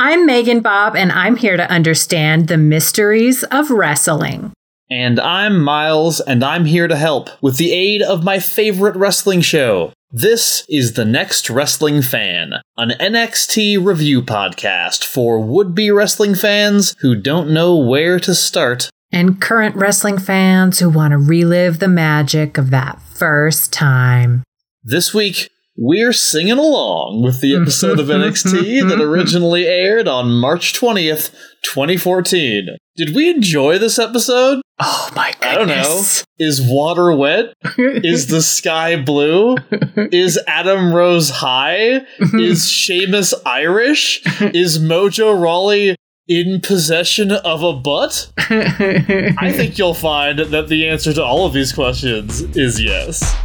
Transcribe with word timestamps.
I'm 0.00 0.28
MeganBob, 0.28 0.94
and 0.94 1.10
I'm 1.10 1.34
here 1.34 1.56
to 1.56 1.68
understand 1.68 2.46
the 2.46 2.56
mysteries 2.56 3.42
of 3.42 3.68
wrestling. 3.68 4.52
And 4.88 5.18
I'm 5.18 5.60
Miles, 5.60 6.20
and 6.20 6.44
I'm 6.44 6.66
here 6.66 6.86
to 6.86 6.94
help 6.94 7.30
with 7.42 7.56
the 7.56 7.72
aid 7.72 8.02
of 8.02 8.22
my 8.22 8.38
favorite 8.38 8.94
wrestling 8.94 9.40
show. 9.40 9.92
This 10.12 10.64
is 10.68 10.92
The 10.92 11.04
Next 11.04 11.50
Wrestling 11.50 12.02
Fan, 12.02 12.52
an 12.76 12.90
NXT 12.90 13.84
review 13.84 14.22
podcast 14.22 15.04
for 15.04 15.40
would 15.40 15.74
be 15.74 15.90
wrestling 15.90 16.36
fans 16.36 16.94
who 17.00 17.16
don't 17.16 17.50
know 17.50 17.76
where 17.76 18.20
to 18.20 18.36
start. 18.36 18.88
And 19.10 19.40
current 19.40 19.74
wrestling 19.74 20.18
fans 20.18 20.78
who 20.78 20.90
want 20.90 21.10
to 21.10 21.18
relive 21.18 21.80
the 21.80 21.88
magic 21.88 22.56
of 22.56 22.70
that 22.70 23.02
first 23.02 23.72
time. 23.72 24.44
This 24.84 25.12
week, 25.12 25.50
we're 25.80 26.12
singing 26.12 26.58
along 26.58 27.22
with 27.22 27.40
the 27.40 27.54
episode 27.54 28.00
of 28.00 28.06
NXT 28.08 28.88
that 28.88 29.00
originally 29.00 29.66
aired 29.66 30.08
on 30.08 30.32
March 30.32 30.74
20th, 30.74 31.30
2014. 31.72 32.76
Did 32.96 33.14
we 33.14 33.30
enjoy 33.30 33.78
this 33.78 33.96
episode? 33.96 34.60
Oh 34.80 35.08
my 35.14 35.30
goodness. 35.40 35.46
I 35.48 35.54
don't 35.54 35.68
know. 35.68 36.02
Is 36.40 36.60
water 36.60 37.14
wet? 37.14 37.54
Is 37.78 38.26
the 38.26 38.42
sky 38.42 39.00
blue? 39.00 39.56
Is 39.96 40.38
Adam 40.48 40.92
Rose 40.92 41.30
high? 41.30 42.04
Is 42.34 42.68
Sheamus 42.68 43.32
Irish? 43.46 44.20
Is 44.40 44.80
Mojo 44.80 45.40
Rawley 45.40 45.94
in 46.26 46.60
possession 46.60 47.30
of 47.30 47.62
a 47.62 47.72
butt? 47.72 48.32
I 48.38 49.52
think 49.54 49.78
you'll 49.78 49.94
find 49.94 50.40
that 50.40 50.68
the 50.68 50.88
answer 50.88 51.12
to 51.12 51.22
all 51.22 51.46
of 51.46 51.52
these 51.52 51.72
questions 51.72 52.40
is 52.56 52.82
yes. 52.82 53.36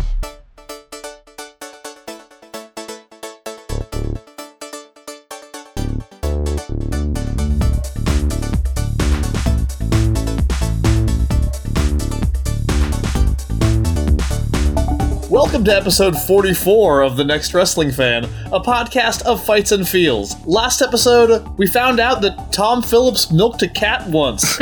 Welcome 15.64 15.76
to 15.76 15.82
episode 15.82 16.20
44 16.20 17.04
of 17.04 17.16
The 17.16 17.24
Next 17.24 17.54
Wrestling 17.54 17.90
Fan, 17.90 18.26
a 18.52 18.60
podcast 18.60 19.22
of 19.22 19.42
fights 19.46 19.72
and 19.72 19.88
feels. 19.88 20.36
Last 20.46 20.82
episode, 20.82 21.48
we 21.58 21.68
found 21.68 22.02
out 22.02 22.22
that 22.24 22.52
Tom 22.52 22.82
Phillips 22.84 23.32
milked 23.32 23.62
a 23.62 23.70
cat 23.70 24.06
once. 24.10 24.58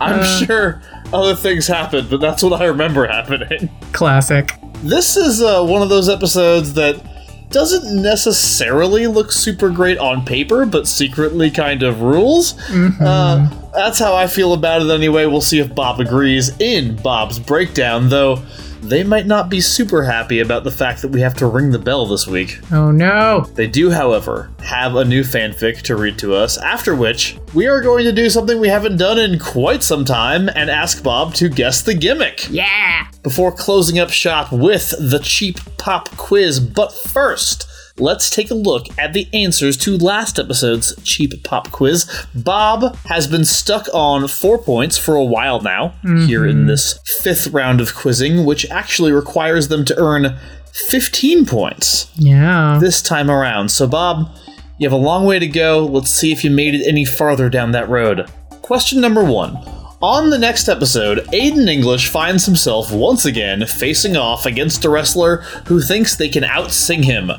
I'm 0.00 0.46
sure 0.46 0.80
other 1.12 1.34
things 1.34 1.66
happened, 1.66 2.08
but 2.08 2.20
that's 2.20 2.44
what 2.44 2.52
I 2.52 2.66
remember 2.66 3.04
happening. 3.04 3.68
Classic. 3.92 4.54
This 4.84 5.16
is 5.16 5.42
uh, 5.42 5.64
one 5.64 5.82
of 5.82 5.88
those 5.88 6.08
episodes 6.08 6.74
that 6.74 7.02
doesn't 7.50 8.00
necessarily 8.02 9.06
look 9.06 9.30
super 9.32 9.70
great 9.70 9.98
on 9.98 10.24
paper, 10.24 10.64
but 10.64 10.86
secretly 10.86 11.50
kind 11.50 11.82
of 11.82 12.00
rules. 12.00 12.54
Uh, 13.00 13.50
that's 13.74 13.98
how 13.98 14.14
I 14.14 14.26
feel 14.26 14.52
about 14.52 14.82
it 14.82 14.90
anyway. 14.90 15.26
We'll 15.26 15.40
see 15.40 15.58
if 15.58 15.74
Bob 15.74 16.00
agrees 16.00 16.58
in 16.60 16.96
Bob's 16.96 17.38
breakdown, 17.38 18.08
though 18.08 18.42
they 18.82 19.02
might 19.04 19.26
not 19.26 19.48
be 19.50 19.60
super 19.60 20.02
happy 20.04 20.40
about 20.40 20.64
the 20.64 20.70
fact 20.70 21.02
that 21.02 21.08
we 21.08 21.20
have 21.20 21.34
to 21.34 21.46
ring 21.46 21.70
the 21.70 21.78
bell 21.78 22.06
this 22.06 22.26
week. 22.26 22.58
Oh 22.72 22.90
no. 22.90 23.46
They 23.54 23.66
do, 23.66 23.90
however, 23.90 24.50
have 24.64 24.94
a 24.96 25.04
new 25.04 25.22
fanfic 25.22 25.82
to 25.82 25.96
read 25.96 26.18
to 26.18 26.34
us, 26.34 26.56
after 26.58 26.94
which 26.94 27.36
we 27.54 27.66
are 27.66 27.80
going 27.80 28.04
to 28.04 28.12
do 28.12 28.30
something 28.30 28.58
we 28.58 28.68
haven't 28.68 28.96
done 28.96 29.18
in 29.18 29.38
quite 29.38 29.82
some 29.82 30.04
time 30.04 30.48
and 30.48 30.70
ask 30.70 31.02
Bob 31.02 31.34
to 31.34 31.48
guess 31.48 31.82
the 31.82 31.94
gimmick 31.94 32.48
Yeah. 32.50 33.06
before 33.22 33.52
closing 33.52 33.98
up 33.98 34.10
shop 34.10 34.50
with 34.52 34.94
the 34.98 35.18
cheap 35.22 35.58
pop 35.78 36.08
quiz. 36.16 36.58
But 36.60 36.92
first, 36.92 37.66
let's 37.98 38.30
take 38.30 38.50
a 38.50 38.54
look 38.54 38.86
at 38.98 39.12
the 39.12 39.28
answers 39.32 39.76
to 39.78 39.96
last 39.96 40.38
episode's 40.38 40.94
cheap 41.02 41.32
pop 41.44 41.70
quiz. 41.70 42.08
Bob 42.34 42.96
has 43.06 43.26
been 43.26 43.44
stuck 43.44 43.86
on 43.92 44.28
four 44.28 44.58
points 44.58 44.98
for 44.98 45.14
a 45.14 45.24
while 45.24 45.60
now 45.60 45.94
here 46.02 46.46
in 46.46 46.58
mm-hmm. 46.58 46.66
this 46.66 46.98
fifth 47.22 47.48
round 47.48 47.80
of 47.80 47.94
quizzing, 47.94 48.44
which 48.44 48.68
actually 48.70 49.12
requires 49.12 49.68
them 49.68 49.84
to 49.84 49.96
earn 49.98 50.36
15 50.72 51.46
points 51.46 52.10
Yeah. 52.16 52.78
this 52.80 53.02
time 53.02 53.30
around. 53.30 53.70
So, 53.70 53.86
Bob, 53.86 54.30
you 54.78 54.88
have 54.88 54.92
a 54.92 55.02
long 55.02 55.24
way 55.26 55.38
to 55.38 55.46
go. 55.46 55.84
Let's 55.84 56.10
see 56.10 56.32
if 56.32 56.44
you 56.44 56.50
made 56.50 56.74
it 56.74 56.86
any 56.86 57.04
farther 57.04 57.50
down 57.50 57.72
that 57.72 57.88
road. 57.88 58.30
Question 58.62 59.00
number 59.00 59.24
one. 59.24 59.56
On 60.02 60.30
the 60.30 60.38
next 60.38 60.68
episode, 60.68 61.18
Aiden 61.26 61.68
English 61.68 62.08
finds 62.08 62.46
himself 62.46 62.90
once 62.90 63.26
again 63.26 63.66
facing 63.66 64.16
off 64.16 64.46
against 64.46 64.84
a 64.86 64.88
wrestler 64.88 65.38
who 65.66 65.82
thinks 65.82 66.16
they 66.16 66.30
can 66.30 66.44
outsing 66.44 67.04
him. 67.04 67.30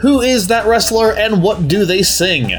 Who 0.00 0.20
is 0.20 0.46
that 0.48 0.66
wrestler 0.66 1.12
and 1.14 1.42
what 1.42 1.68
do 1.68 1.84
they 1.84 2.02
sing? 2.02 2.52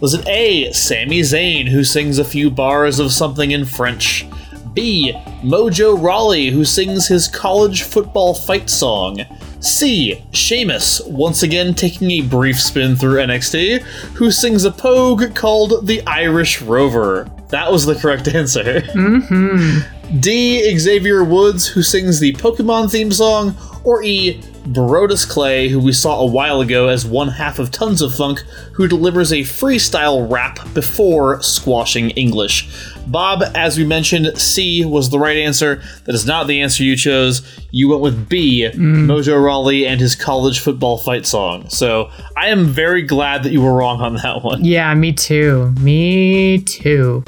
Was 0.00 0.14
it 0.14 0.28
A. 0.28 0.72
Sami 0.72 1.20
Zayn, 1.20 1.68
who 1.68 1.82
sings 1.82 2.18
a 2.18 2.24
few 2.24 2.50
bars 2.50 2.98
of 2.98 3.12
something 3.12 3.50
in 3.50 3.64
French? 3.64 4.26
B. 4.74 5.14
Mojo 5.42 6.00
Rawley, 6.00 6.50
who 6.50 6.66
sings 6.66 7.08
his 7.08 7.28
college 7.28 7.84
football 7.84 8.34
fight 8.34 8.68
song? 8.68 9.24
C. 9.60 10.22
Sheamus, 10.32 11.00
once 11.06 11.42
again 11.42 11.72
taking 11.72 12.10
a 12.10 12.20
brief 12.20 12.60
spin 12.60 12.94
through 12.94 13.20
NXT, 13.20 13.80
who 14.14 14.30
sings 14.30 14.64
a 14.64 14.70
pogue 14.70 15.34
called 15.34 15.86
the 15.86 16.06
Irish 16.06 16.60
Rover? 16.60 17.26
That 17.48 17.72
was 17.72 17.86
the 17.86 17.94
correct 17.94 18.28
answer. 18.34 18.82
Mm-hmm. 18.82 20.20
D. 20.20 20.78
Xavier 20.78 21.24
Woods, 21.24 21.66
who 21.66 21.82
sings 21.82 22.20
the 22.20 22.34
Pokemon 22.34 22.92
theme 22.92 23.10
song, 23.10 23.56
or 23.82 24.02
E. 24.04 24.42
Brodus 24.66 25.28
Clay, 25.28 25.68
who 25.68 25.78
we 25.78 25.92
saw 25.92 26.20
a 26.20 26.26
while 26.26 26.60
ago 26.60 26.88
as 26.88 27.06
one 27.06 27.28
half 27.28 27.58
of 27.58 27.70
Tons 27.70 28.02
of 28.02 28.14
Funk, 28.14 28.40
who 28.72 28.88
delivers 28.88 29.32
a 29.32 29.40
freestyle 29.40 30.30
rap 30.30 30.58
before 30.74 31.40
squashing 31.42 32.10
English. 32.10 32.68
Bob, 33.06 33.44
as 33.54 33.78
we 33.78 33.84
mentioned, 33.84 34.36
C 34.36 34.84
was 34.84 35.10
the 35.10 35.18
right 35.18 35.36
answer. 35.36 35.80
That 36.04 36.14
is 36.14 36.26
not 36.26 36.48
the 36.48 36.60
answer 36.60 36.82
you 36.82 36.96
chose. 36.96 37.42
You 37.70 37.88
went 37.90 38.02
with 38.02 38.28
B, 38.28 38.68
mm. 38.68 38.76
Mojo 38.76 39.42
Rawley 39.42 39.86
and 39.86 40.00
his 40.00 40.16
college 40.16 40.58
football 40.58 40.98
fight 40.98 41.26
song. 41.26 41.68
So 41.70 42.10
I 42.36 42.48
am 42.48 42.66
very 42.66 43.02
glad 43.02 43.44
that 43.44 43.52
you 43.52 43.62
were 43.62 43.74
wrong 43.74 44.00
on 44.00 44.14
that 44.16 44.42
one. 44.42 44.64
Yeah, 44.64 44.92
me 44.94 45.12
too. 45.12 45.70
Me 45.80 46.58
too. 46.58 47.24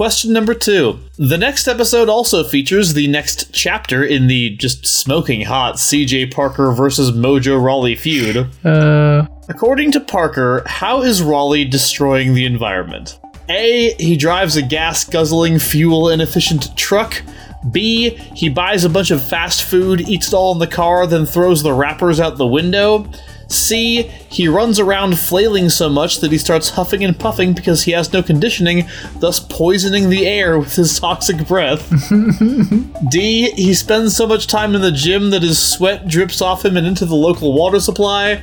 Question 0.00 0.32
number 0.32 0.54
two. 0.54 0.98
The 1.18 1.36
next 1.36 1.68
episode 1.68 2.08
also 2.08 2.42
features 2.42 2.94
the 2.94 3.06
next 3.06 3.52
chapter 3.52 4.02
in 4.02 4.28
the 4.28 4.56
just 4.56 4.86
smoking 4.86 5.42
hot 5.42 5.74
CJ 5.74 6.32
Parker 6.32 6.72
versus 6.72 7.12
Mojo 7.12 7.62
Rawley 7.62 7.96
feud. 7.96 8.48
Uh, 8.64 9.26
According 9.50 9.92
to 9.92 10.00
Parker, 10.00 10.62
how 10.64 11.02
is 11.02 11.22
Rawley 11.22 11.66
destroying 11.66 12.32
the 12.32 12.46
environment? 12.46 13.20
A. 13.50 13.92
He 13.98 14.16
drives 14.16 14.56
a 14.56 14.62
gas 14.62 15.04
guzzling, 15.04 15.58
fuel 15.58 16.08
inefficient 16.08 16.74
truck. 16.78 17.20
B. 17.70 18.10
He 18.34 18.48
buys 18.48 18.84
a 18.84 18.88
bunch 18.88 19.10
of 19.10 19.22
fast 19.22 19.64
food, 19.64 20.00
eats 20.02 20.28
it 20.28 20.34
all 20.34 20.52
in 20.52 20.58
the 20.58 20.66
car, 20.66 21.06
then 21.06 21.26
throws 21.26 21.62
the 21.62 21.72
wrappers 21.72 22.20
out 22.20 22.36
the 22.36 22.46
window. 22.46 23.06
C. 23.48 24.02
He 24.02 24.46
runs 24.46 24.78
around 24.78 25.18
flailing 25.18 25.70
so 25.70 25.88
much 25.88 26.20
that 26.20 26.30
he 26.30 26.38
starts 26.38 26.70
huffing 26.70 27.02
and 27.02 27.18
puffing 27.18 27.52
because 27.52 27.82
he 27.82 27.90
has 27.92 28.12
no 28.12 28.22
conditioning, 28.22 28.88
thus 29.16 29.40
poisoning 29.40 30.08
the 30.08 30.26
air 30.26 30.58
with 30.58 30.76
his 30.76 30.98
toxic 31.00 31.46
breath. 31.48 31.88
D. 33.10 33.50
He 33.50 33.74
spends 33.74 34.16
so 34.16 34.26
much 34.26 34.46
time 34.46 34.74
in 34.74 34.80
the 34.82 34.92
gym 34.92 35.30
that 35.30 35.42
his 35.42 35.58
sweat 35.58 36.06
drips 36.06 36.40
off 36.40 36.64
him 36.64 36.76
and 36.76 36.86
into 36.86 37.04
the 37.04 37.16
local 37.16 37.52
water 37.52 37.80
supply. 37.80 38.40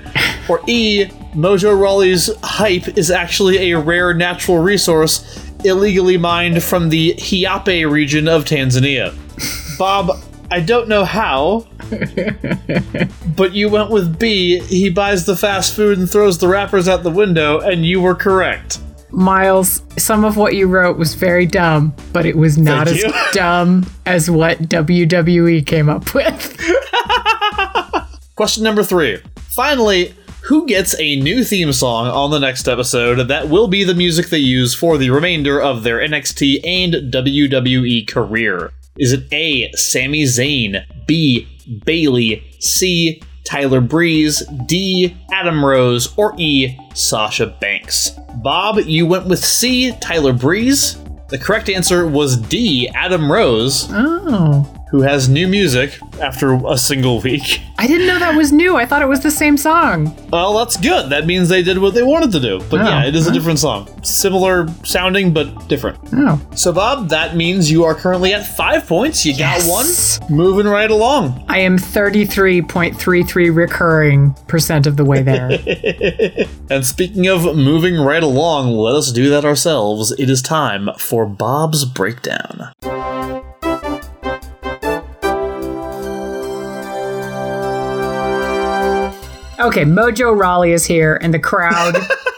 Or 0.50 0.62
E. 0.68 1.06
Mojo 1.34 1.80
Rawley's 1.80 2.30
hype 2.44 2.98
is 2.98 3.12
actually 3.12 3.72
a 3.72 3.80
rare 3.80 4.14
natural 4.14 4.58
resource 4.58 5.47
illegally 5.64 6.18
mined 6.18 6.62
from 6.64 6.90
the 6.90 7.14
Hiape 7.18 7.90
region 7.90 8.28
of 8.28 8.46
Tanzania. 8.46 9.14
Bob, 9.78 10.12
I 10.50 10.60
don't 10.62 10.88
know 10.88 11.04
how, 11.04 11.68
but 13.36 13.54
you 13.54 13.70
went 13.70 13.90
with 13.90 14.18
B. 14.18 14.60
He 14.60 14.90
buys 14.90 15.26
the 15.26 15.36
fast 15.36 15.76
food 15.76 15.98
and 15.98 16.10
throws 16.10 16.38
the 16.38 16.48
wrappers 16.48 16.88
out 16.88 17.04
the 17.04 17.10
window, 17.12 17.60
and 17.60 17.86
you 17.86 18.02
were 18.02 18.16
correct. 18.16 18.80
Miles, 19.12 19.82
some 19.98 20.24
of 20.26 20.38
what 20.38 20.56
you 20.56 20.68
wrote 20.68 20.98
was 20.98 21.16
very 21.16 21.46
dumb, 21.46 21.96
but 22.14 22.26
it 22.26 22.36
was 22.36 22.58
not 22.58 22.88
Thank 22.88 23.06
as 23.06 23.14
you. 23.14 23.14
dumb 23.34 23.86
as 24.06 24.30
what 24.30 24.60
WWE 24.64 25.66
came 25.66 25.90
up 25.90 26.14
with. 26.14 26.58
Question 28.36 28.64
number 28.64 28.84
three. 28.84 29.20
Finally, 29.56 30.14
who 30.48 30.66
gets 30.66 30.98
a 30.98 31.18
new 31.18 31.44
theme 31.44 31.74
song 31.74 32.08
on 32.08 32.32
the 32.32 32.40
next 32.40 32.70
episode 32.70 33.28
that 33.28 33.50
will 33.50 33.68
be 33.68 33.84
the 33.84 33.94
music 33.94 34.28
they 34.28 34.38
use 34.38 34.74
for 34.74 34.98
the 34.98 35.10
remainder 35.10 35.62
of 35.62 35.84
their 35.84 36.00
NXT 36.00 36.62
and 36.66 36.94
WWE 37.12 38.08
career? 38.08 38.72
Is 38.98 39.12
it 39.12 39.26
A. 39.34 39.70
Sami 39.74 40.24
Zayn, 40.24 40.86
B. 41.06 41.46
Bayley, 41.84 42.42
C. 42.60 43.22
Tyler 43.44 43.82
Breeze, 43.82 44.42
D. 44.68 45.18
Adam 45.34 45.66
Rose, 45.66 46.14
or 46.18 46.34
E. 46.38 46.78
Sasha 46.94 47.48
Banks? 47.60 48.12
Bob, 48.36 48.80
you 48.80 49.06
went 49.06 49.28
with 49.28 49.44
C. 49.44 49.92
Tyler 50.00 50.32
Breeze. 50.32 50.98
The 51.28 51.38
correct 51.38 51.70
answer 51.70 52.08
was 52.08 52.38
D. 52.38 52.88
Adam 52.96 53.30
Rose. 53.30 53.88
Oh. 53.90 54.77
Who 54.90 55.02
has 55.02 55.28
new 55.30 55.48
music 55.48 55.98
after 56.22 56.56
a 56.68 56.78
single 56.78 57.20
week. 57.22 57.62
I 57.78 57.88
didn't 57.88 58.08
know 58.08 58.20
that 58.20 58.36
was 58.36 58.52
new. 58.52 58.76
I 58.76 58.86
thought 58.86 59.02
it 59.02 59.08
was 59.08 59.20
the 59.22 59.30
same 59.32 59.58
song. 59.58 60.16
Well, 60.32 60.58
that's 60.58 60.78
good. 60.78 61.10
That 61.12 61.26
means 61.26 61.50
they 61.50 61.62
did 61.62 61.78
what 61.78 61.94
they 61.94 62.04
wanted 62.04 62.32
to 62.32 62.40
do. 62.40 62.60
But 62.70 62.82
Oh, 62.82 62.84
yeah, 62.86 63.06
it 63.06 63.16
is 63.16 63.28
a 63.28 63.32
different 63.32 63.60
song. 63.60 63.88
Similar 64.04 64.68
sounding, 64.84 65.34
but 65.34 65.68
different. 65.68 66.00
Oh. 66.14 66.42
So, 66.56 66.72
Bob, 66.74 67.10
that 67.10 67.36
means 67.36 67.70
you 67.70 67.84
are 67.84 67.94
currently 67.94 68.34
at 68.34 68.46
five 68.48 68.88
points. 68.88 69.26
You 69.26 69.34
Yes. 69.34 69.66
got 69.68 69.72
one. 69.72 70.36
Moving 70.36 70.66
right 70.68 70.90
along. 70.90 71.44
I 71.50 71.60
am 71.60 71.78
33.33 71.78 73.50
recurring 73.56 74.34
percent 74.48 74.88
of 74.88 74.98
the 74.98 75.06
way 75.06 75.22
there. 75.22 75.52
And 76.70 76.86
speaking 76.86 77.28
of 77.28 77.44
moving 77.56 77.96
right 77.96 78.22
along, 78.24 78.72
let 78.76 78.94
us 78.96 79.12
do 79.14 79.30
that 79.30 79.46
ourselves. 79.46 80.12
It 80.20 80.30
is 80.30 80.42
time 80.42 80.90
for 80.98 81.26
Bob's 81.26 81.86
Breakdown. 81.86 82.74
Okay, 89.60 89.84
Mojo 89.86 90.38
Rawley 90.40 90.72
is 90.72 90.86
here, 90.86 91.18
and 91.22 91.34
the 91.34 91.40
crowd 91.40 91.96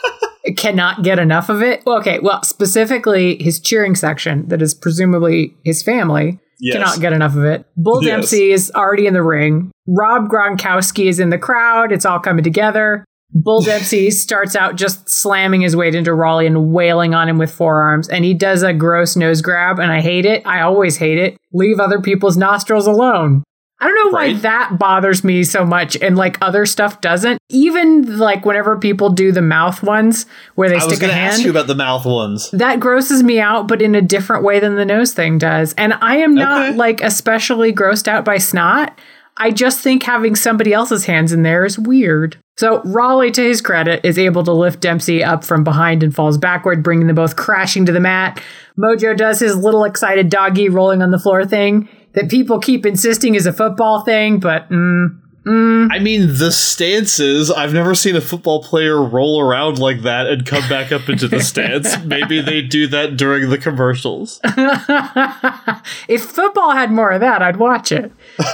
cannot 0.58 1.04
get 1.04 1.20
enough 1.20 1.50
of 1.50 1.62
it. 1.62 1.84
Okay, 1.86 2.20
well, 2.20 2.42
specifically 2.44 3.42
his 3.42 3.60
cheering 3.60 3.96
section, 3.96 4.48
that 4.48 4.62
is 4.62 4.74
presumably 4.74 5.56
his 5.64 5.84
family, 5.84 6.40
Yes. 6.62 6.76
cannot 6.76 7.00
get 7.00 7.14
enough 7.14 7.36
of 7.36 7.44
it. 7.46 7.66
Bull 7.78 8.04
Yes. 8.04 8.12
Dempsey 8.12 8.52
is 8.52 8.72
already 8.76 9.06
in 9.08 9.14
the 9.14 9.24
ring. 9.24 9.72
Rob 9.88 10.28
Gronkowski 10.30 11.08
is 11.08 11.20
in 11.20 11.30
the 11.30 11.38
crowd. 11.38 11.92
It's 11.92 12.06
all 12.06 12.20
coming 12.20 12.44
together. 12.44 13.06
Bull 13.32 13.62
Dempsey 13.66 14.12
starts 14.12 14.56
out 14.56 14.76
just 14.76 15.08
slamming 15.08 15.62
his 15.62 15.76
weight 15.76 15.96
into 15.96 16.14
Rawley 16.14 16.48
and 16.48 16.72
wailing 16.74 17.14
on 17.14 17.30
him 17.30 17.38
with 17.38 17.52
forearms, 17.54 18.10
and 18.10 18.26
he 18.26 18.34
does 18.34 18.64
a 18.64 18.74
gross 18.74 19.16
nose 19.16 19.42
grab, 19.42 19.80
and 19.80 19.92
I 19.92 20.02
hate 20.02 20.26
it. 20.26 20.46
I 20.46 20.62
always 20.62 20.98
hate 20.98 21.18
it. 21.18 21.38
Leave 21.54 21.80
other 21.80 22.02
people's 22.02 22.38
nostrils 22.38 22.88
alone. 22.88 23.44
I 23.82 23.86
don't 23.88 23.96
know 23.96 24.12
why 24.12 24.34
that 24.34 24.78
bothers 24.78 25.24
me 25.24 25.44
so 25.46 25.66
much 25.66 25.96
and 26.02 26.18
like 26.18 26.38
other 26.42 26.66
stuff 26.66 27.00
doesn't. 27.00 27.40
Even 27.50 28.18
like 28.18 28.46
whenever 28.46 28.78
people 28.78 29.10
do 29.10 29.32
the 29.32 29.42
mouth 29.42 29.82
ones 29.82 30.26
where 30.56 30.68
they 30.68 30.76
I 30.76 30.84
was 30.84 30.96
stick 30.96 30.98
a 30.98 31.02
going 31.08 31.14
to 31.14 31.20
ask 31.22 31.36
hand, 31.38 31.46
you 31.46 31.50
about 31.52 31.68
the 31.68 31.76
mouth 31.76 32.06
ones. 32.06 32.52
that 32.52 32.80
grosses 32.82 33.24
me 33.24 33.40
out, 33.40 33.68
but 33.70 33.82
in 33.82 33.96
a 33.96 34.02
different 34.02 34.44
way 34.44 34.60
than 34.60 34.76
the 34.76 34.84
nose 34.86 35.14
thing 35.14 35.38
does. 35.38 35.74
And 35.78 35.94
I 35.94 36.18
am 36.18 36.36
not 36.36 36.70
Okay. 36.70 36.76
like 36.78 37.02
especially 37.02 37.72
grossed 37.72 38.10
out 38.10 38.26
by 38.26 38.38
snot. 38.38 39.00
I 39.38 39.52
just 39.52 39.80
think 39.80 40.04
having 40.04 40.36
somebody 40.36 40.74
else's 40.74 41.06
hands 41.06 41.32
in 41.32 41.44
there 41.44 41.64
is 41.64 41.80
weird. 41.80 42.36
So 42.58 42.82
Rawley, 42.84 43.32
to 43.32 43.42
his 43.42 43.62
credit, 43.62 44.02
is 44.04 44.20
able 44.20 44.44
to 44.44 44.52
lift 44.52 44.82
Dempsey 44.82 45.24
up 45.24 45.46
from 45.46 45.64
behind 45.64 46.04
and 46.04 46.14
falls 46.14 46.38
backward, 46.38 46.84
bringing 46.84 47.08
them 47.08 47.16
both 47.16 47.38
crashing 47.38 47.86
to 47.86 47.94
the 47.94 48.02
mat. 48.02 48.42
Mojo 48.78 49.16
does 49.16 49.40
his 49.40 49.56
little 49.56 49.86
excited 49.86 50.30
doggy 50.30 50.68
rolling 50.68 51.02
on 51.02 51.12
the 51.12 51.20
floor 51.20 51.46
thing 51.46 51.88
that 52.14 52.30
people 52.30 52.60
keep 52.60 52.86
insisting 52.86 53.36
is 53.36 53.46
a 53.46 53.54
football 53.54 54.02
thing, 54.02 54.40
but 54.40 54.70
mm, 54.70 55.20
I 55.50 56.00
mean, 56.00 56.36
the 56.38 56.52
stances, 56.52 57.50
I've 57.50 57.74
never 57.74 57.96
seen 57.96 58.16
a 58.16 58.22
football 58.22 58.62
player 58.62 59.02
roll 59.02 59.42
around 59.42 59.80
like 59.80 60.02
that 60.02 60.28
and 60.28 60.46
come 60.46 60.68
back 60.70 60.92
up 60.92 61.10
into 61.10 61.28
the 61.28 61.40
stance. 61.40 61.98
Maybe 62.06 62.42
they 62.42 62.62
do 62.62 62.88
that 62.88 63.18
during 63.18 63.50
the 63.50 63.58
commercials. 63.58 64.40
if 66.08 66.22
football 66.24 66.72
had 66.72 66.92
more 66.92 67.12
of 67.12 67.22
that, 67.22 67.42
I'd 67.42 67.58
watch 67.58 67.92
it. 67.92 68.12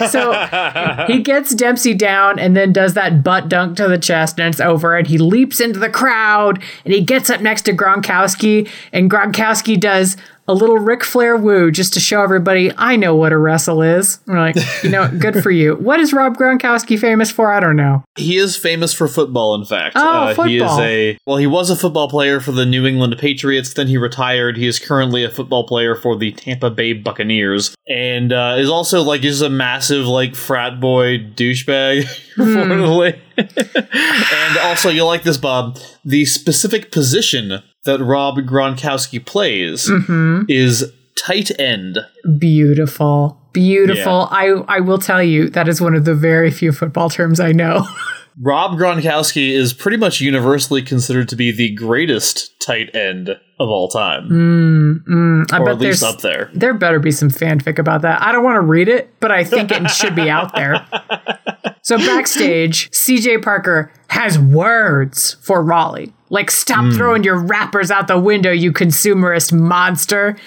So 0.09 0.31
he 1.07 1.21
gets 1.21 1.53
Dempsey 1.53 1.95
down 1.95 2.39
and 2.39 2.55
then 2.55 2.71
does 2.71 2.93
that 2.93 3.23
butt 3.23 3.49
dunk 3.49 3.75
to 3.77 3.87
the 3.87 3.97
chest, 3.97 4.39
and 4.39 4.53
it's 4.53 4.61
over. 4.61 4.95
And 4.95 5.07
he 5.07 5.17
leaps 5.17 5.59
into 5.59 5.79
the 5.79 5.89
crowd 5.89 6.63
and 6.85 6.93
he 6.93 7.01
gets 7.01 7.29
up 7.29 7.41
next 7.41 7.63
to 7.63 7.73
Gronkowski, 7.73 8.69
and 8.93 9.09
Gronkowski 9.11 9.77
does 9.77 10.15
a 10.47 10.53
little 10.53 10.77
Ric 10.77 11.03
Flair 11.03 11.37
woo 11.37 11.71
just 11.71 11.93
to 11.93 11.99
show 11.99 12.21
everybody 12.21 12.71
I 12.77 12.95
know 12.95 13.15
what 13.15 13.31
a 13.31 13.37
wrestle 13.37 13.81
is. 13.81 14.19
We're 14.27 14.39
like, 14.39 14.55
you 14.83 14.89
know, 14.89 15.07
good 15.19 15.41
for 15.41 15.51
you. 15.51 15.75
What 15.75 15.99
is 15.99 16.13
Rob 16.13 16.37
Gronkowski 16.37 16.99
famous 16.99 17.31
for? 17.31 17.51
I 17.51 17.59
don't 17.59 17.75
know. 17.75 18.03
He 18.15 18.37
is 18.37 18.55
famous 18.55 18.93
for 18.93 19.07
football, 19.07 19.55
in 19.55 19.65
fact. 19.65 19.95
Oh, 19.97 20.01
uh, 20.37 20.43
He 20.45 20.57
is 20.57 20.61
football. 20.61 20.81
a 20.81 21.17
well. 21.25 21.37
He 21.37 21.47
was 21.47 21.69
a 21.69 21.75
football 21.75 22.09
player 22.09 22.39
for 22.39 22.51
the 22.51 22.65
New 22.65 22.85
England 22.85 23.15
Patriots. 23.17 23.73
Then 23.73 23.87
he 23.87 23.97
retired. 23.97 24.57
He 24.57 24.67
is 24.67 24.79
currently 24.79 25.23
a 25.23 25.29
football 25.29 25.65
player 25.67 25.95
for 25.95 26.15
the 26.15 26.31
Tampa 26.31 26.69
Bay 26.69 26.93
Buccaneers, 26.93 27.75
and 27.87 28.31
uh, 28.31 28.55
is 28.57 28.69
also 28.69 29.01
like 29.01 29.21
just 29.21 29.41
a 29.41 29.49
massive 29.49 30.05
like 30.07 30.35
frat 30.35 30.79
boy 30.79 31.17
douchebag, 31.19 32.03
reportedly. 32.37 33.19
and 33.37 34.57
also, 34.59 34.89
you'll 34.89 35.07
like 35.07 35.23
this, 35.23 35.37
Bob? 35.37 35.77
The 36.05 36.25
specific 36.25 36.91
position 36.91 37.61
that 37.85 38.03
Rob 38.03 38.35
Gronkowski 38.39 39.23
plays 39.25 39.89
Mm-hmm. 39.89 40.43
is 40.49 40.91
tight 41.17 41.57
end. 41.59 41.97
Beautiful. 42.39 43.39
Beautiful. 43.53 44.27
I, 44.31 44.47
I 44.67 44.79
will 44.81 44.97
tell 44.99 45.23
you, 45.23 45.49
that 45.51 45.67
is 45.69 45.79
one 45.79 45.95
of 45.95 46.03
the 46.05 46.13
very 46.13 46.51
few 46.51 46.71
football 46.71 47.09
terms 47.09 47.39
I 47.39 47.51
know. 47.53 47.87
Rob 48.41 48.71
Gronkowski 48.77 49.51
is 49.51 49.71
pretty 49.71 49.95
much 49.95 50.19
universally 50.19 50.81
considered 50.81 51.29
to 51.29 51.37
be 51.37 51.51
the 51.53 51.73
greatest 51.73 52.59
tight 52.59 52.93
end 52.93 53.29
of 53.29 53.69
all 53.69 53.87
time, 53.87 55.45
I 55.49 55.57
or 55.59 55.65
bet 55.65 55.75
at 55.75 55.79
least 55.79 56.03
up 56.03 56.19
there. 56.19 56.51
There 56.53 56.73
better 56.73 56.99
be 56.99 57.11
some 57.11 57.29
fanfic 57.29 57.79
about 57.79 58.01
that. 58.01 58.21
I 58.21 58.33
don't 58.33 58.43
want 58.43 58.57
to 58.57 58.61
read 58.61 58.89
it, 58.89 59.09
but 59.21 59.31
I 59.31 59.45
think 59.45 59.71
it 59.71 59.89
should 59.89 60.15
be 60.15 60.29
out 60.29 60.53
there. 60.55 60.85
So 61.81 61.99
backstage, 61.99 62.89
CJ 62.89 63.43
Parker 63.43 63.93
has 64.07 64.39
words 64.39 65.35
for 65.43 65.61
Rawley. 65.63 66.14
Like, 66.29 66.51
stop 66.51 66.85
hmm. 66.85 66.91
throwing 66.91 67.23
your 67.23 67.37
wrappers 67.37 67.91
out 67.91 68.07
the 68.07 68.19
window, 68.19 68.51
you 68.51 68.71
consumerist 68.71 69.53
monster. 69.53 70.37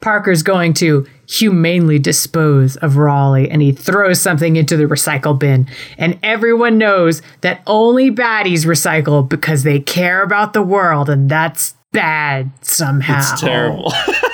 Parker's 0.00 0.42
going 0.42 0.74
to 0.74 1.06
humanely 1.26 1.98
dispose 1.98 2.76
of 2.76 2.98
Rawley 2.98 3.50
and 3.50 3.62
he 3.62 3.72
throws 3.72 4.20
something 4.20 4.56
into 4.56 4.76
the 4.76 4.84
recycle 4.84 5.38
bin. 5.38 5.66
And 5.96 6.18
everyone 6.22 6.76
knows 6.76 7.22
that 7.40 7.62
only 7.66 8.10
baddies 8.10 8.66
recycle 8.66 9.26
because 9.26 9.62
they 9.62 9.80
care 9.80 10.22
about 10.22 10.52
the 10.52 10.62
world, 10.62 11.08
and 11.08 11.30
that's 11.30 11.74
bad 11.92 12.50
somehow. 12.60 13.18
It's 13.18 13.40
terrible. 13.40 13.92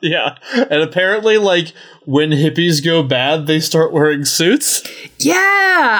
yeah, 0.02 0.36
and 0.54 0.82
apparently, 0.82 1.38
like 1.38 1.72
when 2.04 2.30
hippies 2.30 2.84
go 2.84 3.02
bad, 3.02 3.46
they 3.46 3.60
start 3.60 3.92
wearing 3.92 4.24
suits. 4.24 4.82
Yeah, 5.18 5.34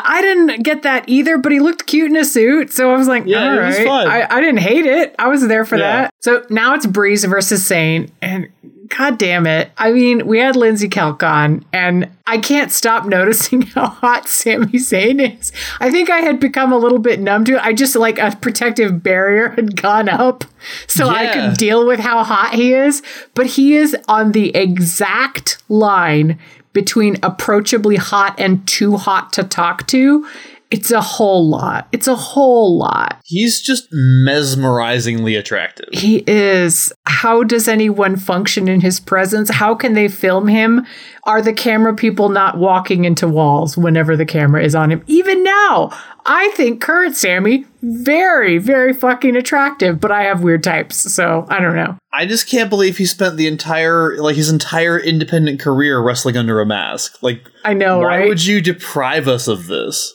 I 0.04 0.20
didn't 0.22 0.62
get 0.62 0.82
that 0.82 1.04
either, 1.08 1.38
but 1.38 1.52
he 1.52 1.60
looked 1.60 1.86
cute 1.86 2.10
in 2.10 2.16
a 2.16 2.24
suit, 2.24 2.72
so 2.72 2.92
I 2.92 2.96
was 2.96 3.06
like, 3.08 3.24
Yeah, 3.26 3.64
all 3.64 3.84
fun. 3.84 4.08
I, 4.08 4.26
I 4.28 4.40
didn't 4.40 4.60
hate 4.60 4.86
it. 4.86 5.14
I 5.18 5.28
was 5.28 5.46
there 5.46 5.64
for 5.64 5.76
Yeah. 5.76 6.02
that. 6.02 6.14
So 6.20 6.44
now 6.50 6.74
it's 6.74 6.86
Breeze 6.86 7.24
versus 7.24 7.62
Zayn. 7.68 8.10
and 8.22 8.48
god 8.96 9.18
damn 9.18 9.46
it. 9.46 9.70
I 9.78 9.92
mean, 9.92 10.26
we 10.26 10.38
had 10.38 10.56
Lindsey 10.56 10.88
Kelk 10.88 11.22
on, 11.22 11.64
and 11.72 12.10
I 12.26 12.38
can't 12.38 12.70
stop 12.70 13.06
noticing 13.06 13.62
how 13.74 13.86
hot 13.86 14.28
Sami 14.28 14.78
Zayn 14.78 15.38
is. 15.38 15.52
I 15.80 15.90
think 15.90 16.10
I 16.10 16.18
had 16.18 16.38
become 16.40 16.72
a 16.72 16.76
little 16.76 16.98
bit 16.98 17.20
numb 17.20 17.44
to 17.46 17.54
it. 17.54 17.64
I 17.64 17.72
just 17.72 17.96
like 17.96 18.18
a 18.18 18.36
protective 18.40 19.02
barrier 19.02 19.50
had 19.50 19.80
gone 19.80 20.08
up 20.08 20.44
so 20.86 21.08
I 21.08 21.32
could 21.32 21.56
deal 21.56 21.86
with 21.86 22.00
how 22.00 22.22
hot 22.24 22.54
he 22.54 22.74
is. 22.74 23.02
But 23.34 23.46
he 23.46 23.76
is 23.76 23.96
on 24.08 24.32
the 24.32 24.54
exact 24.54 25.62
line 25.68 26.38
between 26.72 27.16
approachably 27.22 27.96
hot 27.96 28.38
and 28.38 28.66
too 28.66 28.96
hot 28.96 29.32
to 29.34 29.44
talk 29.44 29.86
to. 29.88 30.26
It's 30.70 30.92
a 30.92 31.00
whole 31.00 31.48
lot. 31.48 31.88
It's 31.90 32.06
a 32.06 32.14
whole 32.14 32.78
lot. 32.78 33.20
He's 33.24 33.60
just 33.60 33.88
mesmerizingly 33.92 35.36
attractive. 35.36 35.88
He 35.92 36.22
is. 36.28 36.92
How 37.06 37.42
does 37.42 37.66
anyone 37.66 38.16
function 38.16 38.68
in 38.68 38.80
his 38.80 39.00
presence? 39.00 39.50
How 39.50 39.74
can 39.74 39.94
they 39.94 40.06
film 40.06 40.46
him? 40.46 40.86
Are 41.24 41.42
the 41.42 41.52
camera 41.52 41.94
people 41.94 42.28
not 42.28 42.56
walking 42.56 43.04
into 43.04 43.26
walls 43.26 43.76
whenever 43.76 44.16
the 44.16 44.24
camera 44.24 44.62
is 44.62 44.76
on 44.76 44.92
him? 44.92 45.02
Even 45.08 45.42
now, 45.42 45.90
I 46.24 46.52
think 46.56 46.80
current 46.80 47.16
Sami 47.16 47.66
very, 47.82 48.58
very 48.58 48.92
fucking 48.92 49.36
attractive, 49.36 50.00
but 50.00 50.12
I 50.12 50.22
have 50.22 50.42
weird 50.42 50.62
types, 50.62 50.96
so 51.12 51.46
I 51.48 51.60
don't 51.60 51.76
know. 51.76 51.96
I 52.12 52.26
just 52.26 52.48
can't 52.48 52.70
believe 52.70 52.98
he 52.98 53.06
spent 53.06 53.36
the 53.36 53.46
entire 53.46 54.16
like 54.18 54.36
his 54.36 54.50
entire 54.50 54.98
independent 54.98 55.60
career 55.60 56.00
wrestling 56.00 56.36
under 56.36 56.60
a 56.60 56.66
mask. 56.66 57.22
Like, 57.22 57.48
I 57.64 57.74
know, 57.74 57.98
why 57.98 58.18
right? 58.18 58.28
would 58.28 58.44
you 58.44 58.60
deprive 58.60 59.26
us 59.26 59.48
of 59.48 59.66
this? 59.66 60.14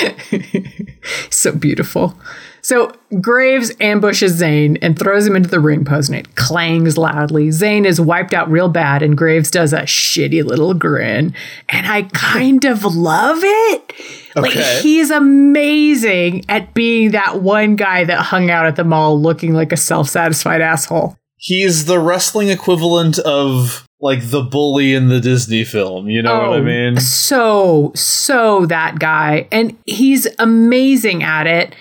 so 1.30 1.52
beautiful. 1.52 2.14
So 2.64 2.92
Graves 3.20 3.72
ambushes 3.80 4.40
Zayn 4.40 4.78
and 4.80 4.96
throws 4.96 5.26
him 5.26 5.34
into 5.34 5.48
the 5.48 5.58
ring 5.58 5.84
post, 5.84 6.08
and 6.08 6.18
it 6.18 6.36
clangs 6.36 6.96
loudly. 6.96 7.48
Zayn 7.48 7.84
is 7.84 8.00
wiped 8.00 8.32
out 8.32 8.48
real 8.50 8.68
bad, 8.68 9.02
and 9.02 9.18
Graves 9.18 9.50
does 9.50 9.72
a 9.72 9.80
shitty 9.80 10.44
little 10.44 10.72
grin. 10.72 11.34
And 11.68 11.86
I 11.88 12.02
kind 12.14 12.64
of 12.64 12.84
love 12.84 13.40
it. 13.42 13.92
Like 14.36 14.52
he's 14.52 15.10
amazing 15.10 16.44
at 16.48 16.72
being 16.72 17.10
that 17.10 17.42
one 17.42 17.74
guy 17.74 18.04
that 18.04 18.18
hung 18.18 18.50
out 18.50 18.66
at 18.66 18.76
the 18.76 18.84
mall 18.84 19.20
looking 19.20 19.54
like 19.54 19.72
a 19.72 19.76
self-satisfied 19.76 20.60
asshole. 20.60 21.16
He's 21.44 21.86
the 21.86 21.98
wrestling 21.98 22.50
equivalent 22.50 23.18
of 23.18 23.84
like 24.00 24.30
the 24.30 24.42
bully 24.42 24.94
in 24.94 25.08
the 25.08 25.18
Disney 25.20 25.64
film. 25.64 26.08
You 26.08 26.22
know 26.22 26.34
what 26.38 26.52
I 26.52 26.56
Oh, 26.58 26.62
mean? 26.62 27.00
So, 27.00 27.90
so 27.96 28.64
that 28.66 29.00
guy. 29.00 29.48
And 29.50 29.76
he's 29.84 30.28
amazing 30.38 31.24
at 31.24 31.48
it. 31.48 31.74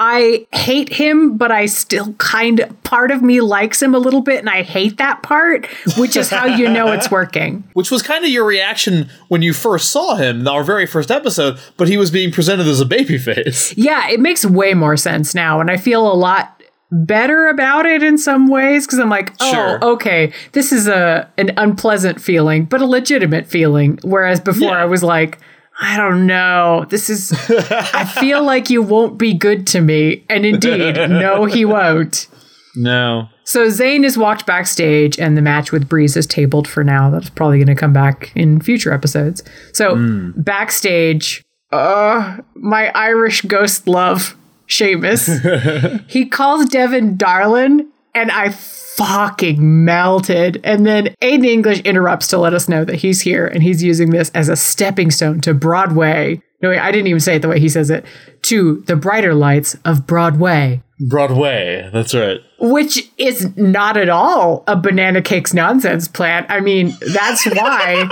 I 0.00 0.48
hate 0.52 0.92
him, 0.92 1.36
but 1.36 1.52
I 1.52 1.66
still 1.66 2.14
kind 2.14 2.58
of, 2.58 2.82
part 2.82 3.12
of 3.12 3.22
me 3.22 3.40
likes 3.40 3.80
him 3.80 3.94
a 3.94 3.98
little 3.98 4.22
bit, 4.22 4.40
and 4.40 4.50
I 4.50 4.62
hate 4.62 4.96
that 4.96 5.22
part, 5.22 5.66
which 5.96 6.16
is 6.16 6.30
how 6.30 6.46
you 6.46 6.68
know 6.68 6.90
it's 6.90 7.08
working. 7.12 7.62
Which 7.74 7.92
was 7.92 8.02
kind 8.02 8.24
of 8.24 8.30
your 8.32 8.44
reaction 8.44 9.08
when 9.28 9.42
you 9.42 9.52
first 9.52 9.90
saw 9.90 10.16
him, 10.16 10.48
our 10.48 10.64
very 10.64 10.86
first 10.86 11.12
episode, 11.12 11.60
but 11.76 11.86
he 11.86 11.96
was 11.96 12.10
being 12.10 12.32
presented 12.32 12.66
as 12.66 12.80
a 12.80 12.84
babyface. 12.84 13.72
Yeah, 13.76 14.08
it 14.08 14.18
makes 14.18 14.44
way 14.44 14.74
more 14.74 14.96
sense 14.96 15.32
now, 15.32 15.60
and 15.60 15.70
I 15.70 15.76
feel 15.76 16.10
a 16.10 16.14
lot 16.14 16.60
better 16.92 17.48
about 17.48 17.86
it 17.86 18.02
in 18.02 18.18
some 18.18 18.46
ways 18.48 18.86
because 18.86 18.98
I'm 18.98 19.08
like, 19.10 19.32
oh, 19.40 19.52
Sure. 19.52 19.84
okay, 19.84 20.32
this 20.52 20.72
is 20.72 20.86
a 20.88 21.30
an 21.38 21.50
unpleasant 21.56 22.20
feeling, 22.20 22.64
but 22.64 22.80
a 22.80 22.86
legitimate 22.86 23.46
feeling. 23.46 23.98
Whereas 24.02 24.40
before 24.40 24.68
Yeah. 24.68 24.82
I 24.82 24.84
was 24.84 25.02
like, 25.02 25.38
I 25.80 25.96
don't 25.96 26.26
know. 26.26 26.86
This 26.88 27.10
is 27.10 27.32
I 27.50 28.04
feel 28.20 28.44
like 28.44 28.70
you 28.70 28.80
won't 28.82 29.18
be 29.18 29.34
good 29.34 29.66
to 29.68 29.80
me. 29.80 30.24
And 30.28 30.46
indeed, 30.46 30.94
no, 31.10 31.46
he 31.46 31.64
won't. 31.64 32.28
No. 32.76 33.28
So 33.46 33.66
Zayn 33.66 34.04
is 34.04 34.16
walked 34.16 34.46
backstage, 34.46 35.18
and 35.18 35.36
the 35.36 35.42
match 35.42 35.70
with 35.70 35.88
Breeze 35.88 36.16
is 36.16 36.26
tabled 36.26 36.66
for 36.66 36.82
now. 36.82 37.10
That's 37.10 37.28
probably 37.28 37.58
going 37.58 37.66
to 37.68 37.74
come 37.74 37.92
back 37.92 38.32
in 38.34 38.60
future 38.60 38.92
episodes. 38.92 39.42
So 39.72 39.96
backstage, 40.36 41.42
uh, 41.72 42.38
my 42.54 42.88
Irish 42.94 43.42
ghost 43.42 43.86
love, 43.86 44.36
Sheamus, 44.66 45.28
he 46.08 46.26
calls 46.26 46.66
Devin 46.66 47.16
darling, 47.16 47.88
and 48.14 48.30
I 48.30 48.50
fucking 48.50 49.84
melted. 49.84 50.60
And 50.64 50.86
then 50.86 51.14
Aiden 51.20 51.46
English 51.46 51.80
interrupts 51.80 52.28
to 52.28 52.38
let 52.38 52.54
us 52.54 52.68
know 52.68 52.84
that 52.84 52.96
he's 52.96 53.20
here, 53.22 53.46
and 53.46 53.62
he's 53.62 53.82
using 53.82 54.10
this 54.10 54.30
as 54.30 54.48
a 54.48 54.56
stepping 54.56 55.10
stone 55.10 55.40
to 55.42 55.54
Broadway. 55.54 56.40
No, 56.62 56.70
wait, 56.70 56.78
I 56.78 56.90
didn't 56.92 57.08
even 57.08 57.20
say 57.20 57.36
it 57.36 57.42
the 57.42 57.48
way 57.48 57.60
he 57.60 57.68
says 57.68 57.90
it. 57.90 58.06
To 58.42 58.80
the 58.82 58.96
brighter 58.96 59.34
lights 59.34 59.76
of 59.84 60.06
Broadway 60.06 60.82
Broadway. 61.00 61.90
That's 61.92 62.14
right. 62.14 62.38
which 62.60 63.10
is 63.18 63.56
not 63.56 63.96
at 63.96 64.08
all 64.08 64.64
a 64.66 64.76
banana 64.76 65.20
cakes 65.20 65.52
nonsense 65.52 66.08
plan. 66.08 66.46
I 66.48 66.60
mean, 66.60 66.94
that's 67.12 67.44
why 67.46 68.08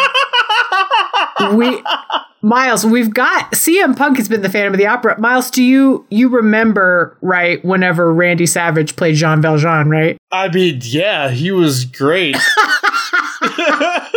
we 1.55 1.83
Miles, 2.45 2.85
we've 2.85 3.15
got 3.15 3.53
CM 3.53 3.97
Punk 3.97 4.17
has 4.17 4.29
been 4.29 4.43
the 4.43 4.49
Phantom 4.51 4.75
of 4.75 4.79
the 4.79 4.87
Opera. 4.87 5.19
Miles, 5.21 5.49
do 5.51 5.63
you 5.63 6.05
you 6.11 6.29
remember 6.29 7.17
right 7.23 7.65
whenever 7.65 8.13
Randy 8.13 8.47
Savage 8.47 8.97
played 8.97 9.15
Jean 9.15 9.41
Valjean, 9.41 9.89
right? 9.89 10.17
I 10.33 10.49
mean, 10.49 10.81
yeah, 10.83 11.31
he 11.31 11.51
was 11.53 11.85
great. 11.85 12.37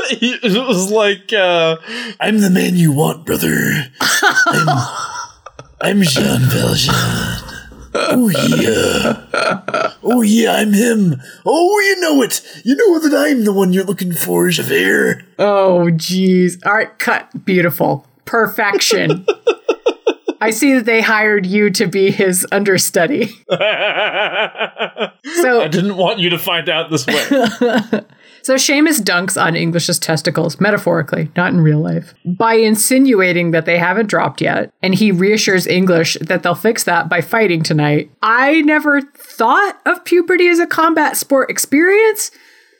He- 0.10 0.38
it 0.44 0.67
was 0.67 0.91
like, 0.91 1.34
uh, 1.34 1.77
I'm 2.20 2.39
the 2.41 2.50
man 2.51 2.75
you 2.75 2.91
want, 2.91 3.25
brother. 3.25 3.51
I'm, 4.00 4.67
I'm 5.82 6.01
Jean 6.03 6.41
Valjean. 6.41 6.94
Oh, 7.96 8.29
yeah. 8.29 9.94
Oh, 10.03 10.22
yeah, 10.22 10.53
I'm 10.58 10.74
him. 10.74 11.20
Oh, 11.44 11.79
you 11.79 12.00
know 12.01 12.22
it. 12.22 12.41
You 12.63 12.75
know 12.75 13.00
that 13.00 13.15
I'm 13.17 13.46
the 13.46 13.51
one 13.53 13.74
you're 13.74 13.84
looking 13.84 14.13
for, 14.13 14.48
Javert. 14.50 15.24
Oh, 15.39 15.88
jeez. 15.91 16.63
All 16.65 16.74
right, 16.74 16.98
cut. 17.00 17.46
Beautiful. 17.46 18.05
Perfection. 18.25 19.25
I 20.41 20.50
see 20.51 20.74
that 20.74 20.86
they 20.86 21.01
hired 21.01 21.46
you 21.46 21.70
to 21.72 21.88
be 21.88 22.12
his 22.12 22.46
understudy. 22.51 23.32
So 25.41 25.62
I 25.62 25.67
didn't 25.67 25.98
want 25.98 26.20
you 26.20 26.29
to 26.29 26.38
find 26.38 26.70
out 26.70 26.91
this 26.91 27.05
way. 27.08 28.01
So 28.46 28.58
Sheamus 28.58 29.01
dunks 29.01 29.41
on 29.41 29.55
English's 29.55 29.98
testicles, 29.98 30.62
metaphorically, 30.62 31.32
not 31.36 31.51
in 31.51 31.62
real 31.62 31.79
life, 31.79 32.13
by 32.24 32.53
insinuating 32.53 33.50
that 33.51 33.65
they 33.65 33.79
haven't 33.79 34.05
dropped 34.05 34.39
yet, 34.39 34.72
and 34.84 34.94
he 34.94 35.12
reassures 35.12 35.65
English 35.65 36.15
that 36.22 36.44
they'll 36.44 36.53
fix 36.53 36.84
that 36.84 37.10
by 37.10 37.22
fighting 37.22 37.63
tonight. 37.63 38.12
I 38.22 38.62
never 38.62 39.01
thought 39.01 39.82
of 39.88 40.05
puberty 40.05 40.48
as 40.48 40.60
a 40.60 40.67
combat 40.67 41.17
sport 41.17 41.50
experience, 41.50 42.29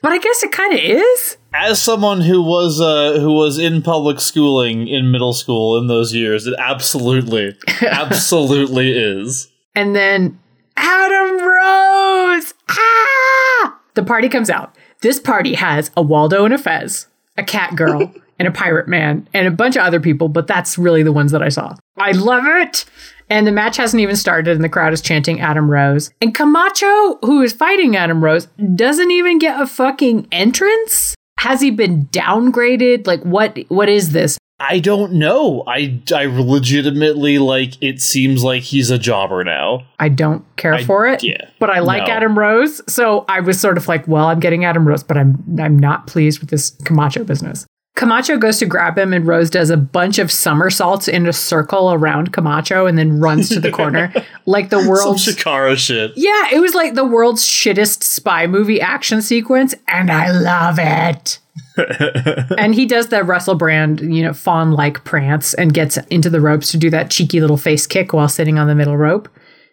but 0.02 0.12
I 0.12 0.18
guess 0.18 0.42
it 0.42 0.52
kind 0.52 0.72
of 0.72 0.80
is. 0.80 1.36
As 1.54 1.82
someone 1.82 2.20
who 2.20 2.42
was 2.42 2.80
uh, 2.80 3.18
who 3.18 3.32
was 3.32 3.58
in 3.58 3.82
public 3.82 4.20
schooling 4.20 4.88
in 4.88 5.10
middle 5.10 5.32
school 5.32 5.78
in 5.78 5.86
those 5.86 6.14
years, 6.14 6.46
it 6.46 6.54
absolutely, 6.58 7.56
absolutely 7.82 8.92
is. 8.96 9.48
And 9.74 9.94
then 9.94 10.38
Adam 10.76 11.38
Rose! 11.38 12.54
Ah! 12.68 13.78
The 13.94 14.02
party 14.04 14.28
comes 14.28 14.50
out. 14.50 14.76
This 15.00 15.18
party 15.18 15.54
has 15.54 15.90
a 15.96 16.02
Waldo 16.02 16.44
and 16.44 16.54
a 16.54 16.58
Fez, 16.58 17.06
a 17.36 17.42
cat 17.42 17.76
girl, 17.76 18.12
and 18.38 18.46
a 18.46 18.52
pirate 18.52 18.88
man, 18.88 19.28
and 19.32 19.46
a 19.46 19.50
bunch 19.50 19.76
of 19.76 19.82
other 19.82 20.00
people, 20.00 20.28
but 20.28 20.46
that's 20.46 20.78
really 20.78 21.02
the 21.02 21.12
ones 21.12 21.32
that 21.32 21.42
I 21.42 21.48
saw. 21.48 21.74
I 21.96 22.12
love 22.12 22.44
it! 22.46 22.84
And 23.28 23.46
the 23.46 23.52
match 23.52 23.76
hasn't 23.76 24.00
even 24.00 24.16
started, 24.16 24.54
and 24.54 24.62
the 24.64 24.68
crowd 24.68 24.92
is 24.92 25.00
chanting 25.00 25.40
Adam 25.40 25.70
Rose. 25.70 26.10
And 26.20 26.34
Camacho, 26.34 27.18
who 27.22 27.42
is 27.42 27.52
fighting 27.52 27.96
Adam 27.96 28.22
Rose, 28.22 28.46
doesn't 28.74 29.10
even 29.10 29.38
get 29.38 29.60
a 29.60 29.66
fucking 29.66 30.28
entrance? 30.30 31.14
Has 31.40 31.60
he 31.60 31.70
been 31.70 32.06
downgraded? 32.06 33.06
Like, 33.06 33.22
what? 33.22 33.58
what 33.68 33.88
is 33.88 34.12
this? 34.12 34.38
I 34.58 34.78
don't 34.78 35.12
know. 35.12 35.64
I, 35.66 36.00
I 36.14 36.24
legitimately 36.26 37.38
like. 37.38 37.74
It 37.82 38.00
seems 38.00 38.42
like 38.42 38.62
he's 38.62 38.90
a 38.90 38.96
jobber 38.98 39.44
now. 39.44 39.86
I 39.98 40.08
don't 40.08 40.44
care 40.56 40.74
I- 40.74 40.84
for 40.84 41.06
it. 41.06 41.22
yeah, 41.22 41.50
But 41.58 41.68
I 41.68 41.80
like 41.80 42.06
no. 42.06 42.14
Adam 42.14 42.38
Rose, 42.38 42.80
so 42.90 43.26
I 43.28 43.40
was 43.40 43.60
sort 43.60 43.76
of 43.76 43.86
like, 43.86 44.08
well, 44.08 44.26
I'm 44.26 44.40
getting 44.40 44.64
Adam 44.64 44.88
Rose, 44.88 45.02
but 45.02 45.18
I'm 45.18 45.44
I'm 45.60 45.78
not 45.78 46.06
pleased 46.06 46.40
with 46.40 46.48
this 46.48 46.70
Camacho 46.84 47.24
business. 47.24 47.66
Camacho 47.96 48.36
goes 48.36 48.58
to 48.58 48.66
grab 48.66 48.96
him, 48.98 49.12
and 49.12 49.26
Rose 49.26 49.50
does 49.50 49.70
a 49.70 49.76
bunch 49.76 50.18
of 50.18 50.30
somersaults 50.30 51.08
in 51.08 51.26
a 51.26 51.32
circle 51.32 51.92
around 51.92 52.32
Camacho, 52.32 52.86
and 52.86 52.96
then 52.96 53.18
runs 53.18 53.48
to 53.48 53.58
the 53.58 53.72
corner 53.72 54.12
like 54.46 54.68
the 54.68 54.78
Some 54.78 54.88
world's. 54.88 55.26
Shikara 55.26 55.76
shit. 55.76 56.12
yeah, 56.14 56.50
it 56.52 56.60
was 56.60 56.74
like 56.74 56.94
the 56.94 57.04
world's 57.06 57.44
shittest 57.44 58.04
spy 58.04 58.46
movie 58.46 58.80
action 58.80 59.22
sequence, 59.22 59.74
and 59.88 60.10
I 60.10 60.30
love 60.30 60.78
it. 60.78 61.38
and 62.58 62.74
he 62.74 62.84
does 62.86 63.08
the 63.08 63.24
Russell 63.24 63.54
Brand, 63.54 64.00
you 64.00 64.22
know, 64.22 64.32
fawn 64.34 64.72
like 64.72 65.04
prance 65.04 65.54
and 65.54 65.72
gets 65.72 65.96
into 66.10 66.28
the 66.30 66.40
ropes 66.40 66.70
to 66.72 66.76
do 66.78 66.90
that 66.90 67.10
cheeky 67.10 67.40
little 67.40 67.56
face 67.56 67.86
kick 67.86 68.12
while 68.12 68.28
sitting 68.28 68.58
on 68.58 68.66
the 68.66 68.74
middle 68.74 68.96
rope. 68.96 69.28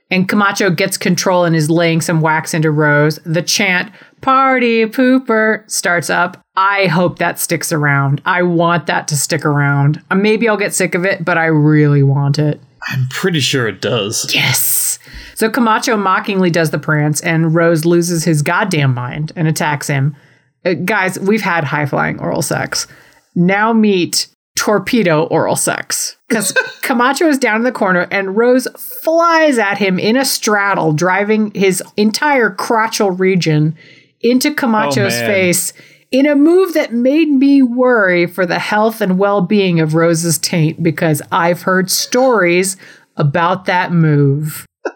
And 0.10 0.30
Camacho 0.30 0.70
gets 0.70 0.98
control 0.98 1.44
and 1.44 1.56
is 1.56 1.70
laying 1.70 2.00
some 2.02 2.22
wax 2.22 2.54
into 2.54 2.72
Rose. 2.72 3.20
The 3.26 3.42
chant, 3.42 3.92
party 4.22 4.86
pooper, 4.86 5.70
starts 5.70 6.10
up. 6.10 6.43
I 6.56 6.86
hope 6.88 7.18
that 7.20 7.40
sticks 7.40 7.72
around. 7.72 8.22
I 8.26 8.44
want 8.44 8.86
that 8.88 9.08
to 9.08 9.16
stick 9.18 9.46
around. 9.46 10.02
Uh, 10.12 10.16
Maybe 10.16 10.48
I'll 10.48 10.58
get 10.58 10.74
sick 10.74 10.94
of 10.96 11.04
it, 11.06 11.26
but 11.26 11.38
I 11.38 11.46
really 11.46 12.04
want 12.04 12.38
it. 12.38 12.62
I'm 12.90 13.08
pretty 13.10 13.40
sure 13.40 13.68
it 13.68 13.82
does. 13.82 14.30
Yes. 14.34 15.00
So 15.36 15.50
Camacho 15.50 15.98
mockingly 15.98 16.50
does 16.50 16.70
the 16.72 16.80
prance, 16.80 17.22
and 17.22 17.56
Rose 17.56 17.86
loses 17.86 18.24
his 18.26 18.42
goddamn 18.42 18.94
mind 18.94 19.32
and 19.36 19.48
attacks 19.48 19.88
him. 19.88 20.16
Uh, 20.66 20.74
guys, 20.74 21.18
we've 21.20 21.42
had 21.42 21.64
high 21.64 21.86
flying 21.86 22.20
oral 22.20 22.42
sex. 22.42 22.88
Now 23.36 23.74
meet 23.74 24.28
torpedo 24.56 25.24
oral 25.24 25.56
sex. 25.56 26.18
Because 26.28 26.52
Camacho 26.82 27.28
is 27.28 27.38
down 27.40 27.58
in 27.58 27.64
the 27.64 27.72
corner, 27.72 28.08
and 28.12 28.38
Rose 28.38 28.68
flies 28.78 29.58
at 29.58 29.78
him 29.80 29.98
in 29.98 30.18
a 30.18 30.26
straddle, 30.26 30.92
driving 30.94 31.52
his 31.56 31.82
entire 31.98 32.54
crotchal 32.54 33.18
region 33.18 33.76
into 34.22 34.54
Camacho's 34.54 35.14
Oh, 35.16 35.26
face 35.26 35.74
in 36.14 36.26
a 36.26 36.36
move 36.36 36.74
that 36.76 36.94
made 36.94 37.28
me 37.30 37.62
worry 37.62 38.26
for 38.28 38.46
the 38.46 38.60
health 38.60 39.02
and 39.02 39.18
well 39.20 39.42
being 39.42 39.82
of 39.82 39.94
Rose's 39.96 40.38
taint 40.38 40.82
because 40.82 41.22
I've 41.32 41.64
heard 41.64 41.92
stories 41.92 42.78
about 43.18 43.66
that 43.66 43.92
move. 43.92 44.66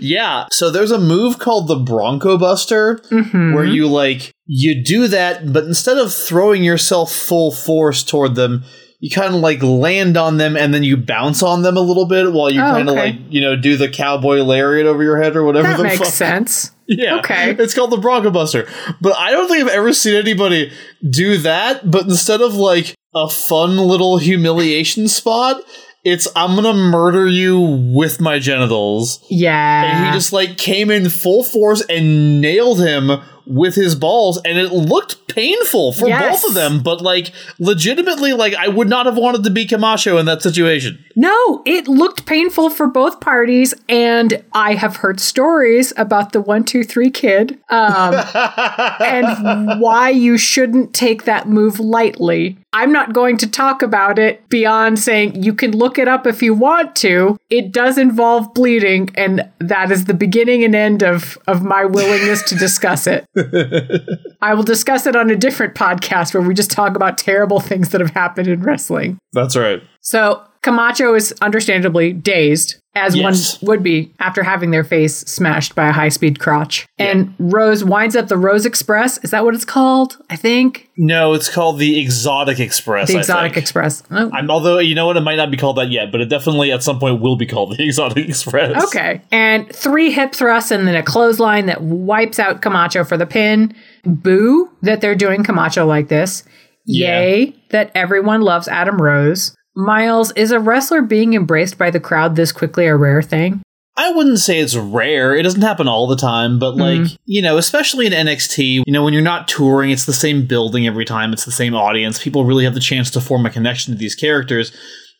Yeah. 0.00 0.46
So 0.52 0.70
there's 0.70 0.90
a 0.92 0.98
move 0.98 1.38
called 1.38 1.66
the 1.68 1.76
Bronco 1.76 2.38
Buster 2.38 2.96
Mm-hmm. 3.10 3.54
where 3.54 3.64
you 3.64 3.86
like 3.88 4.32
you 4.46 4.82
do 4.82 5.08
that, 5.08 5.52
but 5.52 5.64
instead 5.64 5.98
of 5.98 6.12
throwing 6.14 6.62
yourself 6.62 7.12
full 7.12 7.50
force 7.52 8.02
toward 8.04 8.34
them, 8.36 8.62
you 9.00 9.10
kind 9.10 9.34
of 9.34 9.40
like 9.40 9.62
land 9.62 10.16
on 10.16 10.36
them 10.36 10.56
and 10.56 10.72
then 10.72 10.82
you 10.84 10.96
bounce 10.96 11.42
on 11.42 11.62
them 11.62 11.76
a 11.76 11.80
little 11.80 12.06
bit 12.06 12.32
while 12.32 12.50
you 12.50 12.60
Oh, 12.60 12.64
kind 12.70 12.88
of 12.88 12.94
okay. 12.96 13.12
like 13.12 13.20
you 13.30 13.40
know 13.40 13.56
do 13.56 13.76
the 13.76 13.88
cowboy 13.88 14.36
lariat 14.42 14.86
over 14.86 15.02
your 15.02 15.20
head 15.20 15.34
or 15.36 15.44
whatever 15.44 15.68
That 15.68 15.82
makes 15.82 15.98
fuck. 15.98 16.06
sense. 16.08 16.70
Yeah. 16.90 17.20
Okay. 17.20 17.54
It's 17.58 17.72
called 17.72 17.92
the 17.92 17.96
Bronco 17.96 18.30
Buster. 18.30 18.68
But 19.00 19.16
I 19.16 19.30
don't 19.30 19.48
think 19.48 19.62
I've 19.62 19.72
ever 19.72 19.92
seen 19.92 20.16
anybody 20.16 20.72
do 21.08 21.38
that, 21.38 21.88
but 21.88 22.02
instead 22.04 22.40
of 22.40 22.54
like 22.56 22.96
a 23.14 23.28
fun 23.28 23.76
little 23.76 24.18
humiliation 24.18 25.06
spot, 25.06 25.62
it's 26.04 26.26
I'm 26.34 26.56
gonna 26.56 26.74
murder 26.74 27.28
you 27.28 27.60
with 27.60 28.20
my 28.20 28.40
genitals. 28.40 29.24
Yeah. 29.30 29.84
And 29.84 30.06
he 30.06 30.12
just 30.12 30.32
like 30.32 30.58
came 30.58 30.90
in 30.90 31.08
full 31.08 31.44
force 31.44 31.82
and 31.88 32.40
nailed 32.40 32.80
him 32.80 33.22
with 33.46 33.74
his 33.74 33.94
balls, 33.94 34.40
and 34.44 34.58
it 34.58 34.72
looked 34.72 35.19
painful 35.34 35.92
for 35.92 36.08
Yes. 36.08 36.42
both 36.42 36.50
of 36.50 36.54
them, 36.54 36.82
but 36.82 37.00
like 37.00 37.32
legitimately, 37.58 38.32
like 38.32 38.54
I 38.54 38.68
would 38.68 38.88
not 38.88 39.06
have 39.06 39.16
wanted 39.16 39.44
to 39.44 39.50
be 39.50 39.64
Camacho 39.66 40.18
in 40.18 40.26
that 40.26 40.42
situation. 40.42 41.04
no, 41.16 41.62
it 41.66 41.86
looked 41.88 42.24
painful 42.26 42.70
for 42.70 42.86
both 42.86 43.20
parties, 43.20 43.74
and 43.88 44.42
I 44.52 44.74
have 44.74 44.96
heard 44.96 45.20
stories 45.20 45.92
about 45.96 46.32
the 46.32 46.40
one, 46.40 46.64
two, 46.64 46.82
three 46.84 47.10
kid, 47.10 47.58
um, 47.68 48.14
and 49.00 49.80
why 49.80 50.10
you 50.10 50.38
shouldn't 50.38 50.94
take 50.94 51.24
that 51.24 51.48
move 51.48 51.78
lightly. 51.80 52.56
I'm 52.72 52.92
not 52.92 53.12
going 53.12 53.36
to 53.38 53.50
talk 53.50 53.82
about 53.82 54.18
it 54.18 54.48
beyond 54.48 54.98
saying 54.98 55.42
you 55.42 55.54
can 55.54 55.76
look 55.76 55.98
it 55.98 56.06
up 56.06 56.26
if 56.26 56.42
you 56.42 56.54
want 56.54 56.94
to. 56.96 57.36
It 57.50 57.72
does 57.72 57.98
involve 57.98 58.54
bleeding, 58.54 59.10
and 59.16 59.50
that 59.58 59.90
is 59.90 60.04
the 60.04 60.14
beginning 60.14 60.62
and 60.62 60.74
end 60.74 61.02
of, 61.02 61.36
of 61.48 61.62
my 61.62 61.84
willingness 61.84 62.42
to 62.44 62.54
discuss 62.54 63.08
it. 63.08 63.26
I 64.40 64.54
will 64.54 64.62
discuss 64.62 65.06
it 65.06 65.16
on 65.16 65.30
a 65.30 65.36
different 65.36 65.74
podcast 65.74 66.32
where 66.32 66.42
we 66.42 66.54
just 66.54 66.70
talk 66.70 66.94
about 66.94 67.18
terrible 67.18 67.58
things 67.58 67.90
that 67.90 68.00
have 68.00 68.10
happened 68.10 68.46
in 68.46 68.62
wrestling. 68.62 69.18
That's 69.32 69.56
right. 69.56 69.82
So 70.00 70.44
Camacho 70.62 71.14
is 71.14 71.32
understandably 71.40 72.12
dazed, 72.12 72.79
as 72.94 73.14
Yes. 73.14 73.60
one 73.60 73.68
would 73.68 73.82
be 73.82 74.12
after 74.18 74.42
having 74.42 74.72
their 74.72 74.82
face 74.82 75.18
smashed 75.18 75.74
by 75.76 75.88
a 75.88 75.92
high 75.92 76.08
speed 76.08 76.40
crotch. 76.40 76.86
And 76.98 77.34
Rose 77.38 77.84
winds 77.84 78.16
up 78.16 78.26
the 78.28 78.36
Rose 78.36 78.66
Express. 78.66 79.18
Is 79.22 79.30
that 79.30 79.44
what 79.44 79.54
it's 79.54 79.64
called? 79.64 80.18
I 80.28 80.34
think. 80.36 80.88
No, 80.96 81.32
it's 81.34 81.48
called 81.48 81.78
the 81.78 82.00
Exotic 82.00 82.58
Express. 82.58 83.08
The 83.08 83.18
Exotic. 83.18 83.56
Express. 83.56 84.02
Oh, 84.10 84.30
I'm, 84.34 84.50
although 84.50 84.78
you 84.78 84.94
know 84.94 85.06
what, 85.06 85.16
it 85.16 85.20
might 85.20 85.36
not 85.36 85.50
be 85.50 85.56
called 85.56 85.76
that 85.76 85.90
yet, 85.90 86.10
but 86.10 86.20
it 86.20 86.28
definitely 86.28 86.72
at 86.72 86.82
some 86.82 86.98
point 86.98 87.20
will 87.20 87.36
be 87.36 87.46
called 87.46 87.76
the 87.76 87.84
Exotic 87.86 88.28
Express. 88.28 88.84
Okay. 88.86 89.20
And 89.30 89.72
three 89.74 90.10
hip 90.10 90.34
thrusts 90.34 90.70
and 90.72 90.86
then 90.88 90.96
a 90.96 91.02
clothesline 91.02 91.66
that 91.66 91.82
wipes 91.82 92.38
out 92.40 92.60
Camacho 92.60 93.04
for 93.04 93.16
the 93.16 93.26
pin. 93.26 93.72
Boo 94.04 94.68
that 94.82 95.00
they're 95.00 95.14
doing 95.14 95.44
Camacho 95.44 95.86
like 95.86 96.08
this. 96.08 96.42
Yeah. 96.86 97.20
Yay 97.20 97.56
that 97.70 97.92
everyone 97.94 98.40
loves 98.40 98.66
Adam 98.66 99.00
Rose. 99.00 99.54
Miles, 99.76 100.32
is 100.32 100.50
a 100.52 100.60
wrestler 100.60 101.02
being 101.02 101.34
embraced 101.34 101.78
by 101.78 101.90
the 101.90 102.00
crowd 102.00 102.36
this 102.36 102.52
quickly 102.52 102.86
a 102.86 102.96
rare 102.96 103.22
thing? 103.22 103.62
I 103.96 104.12
wouldn't 104.12 104.38
say 104.38 104.60
it's 104.60 104.76
rare. 104.76 105.34
It 105.36 105.42
doesn't 105.42 105.60
happen 105.60 105.86
all 105.86 106.06
the 106.06 106.16
time, 106.16 106.58
but 106.58 106.76
like, 106.76 107.00
Mm-hmm. 107.00 107.14
you 107.26 107.42
know, 107.42 107.58
especially 107.58 108.06
in 108.06 108.12
NXT, 108.12 108.82
you 108.86 108.92
know, 108.92 109.04
when 109.04 109.12
you're 109.12 109.22
not 109.22 109.46
touring, 109.48 109.90
it's 109.90 110.06
the 110.06 110.12
same 110.12 110.46
building 110.46 110.86
every 110.86 111.04
time, 111.04 111.32
it's 111.32 111.44
the 111.44 111.52
same 111.52 111.74
audience. 111.74 112.22
People 112.22 112.44
really 112.44 112.64
have 112.64 112.74
the 112.74 112.80
chance 112.80 113.10
to 113.10 113.20
form 113.20 113.44
a 113.46 113.50
connection 113.50 113.92
to 113.92 113.98
these 113.98 114.14
characters. 114.14 114.72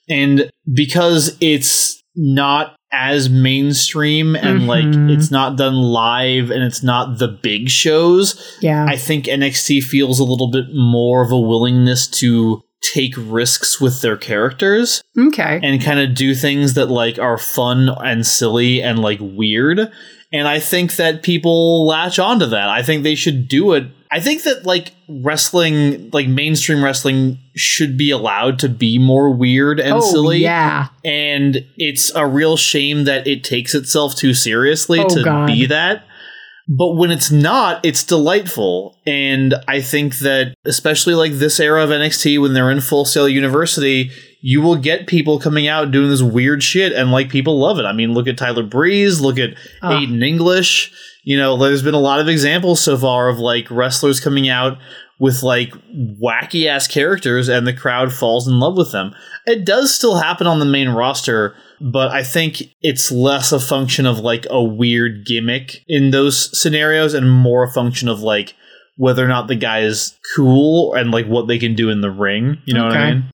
And 0.09 0.51
because 0.73 1.37
it's 1.41 2.03
not 2.17 2.75
as 2.93 3.29
mainstream 3.31 4.35
and 4.35 4.67
like 4.67 4.85
Mhm. 4.85 5.15
it's 5.17 5.31
not 5.31 5.57
done 5.57 5.75
live 5.77 6.51
and 6.51 6.65
it's 6.65 6.83
not 6.83 7.19
the 7.19 7.29
big 7.29 7.69
shows, 7.69 8.35
Yeah. 8.61 8.85
I 8.89 8.97
think 8.97 9.27
NXT 9.29 9.81
feels 9.81 10.19
a 10.19 10.25
little 10.25 10.51
bit 10.51 10.65
more 10.75 11.23
of 11.25 11.31
a 11.31 11.39
willingness 11.39 12.09
to 12.09 12.63
take 12.93 13.15
risks 13.17 13.81
with 13.81 14.01
their 14.01 14.17
characters 14.17 15.03
okay. 15.19 15.61
and 15.63 15.83
kind 15.83 16.01
of 16.01 16.15
do 16.15 16.35
things 16.35 16.75
that 16.75 16.87
like 16.87 17.19
are 17.19 17.39
fun 17.39 17.89
and 17.89 18.27
silly 18.27 18.83
and 18.83 18.99
like 18.99 19.19
weird. 19.21 19.91
And 20.33 20.47
I 20.47 20.61
think 20.61 20.97
that 20.97 21.23
people 21.23 21.87
latch 21.87 22.19
onto 22.19 22.47
that. 22.47 22.69
I 22.69 22.83
think 22.83 23.03
they 23.03 23.15
should 23.15 23.49
do 23.49 23.73
it. 23.73 23.89
I 24.13 24.21
think 24.21 24.43
that 24.43 24.65
like 24.65 24.93
wrestling, 25.09 26.11
like 26.13 26.27
mainstream 26.29 26.83
wrestling, 26.83 27.39
should 27.55 27.97
be 27.97 28.11
allowed 28.11 28.59
to 28.61 28.69
be 28.69 28.99
more 28.99 29.31
weird 29.31 29.79
and 29.81 29.95
oh, 29.95 30.01
silly. 30.01 30.39
yeah. 30.39 30.89
And 31.05 31.65
it's 31.77 32.13
a 32.15 32.27
real 32.27 32.57
shame 32.57 33.05
that 33.05 33.27
it 33.27 33.45
takes 33.45 33.75
itself 33.75 34.17
too 34.17 34.35
seriously 34.35 35.01
Oh, 35.01 35.09
to 35.09 35.23
God. 35.25 35.47
be 35.47 35.67
that. 35.67 36.05
But 36.73 36.95
when 36.95 37.11
it's 37.11 37.33
not, 37.33 37.85
it's 37.85 38.05
delightful. 38.05 38.97
And 39.05 39.57
I 39.67 39.81
think 39.81 40.19
that, 40.19 40.55
especially 40.65 41.15
like 41.15 41.33
this 41.33 41.59
era 41.59 41.83
of 41.83 41.91
NXT, 41.91 42.41
when 42.41 42.53
they're 42.53 42.71
in 42.71 42.81
Full 42.81 43.05
Sail 43.05 43.29
University, 43.29 44.13
you 44.41 44.63
will 44.63 44.77
get 44.77 45.09
people 45.09 45.41
coming 45.41 45.67
out 45.67 45.91
doing 45.91 46.09
this 46.11 46.23
weird 46.23 46.63
shit, 46.63 46.93
and 46.93 47.11
like 47.11 47.29
people 47.29 47.59
love 47.59 47.81
it. 47.81 47.85
I 47.85 47.93
mean, 47.93 48.13
look 48.15 48.29
at 48.29 48.39
Tyler 48.39 48.63
Breeze, 48.63 49.21
look 49.21 49.37
at 49.39 49.51
Ah. 49.83 49.99
Aiden 49.99 50.23
English. 50.25 50.93
You 51.25 51.37
know, 51.37 51.57
there's 51.57 51.83
been 51.83 51.93
a 51.93 51.99
lot 52.01 52.21
of 52.21 52.29
examples 52.29 52.81
so 52.81 52.97
far 52.97 53.29
of 53.29 53.39
like 53.39 53.69
wrestlers 53.71 54.21
coming 54.21 54.49
out 54.49 54.79
with 55.19 55.43
like 55.43 55.75
wacky 55.93 56.67
ass 56.67 56.87
characters, 56.87 57.49
and 57.49 57.67
the 57.67 57.75
crowd 57.75 58.13
falls 58.13 58.47
in 58.47 58.61
love 58.61 58.77
with 58.77 58.93
them. 58.93 59.13
It 59.47 59.65
does 59.65 59.95
still 59.95 60.17
happen 60.19 60.47
on 60.47 60.59
the 60.59 60.65
main 60.65 60.89
roster, 60.91 61.55
but 61.81 62.11
I 62.11 62.23
think 62.23 62.63
it's 62.83 63.11
less 63.11 63.53
a 63.53 63.61
function 63.61 64.07
of 64.07 64.19
like 64.19 64.47
a 64.51 64.63
weird 64.63 65.25
gimmick 65.27 65.83
in 65.89 66.11
those 66.11 66.57
scenarios 66.59 67.15
and 67.15 67.31
more 67.31 67.65
a 67.65 67.71
function 67.71 68.09
of 68.09 68.21
like 68.21 68.55
whether 68.97 69.25
or 69.25 69.29
not 69.29 69.49
the 69.49 69.57
guy 69.57 69.81
is 69.81 70.19
cool 70.37 70.93
and 70.95 71.11
like 71.11 71.27
what 71.27 71.49
they 71.49 71.59
can 71.59 71.75
do 71.75 71.89
in 71.89 72.01
the 72.03 72.11
ring. 72.11 72.59
You 72.67 72.75
know 72.75 72.85
what 72.85 72.97
I 72.97 73.13
mean? 73.13 73.31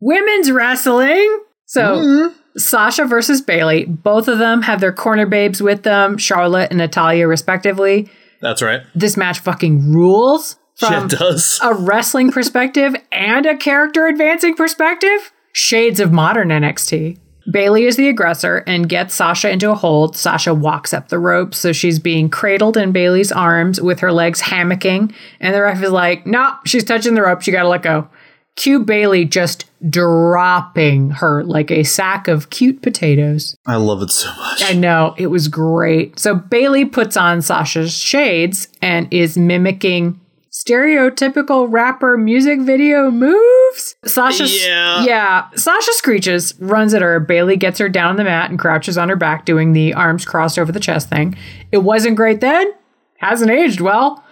Women's 0.00 0.50
wrestling. 0.50 1.40
So 1.66 1.96
Mhm. 1.98 2.34
Sasha 2.56 3.04
versus 3.04 3.40
Bayley. 3.42 3.84
Both 3.84 4.26
of 4.28 4.38
them 4.38 4.62
have 4.62 4.80
their 4.80 4.92
corner 4.92 5.26
babes 5.26 5.60
with 5.62 5.82
them, 5.82 6.18
Charlotte 6.18 6.70
and 6.70 6.78
Natalya, 6.78 7.26
respectively. 7.28 8.08
That's 8.40 8.62
right. 8.62 8.82
This 8.94 9.16
match 9.16 9.40
fucking 9.40 9.92
rules 9.92 10.56
Yeah, 10.80 11.00
from 11.00 11.08
does. 11.08 11.58
a 11.62 11.74
wrestling 11.74 12.30
perspective 12.30 12.94
and 13.10 13.44
a 13.46 13.56
character 13.56 14.06
advancing 14.06 14.54
perspective. 14.54 15.32
Shades 15.58 15.98
of 15.98 16.12
modern 16.12 16.50
NXT. 16.50 17.18
Bayley 17.50 17.86
is 17.86 17.96
the 17.96 18.08
aggressor 18.08 18.58
and 18.68 18.88
gets 18.88 19.12
Sasha 19.12 19.50
into 19.50 19.72
a 19.72 19.74
hold. 19.74 20.16
Sasha 20.16 20.54
walks 20.54 20.94
up 20.94 21.08
the 21.08 21.18
ropes, 21.18 21.58
so 21.58 21.72
she's 21.72 21.98
being 21.98 22.30
cradled 22.30 22.76
in 22.76 22.92
Bayley's 22.92 23.32
arms 23.32 23.80
with 23.80 23.98
her 23.98 24.12
legs 24.12 24.40
hammocking. 24.40 25.12
And 25.40 25.52
the 25.52 25.62
ref 25.62 25.82
is 25.82 25.90
like, 25.90 26.24
no, 26.28 26.54
she's 26.64 26.84
touching 26.84 27.14
the 27.14 27.22
ropes. 27.22 27.48
You 27.48 27.52
gotta 27.52 27.68
let 27.68 27.82
go. 27.82 28.08
Cue 28.54 28.84
Bayley 28.84 29.24
just 29.24 29.64
dropping 29.90 31.10
her 31.10 31.42
like 31.42 31.72
a 31.72 31.82
sack 31.82 32.28
of 32.28 32.50
cute 32.50 32.80
potatoes. 32.80 33.56
I 33.66 33.76
love 33.76 34.00
it 34.00 34.10
so 34.10 34.28
much. 34.36 34.62
I 34.62 34.74
know, 34.74 35.16
it 35.18 35.26
was 35.26 35.48
great. 35.48 36.20
So 36.20 36.36
Bayley 36.36 36.84
puts 36.84 37.16
on 37.16 37.42
Sasha's 37.42 37.92
shades 37.92 38.68
and 38.80 39.12
is 39.12 39.36
mimicking 39.36 40.20
stereotypical 40.66 41.70
rapper 41.70 42.16
music 42.16 42.60
video 42.60 43.10
moves. 43.10 43.94
Sasha 44.04 44.46
Yeah. 44.46 45.04
Yeah, 45.04 45.48
Sasha 45.54 45.92
screeches, 45.92 46.54
runs 46.58 46.94
at 46.94 47.02
her. 47.02 47.20
Bayley 47.20 47.56
gets 47.56 47.78
her 47.78 47.88
down 47.88 48.10
on 48.10 48.16
the 48.16 48.24
mat 48.24 48.50
and 48.50 48.58
crouches 48.58 48.98
on 48.98 49.08
her 49.08 49.16
back 49.16 49.44
doing 49.44 49.72
the 49.72 49.94
arms 49.94 50.24
crossed 50.24 50.58
over 50.58 50.72
the 50.72 50.80
chest 50.80 51.08
thing. 51.08 51.36
It 51.70 51.78
wasn't 51.78 52.16
great 52.16 52.40
then. 52.40 52.72
Hasn't 53.18 53.50
aged 53.50 53.80
well. 53.80 54.24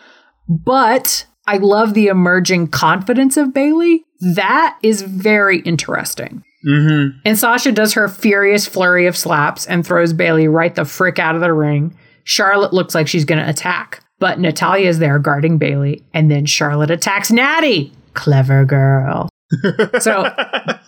But 0.49 1.27
I 1.47 1.59
love 1.59 1.95
the 1.95 2.07
emerging 2.07 2.69
confidence 2.69 3.37
of 3.37 3.53
Bayley. 3.53 4.05
That 4.21 4.79
is 4.83 5.03
very 5.03 5.61
interesting. 5.61 6.43
Mm-hmm. 6.67 7.19
And 7.25 7.39
Sasha 7.39 7.71
does 7.71 7.93
her 7.95 8.09
furious 8.09 8.67
flurry 8.67 9.07
of 9.07 9.17
slaps 9.17 9.67
and 9.67 9.87
throws 9.87 10.13
Bailey 10.13 10.49
right 10.49 10.75
the 10.75 10.85
frick 10.85 11.19
out 11.19 11.35
of 11.35 11.41
the 11.41 11.53
ring. 11.53 11.97
Charlotte 12.25 12.73
looks 12.73 12.95
like 12.95 13.07
she's 13.07 13.25
going 13.25 13.43
to 13.43 13.49
attack, 13.49 14.03
but 14.19 14.39
Natalya 14.39 14.89
is 14.89 14.99
there 14.99 15.19
guarding 15.19 15.59
Bayley, 15.59 16.03
and 16.15 16.31
then 16.31 16.47
Charlotte 16.47 16.91
attacks 16.91 17.31
Natty. 17.31 17.93
Clever 18.15 18.65
girl. 18.65 19.29
so 20.01 20.29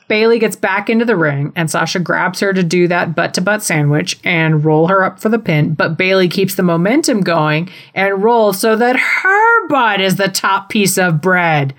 Bayley 0.09 0.39
gets 0.39 0.57
back 0.57 0.91
into 0.91 1.05
the 1.05 1.17
ring, 1.17 1.53
and 1.55 1.71
Sasha 1.71 2.01
grabs 2.01 2.41
her 2.41 2.53
to 2.53 2.63
do 2.63 2.89
that 2.89 3.15
butt 3.15 3.35
to 3.35 3.41
butt 3.41 3.63
sandwich 3.63 4.19
and 4.25 4.65
roll 4.65 4.89
her 4.89 5.05
up 5.05 5.21
for 5.21 5.29
the 5.29 5.39
pin. 5.39 5.75
But 5.75 5.97
Bayley 5.97 6.29
keeps 6.29 6.55
the 6.55 6.63
momentum 6.63 7.21
going 7.21 7.71
and 7.95 8.23
rolls 8.23 8.59
so 8.59 8.75
that 8.77 8.97
her 8.97 9.69
butt 9.69 10.01
is 10.01 10.17
the 10.17 10.29
top 10.29 10.71
piece 10.71 10.99
of 10.99 11.21
bread. 11.21 11.75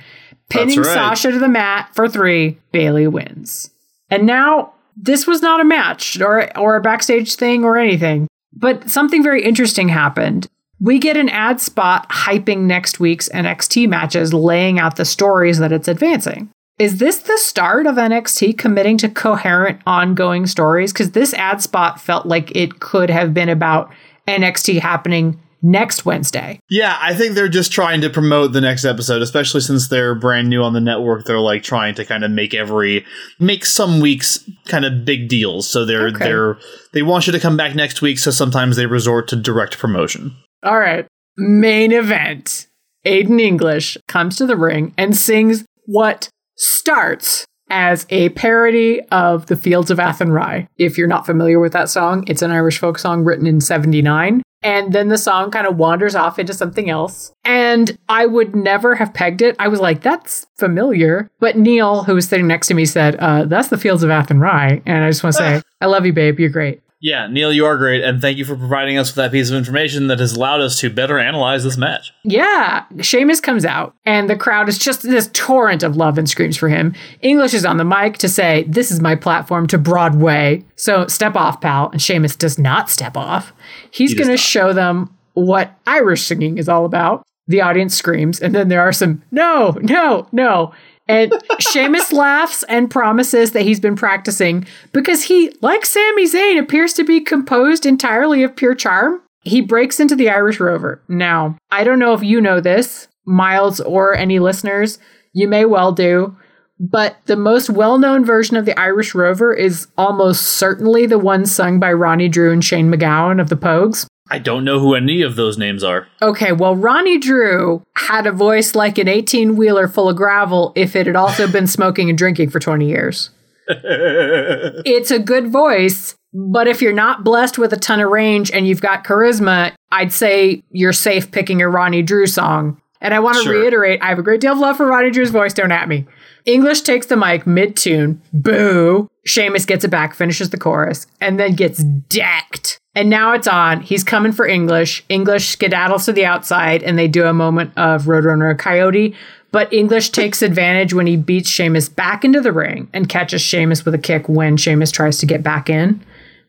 Pinning 0.49 0.79
right. 0.79 0.85
Sasha 0.85 1.31
to 1.31 1.39
the 1.39 1.47
mat 1.47 1.89
for 1.93 2.07
three, 2.07 2.57
Bayley 2.71 3.07
wins. 3.07 3.69
And 4.09 4.25
now 4.25 4.73
this 4.95 5.27
was 5.27 5.41
not 5.41 5.61
a 5.61 5.65
match 5.65 6.19
or 6.19 6.57
or 6.57 6.75
a 6.75 6.81
backstage 6.81 7.35
thing 7.35 7.63
or 7.63 7.77
anything, 7.77 8.27
but 8.53 8.89
something 8.89 9.21
very 9.21 9.43
interesting 9.43 9.89
happened. 9.89 10.47
We 10.79 10.99
get 10.99 11.17
an 11.17 11.29
ad 11.29 11.59
spot 11.59 12.07
hyping 12.09 12.59
next 12.61 12.99
week's 12.99 13.27
NXT 13.29 13.89
matches, 13.89 14.33
laying 14.33 14.79
out 14.79 14.95
the 14.95 15.05
stories 15.05 15.59
that 15.59 15.71
it's 15.71 15.87
advancing. 15.87 16.49
Is 16.77 16.99
this 16.99 17.17
the 17.17 17.37
start 17.37 17.85
of 17.85 17.95
NXT 17.95 18.57
committing 18.57 18.97
to 18.99 19.09
coherent, 19.09 19.81
ongoing 19.85 20.47
stories? 20.47 20.93
Because 20.93 21.11
this 21.11 21.33
ad 21.33 21.61
spot 21.61 21.99
felt 21.99 22.25
like 22.25 22.55
it 22.55 22.79
could 22.79 23.09
have 23.09 23.33
been 23.33 23.49
about 23.49 23.91
NXT 24.29 24.79
happening 24.79 25.37
next 25.61 26.05
Wednesday. 26.05 26.57
Yeah, 26.69 26.97
I 27.01 27.13
think 27.13 27.35
they're 27.35 27.49
just 27.49 27.73
trying 27.73 27.99
to 27.99 28.09
promote 28.09 28.53
the 28.53 28.61
next 28.61 28.85
episode, 28.85 29.21
especially 29.21 29.59
since 29.59 29.89
they're 29.89 30.15
brand 30.15 30.49
new 30.49 30.63
on 30.63 30.71
the 30.71 30.79
network. 30.79 31.25
They're 31.25 31.41
like 31.41 31.63
trying 31.63 31.95
to 31.95 32.05
kind 32.05 32.23
of 32.23 32.31
make 32.31 32.53
every 32.53 33.05
make 33.39 33.65
some 33.65 33.99
weeks 33.99 34.49
kind 34.69 34.85
of 34.85 35.03
big 35.03 35.27
deals. 35.27 35.69
So 35.69 35.83
they're 35.83 36.07
Okay. 36.07 36.19
they're 36.23 36.57
they 36.93 37.01
want 37.01 37.27
you 37.27 37.33
to 37.33 37.39
come 37.41 37.57
back 37.57 37.75
next 37.75 38.01
week. 38.01 38.19
So 38.19 38.31
sometimes 38.31 38.77
they 38.77 38.85
resort 38.85 39.27
to 39.29 39.35
direct 39.35 39.77
promotion. 39.77 40.33
All 40.63 40.79
right. 40.79 41.07
Main 41.37 41.91
event. 41.91 42.67
Aiden 43.05 43.39
English 43.39 43.97
comes 44.07 44.35
to 44.37 44.45
the 44.45 44.57
ring 44.57 44.93
and 44.97 45.15
sings 45.15 45.63
what 45.85 46.29
starts 46.57 47.45
as 47.69 48.05
a 48.09 48.29
parody 48.29 49.01
of 49.11 49.45
The 49.45 49.55
Fields 49.55 49.91
of 49.91 49.99
Athenry. 49.99 50.67
If 50.77 50.97
you're 50.97 51.07
not 51.07 51.25
familiar 51.25 51.59
with 51.59 51.73
that 51.73 51.89
song, 51.89 52.23
it's 52.27 52.41
an 52.41 52.51
Irish 52.51 52.79
folk 52.79 52.97
song 52.99 53.23
written 53.23 53.47
in 53.47 53.61
79. 53.61 54.41
And 54.61 54.91
then 54.91 55.07
the 55.07 55.17
song 55.17 55.51
kind 55.51 55.65
of 55.65 55.77
wanders 55.77 56.15
off 56.15 56.37
into 56.37 56.53
something 56.53 56.89
else. 56.89 57.31
And 57.45 57.97
I 58.09 58.25
would 58.25 58.55
never 58.55 58.95
have 58.95 59.13
pegged 59.13 59.41
it. 59.41 59.55
I 59.57 59.69
was 59.69 59.79
like, 59.79 60.01
that's 60.01 60.45
familiar. 60.57 61.29
But 61.39 61.57
Neil, 61.57 62.03
who 62.03 62.15
was 62.15 62.27
sitting 62.27 62.47
next 62.47 62.67
to 62.67 62.73
me, 62.73 62.85
said, 62.85 63.15
uh, 63.15 63.45
that's 63.45 63.69
The 63.69 63.77
Fields 63.77 64.03
of 64.03 64.09
Athenry. 64.09 64.81
And 64.85 65.05
I 65.05 65.09
just 65.09 65.23
want 65.23 65.35
to 65.35 65.41
say, 65.41 65.61
I 65.81 65.85
love 65.85 66.05
you, 66.05 66.11
babe. 66.11 66.39
You're 66.39 66.49
great. 66.49 66.81
Yeah, 67.01 67.27
Neil, 67.27 67.53
you 67.53 67.65
are 67.65 67.77
great, 67.77 68.03
and 68.03 68.21
thank 68.21 68.37
you 68.37 68.43
for 68.43 68.57
providing 68.57 68.97
us 68.97 69.09
with 69.09 69.15
that 69.15 69.31
piece 69.31 69.49
of 69.49 69.55
information 69.55 70.07
that 70.07 70.19
has 70.19 70.33
allowed 70.33 70.59
us 70.59 70.79
to 70.81 70.89
better 70.89 71.17
analyze 71.17 71.63
this 71.63 71.77
match. 71.77 72.11
Yeah, 72.25 72.83
Sheamus 72.99 73.39
comes 73.39 73.63
out, 73.63 73.95
and 74.05 74.29
the 74.29 74.35
crowd 74.35 74.67
is 74.67 74.77
just 74.77 75.03
this 75.03 75.29
torrent 75.31 75.81
of 75.81 75.95
love 75.95 76.17
and 76.17 76.29
screams 76.29 76.57
for 76.57 76.67
him. 76.67 76.93
English 77.21 77.53
is 77.53 77.63
on 77.63 77.77
the 77.77 77.85
mic 77.85 78.17
to 78.17 78.27
say, 78.27 78.65
This 78.67 78.91
is 78.91 78.99
my 78.99 79.15
platform 79.15 79.65
to 79.67 79.77
Broadway. 79.77 80.65
So 80.75 81.07
step 81.07 81.35
off, 81.35 81.61
pal. 81.61 81.89
And 81.91 82.01
Sheamus 82.01 82.35
does 82.35 82.59
not 82.59 82.89
step 82.89 83.15
off. 83.15 83.53
He's 83.91 84.11
He 84.11 84.17
going 84.17 84.29
to 84.29 84.37
show 84.37 84.73
them 84.73 85.15
what 85.35 85.71
Irish 85.87 86.23
singing 86.23 86.57
is 86.57 86.67
all 86.67 86.83
about. 86.83 87.25
The 87.47 87.61
audience 87.61 87.95
screams, 87.95 88.39
and 88.39 88.53
then 88.53 88.67
there 88.67 88.81
are 88.81 88.91
some, 88.91 89.23
No, 89.31 89.75
no, 89.81 90.27
no. 90.31 90.73
And 91.09 91.33
Sheamus 91.59 92.13
laughs 92.13 92.63
and 92.69 92.89
promises 92.89 93.51
that 93.51 93.63
he's 93.63 93.79
been 93.79 93.95
practicing 93.95 94.67
because 94.93 95.23
he, 95.23 95.51
like 95.59 95.83
Sami 95.83 96.25
Zayn, 96.25 96.59
appears 96.59 96.93
to 96.93 97.03
be 97.03 97.19
composed 97.19 97.85
entirely 97.85 98.43
of 98.43 98.55
pure 98.55 98.75
charm. 98.75 99.19
He 99.41 99.59
breaks 99.59 99.99
into 99.99 100.15
the 100.15 100.29
Irish 100.29 100.59
Rover. 100.59 101.01
Now, 101.07 101.57
I 101.71 101.83
don't 101.83 101.97
know 101.97 102.13
if 102.13 102.21
you 102.21 102.39
know 102.39 102.61
this, 102.61 103.07
Miles, 103.25 103.79
or 103.79 104.15
any 104.15 104.37
listeners. 104.37 104.99
You 105.33 105.47
may 105.47 105.65
well 105.65 105.91
do. 105.91 106.37
But 106.79 107.17
the 107.25 107.35
most 107.35 107.69
well 107.69 107.97
known 107.97 108.23
version 108.23 108.55
of 108.55 108.65
the 108.65 108.79
Irish 108.79 109.13
Rover 109.15 109.53
is 109.53 109.87
almost 109.97 110.43
certainly 110.43 111.07
the 111.07 111.19
one 111.19 111.45
sung 111.45 111.79
by 111.79 111.91
Ronnie 111.91 112.29
Drew 112.29 112.53
and 112.53 112.63
Shane 112.63 112.89
MacGowan 112.89 113.41
of 113.41 113.49
the 113.49 113.57
Pogues. 113.57 114.05
I 114.31 114.37
don't 114.39 114.63
know 114.63 114.79
who 114.79 114.93
any 114.95 115.21
of 115.21 115.35
those 115.35 115.57
names 115.57 115.83
are. 115.83 116.07
Okay, 116.21 116.51
well, 116.51 116.75
Ronnie 116.75 117.17
Drew 117.17 117.83
had 117.95 118.27
a 118.27 118.31
voice 118.31 118.75
like 118.75 118.97
an 118.97 119.07
18 119.07 119.55
wheeler 119.55 119.87
full 119.87 120.07
of 120.09 120.15
gravel 120.15 120.71
if 120.75 120.95
it 120.95 121.07
had 121.07 121.15
also 121.15 121.47
been 121.51 121.65
smoking 121.67 122.09
and 122.09 122.17
drinking 122.17 122.49
for 122.51 122.59
20 122.59 122.87
years. 122.87 123.31
It's 123.71 125.11
a 125.11 125.19
good 125.19 125.49
voice, 125.51 126.15
but 126.33 126.67
if 126.67 126.81
you're 126.81 126.93
not 126.93 127.23
blessed 127.23 127.57
with 127.57 127.71
a 127.73 127.77
ton 127.77 127.99
of 127.99 128.09
range 128.09 128.51
and 128.51 128.67
you've 128.67 128.81
got 128.81 129.03
charisma, 129.03 129.73
I'd 129.91 130.11
say 130.13 130.63
you're 130.71 130.93
safe 130.93 131.31
picking 131.31 131.61
a 131.61 131.69
Ronnie 131.69 132.01
Drew 132.01 132.25
song. 132.27 132.81
And 133.01 133.13
I 133.13 133.19
want 133.19 133.37
to 133.37 133.43
Sure. 133.43 133.53
reiterate, 133.53 134.01
I 134.01 134.07
have 134.09 134.19
a 134.19 134.23
great 134.23 134.41
deal 134.41 134.53
of 134.53 134.59
love 134.59 134.77
for 134.77 134.85
Ronnie 134.85 135.11
Drew's 135.11 135.29
voice, 135.29 135.53
don't 135.53 135.71
at 135.71 135.87
me. 135.87 136.05
English 136.49 136.81
takes 136.81 137.05
the 137.05 137.15
mic 137.15 137.45
mid 137.45 137.75
tune, 137.75 138.21
boo. 138.33 139.07
Sheamus 139.25 139.65
gets 139.65 139.85
it 139.85 139.89
back, 139.89 140.15
finishes 140.15 140.49
the 140.49 140.57
chorus, 140.57 141.05
and 141.21 141.39
then 141.39 141.53
gets 141.53 141.83
decked. 141.83 142.79
And 142.95 143.09
now 143.09 143.33
it's 143.33 143.47
on. 143.47 143.81
He's 143.81 144.03
coming 144.03 144.31
for 144.31 144.47
English. 144.47 145.05
English 145.09 145.55
skedaddles 145.55 146.05
to 146.05 146.13
the 146.13 146.25
outside, 146.25 146.81
and 146.81 146.97
they 146.97 147.07
do 147.07 147.25
a 147.25 147.33
moment 147.33 147.71
of 147.77 148.05
Roadrunner 148.05 148.57
Coyote. 148.57 149.15
But 149.51 149.71
English 149.71 150.09
takes 150.09 150.41
advantage 150.41 150.93
when 150.93 151.05
he 151.07 151.17
beats 151.17 151.49
Sheamus 151.49 151.87
back 151.87 152.25
into 152.25 152.41
the 152.41 152.51
ring 152.51 152.89
and 152.93 153.09
catches 153.09 153.41
Sheamus 153.41 153.85
with 153.85 153.93
a 153.93 153.99
kick 153.99 154.27
when 154.27 154.57
Sheamus 154.57 154.91
tries 154.91 155.19
to 155.19 155.25
get 155.25 155.43
back 155.43 155.69
in. 155.69 156.03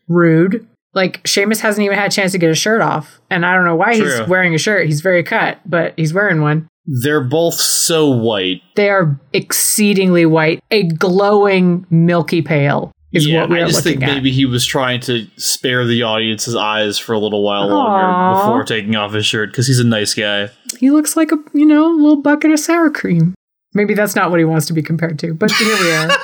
Rude. 0.07 0.67
Like 0.93 1.25
Sheamus 1.25 1.61
hasn't 1.61 1.85
even 1.85 1.97
had 1.97 2.11
a 2.11 2.13
chance 2.13 2.31
to 2.33 2.37
get 2.37 2.49
his 2.49 2.57
shirt 2.57 2.81
off, 2.81 3.21
and 3.29 3.45
I 3.45 3.55
don't 3.55 3.65
know 3.65 3.75
why 3.75 3.97
True. 3.97 4.19
he's 4.19 4.27
wearing 4.27 4.53
a 4.53 4.57
shirt. 4.57 4.87
He's 4.87 5.01
very 5.01 5.23
cut, 5.23 5.59
but 5.65 5.93
he's 5.95 6.13
wearing 6.13 6.41
one. 6.41 6.67
They're 6.85 7.23
both 7.23 7.55
so 7.55 8.09
white. 8.09 8.61
They 8.75 8.89
are 8.89 9.19
exceedingly 9.33 10.25
white, 10.25 10.63
a 10.71 10.83
glowing 10.83 11.85
milky 11.89 12.41
pale 12.41 12.91
is 13.11 13.27
yeah, 13.27 13.41
what 13.41 13.49
we 13.49 13.61
I 13.61 13.67
just 13.67 13.83
think 13.83 14.01
at. 14.03 14.07
maybe 14.07 14.31
he 14.31 14.45
was 14.45 14.65
trying 14.65 15.01
to 15.01 15.27
spare 15.35 15.85
the 15.85 16.03
audience's 16.03 16.55
eyes 16.55 16.97
for 16.97 17.13
a 17.13 17.19
little 17.19 17.43
while 17.43 17.67
longer 17.67 18.39
before 18.39 18.63
taking 18.63 18.95
off 18.95 19.13
his 19.13 19.25
shirt 19.25 19.51
because 19.51 19.67
he's 19.67 19.79
a 19.79 19.85
nice 19.85 20.13
guy. 20.13 20.49
He 20.79 20.91
looks 20.91 21.17
like 21.17 21.31
a 21.31 21.37
you 21.53 21.65
know 21.65 21.87
little 21.87 22.21
bucket 22.21 22.51
of 22.51 22.59
sour 22.59 22.89
cream. 22.89 23.35
Maybe 23.73 23.93
that's 23.93 24.15
not 24.15 24.31
what 24.31 24.39
he 24.39 24.45
wants 24.45 24.65
to 24.67 24.73
be 24.73 24.81
compared 24.81 25.19
to, 25.19 25.33
but 25.33 25.51
here 25.51 25.77
we 25.77 25.91
are. 25.91 26.09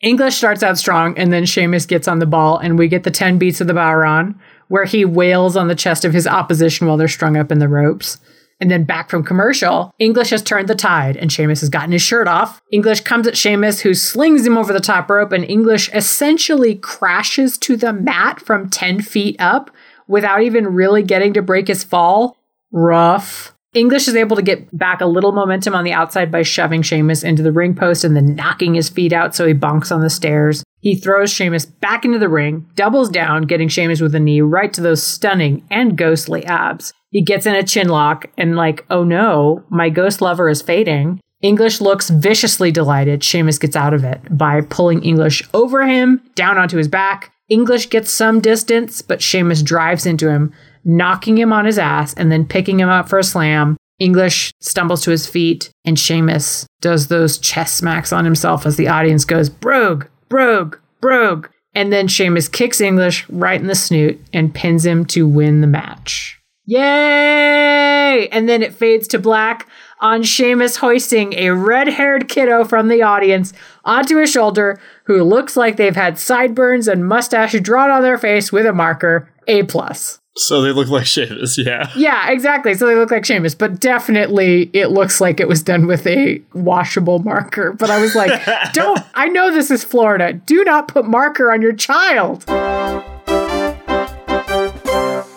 English 0.00 0.36
starts 0.36 0.62
out 0.62 0.78
strong, 0.78 1.18
and 1.18 1.32
then 1.32 1.44
Sheamus 1.44 1.84
gets 1.84 2.06
on 2.06 2.20
the 2.20 2.26
ball, 2.26 2.58
and 2.58 2.78
we 2.78 2.86
get 2.86 3.02
the 3.02 3.10
10 3.10 3.38
beats 3.38 3.60
of 3.60 3.66
the 3.66 3.72
Bodhrán, 3.72 4.38
where 4.68 4.84
he 4.84 5.04
wails 5.04 5.56
on 5.56 5.68
the 5.68 5.74
chest 5.74 6.04
of 6.04 6.12
his 6.12 6.26
opposition 6.26 6.86
while 6.86 6.96
they're 6.96 7.08
strung 7.08 7.36
up 7.36 7.50
in 7.50 7.58
the 7.58 7.68
ropes. 7.68 8.18
And 8.60 8.70
then 8.70 8.84
back 8.84 9.08
from 9.08 9.22
commercial, 9.22 9.94
English 9.98 10.30
has 10.30 10.42
turned 10.42 10.68
the 10.68 10.74
tide, 10.74 11.16
and 11.16 11.30
Sheamus 11.30 11.60
has 11.60 11.68
gotten 11.68 11.92
his 11.92 12.02
shirt 12.02 12.26
off. 12.26 12.60
English 12.72 13.02
comes 13.02 13.28
at 13.28 13.36
Sheamus, 13.36 13.80
who 13.80 13.94
slings 13.94 14.44
him 14.44 14.58
over 14.58 14.72
the 14.72 14.80
top 14.80 15.08
rope, 15.08 15.30
and 15.30 15.44
English 15.44 15.88
essentially 15.94 16.74
crashes 16.74 17.56
to 17.58 17.76
the 17.76 17.92
mat 17.92 18.40
from 18.40 18.68
10 18.68 19.02
feet 19.02 19.36
up 19.38 19.70
without 20.08 20.42
even 20.42 20.74
really 20.74 21.02
getting 21.04 21.32
to 21.34 21.42
break 21.42 21.68
his 21.68 21.84
fall. 21.84 22.36
Rough. 22.72 23.54
English 23.74 24.08
is 24.08 24.16
able 24.16 24.34
to 24.34 24.42
get 24.42 24.76
back 24.76 25.00
a 25.00 25.06
little 25.06 25.32
momentum 25.32 25.74
on 25.74 25.84
the 25.84 25.92
outside 25.92 26.32
by 26.32 26.42
shoving 26.42 26.80
Sheamus 26.80 27.22
into 27.22 27.42
the 27.42 27.52
ring 27.52 27.74
post 27.74 28.02
and 28.02 28.16
then 28.16 28.34
knocking 28.34 28.74
his 28.74 28.88
feet 28.88 29.12
out 29.12 29.34
so 29.34 29.46
he 29.46 29.52
bonks 29.52 29.94
on 29.94 30.00
the 30.00 30.08
stairs. 30.08 30.64
He 30.80 30.94
throws 30.94 31.30
Sheamus 31.30 31.66
back 31.66 32.04
into 32.04 32.18
the 32.18 32.30
ring, 32.30 32.66
doubles 32.76 33.10
down, 33.10 33.42
getting 33.42 33.68
Sheamus 33.68 34.00
with 34.00 34.14
a 34.14 34.20
knee 34.20 34.40
right 34.40 34.72
to 34.72 34.80
those 34.80 35.02
stunning 35.02 35.66
and 35.70 35.98
ghostly 35.98 36.46
abs. 36.46 36.94
He 37.10 37.22
gets 37.22 37.44
in 37.46 37.54
a 37.54 37.62
chin 37.62 37.88
lock 37.88 38.26
and, 38.38 38.56
like, 38.56 38.86
oh 38.88 39.04
no, 39.04 39.64
my 39.68 39.90
ghost 39.90 40.22
lover 40.22 40.48
is 40.48 40.62
fading. 40.62 41.20
English 41.42 41.80
looks 41.80 42.10
viciously 42.10 42.70
delighted. 42.70 43.22
Sheamus 43.22 43.58
gets 43.58 43.76
out 43.76 43.94
of 43.94 44.02
it 44.02 44.20
by 44.30 44.60
pulling 44.60 45.02
English 45.02 45.42
over 45.52 45.86
him, 45.86 46.22
down 46.34 46.58
onto 46.58 46.78
his 46.78 46.88
back. 46.88 47.32
English 47.48 47.90
gets 47.90 48.10
some 48.10 48.40
distance, 48.40 49.02
but 49.02 49.22
Sheamus 49.22 49.62
drives 49.62 50.04
into 50.04 50.28
him, 50.30 50.52
knocking 50.84 51.36
him 51.38 51.52
on 51.52 51.64
his 51.64 51.78
ass 51.78 52.14
and 52.14 52.30
then 52.30 52.46
picking 52.46 52.80
him 52.80 52.88
up 52.88 53.08
for 53.08 53.18
a 53.18 53.24
slam. 53.24 53.76
English 53.98 54.52
stumbles 54.60 55.02
to 55.02 55.10
his 55.10 55.26
feet, 55.26 55.70
and 55.84 55.98
Sheamus 55.98 56.66
does 56.80 57.08
those 57.08 57.36
chest 57.36 57.76
smacks 57.76 58.12
on 58.12 58.24
himself 58.24 58.64
as 58.64 58.76
the 58.76 58.88
audience 58.88 59.24
goes, 59.24 59.48
Brogue, 59.48 60.06
Brogue, 60.28 60.78
Brogue. 61.00 61.48
And 61.74 61.92
then 61.92 62.08
Sheamus 62.08 62.48
kicks 62.48 62.80
English 62.80 63.28
right 63.28 63.60
in 63.60 63.66
the 63.66 63.74
snoot 63.74 64.20
and 64.32 64.54
pins 64.54 64.86
him 64.86 65.04
to 65.06 65.26
win 65.28 65.60
the 65.60 65.66
match. 65.66 66.40
Yay! 66.64 68.28
And 68.28 68.48
then 68.48 68.62
it 68.62 68.74
fades 68.74 69.08
to 69.08 69.18
black 69.18 69.68
on 70.00 70.22
Sheamus 70.22 70.76
hoisting 70.76 71.32
a 71.34 71.50
red 71.50 71.88
haired 71.88 72.28
kiddo 72.28 72.64
from 72.64 72.88
the 72.88 73.02
audience 73.02 73.52
onto 73.84 74.18
his 74.18 74.30
shoulder 74.30 74.80
who 75.04 75.22
looks 75.22 75.56
like 75.56 75.76
they've 75.76 75.96
had 75.96 76.18
sideburns 76.18 76.86
and 76.86 77.06
mustache 77.06 77.58
drawn 77.60 77.90
on 77.90 78.02
their 78.02 78.18
face 78.18 78.52
with 78.52 78.66
a 78.66 78.72
marker. 78.72 79.32
A 79.46 79.62
plus. 79.62 80.18
So 80.38 80.62
they 80.62 80.70
look 80.70 80.88
like 80.88 81.04
Sheamus, 81.04 81.58
yeah. 81.58 81.90
Yeah, 81.96 82.30
exactly. 82.30 82.74
So 82.74 82.86
they 82.86 82.94
look 82.94 83.10
like 83.10 83.24
Sheamus, 83.24 83.56
but 83.56 83.80
definitely 83.80 84.70
it 84.72 84.92
looks 84.92 85.20
like 85.20 85.40
it 85.40 85.48
was 85.48 85.64
done 85.64 85.88
with 85.88 86.06
a 86.06 86.40
washable 86.52 87.18
marker. 87.18 87.72
But 87.72 87.90
I 87.90 88.00
was 88.00 88.14
like, 88.14 88.40
don't, 88.72 89.00
I 89.14 89.28
know 89.28 89.52
this 89.52 89.70
is 89.70 89.82
Florida. 89.82 90.32
Do 90.32 90.62
not 90.62 90.86
put 90.86 91.06
marker 91.06 91.52
on 91.52 91.60
your 91.60 91.72
child. 91.72 92.44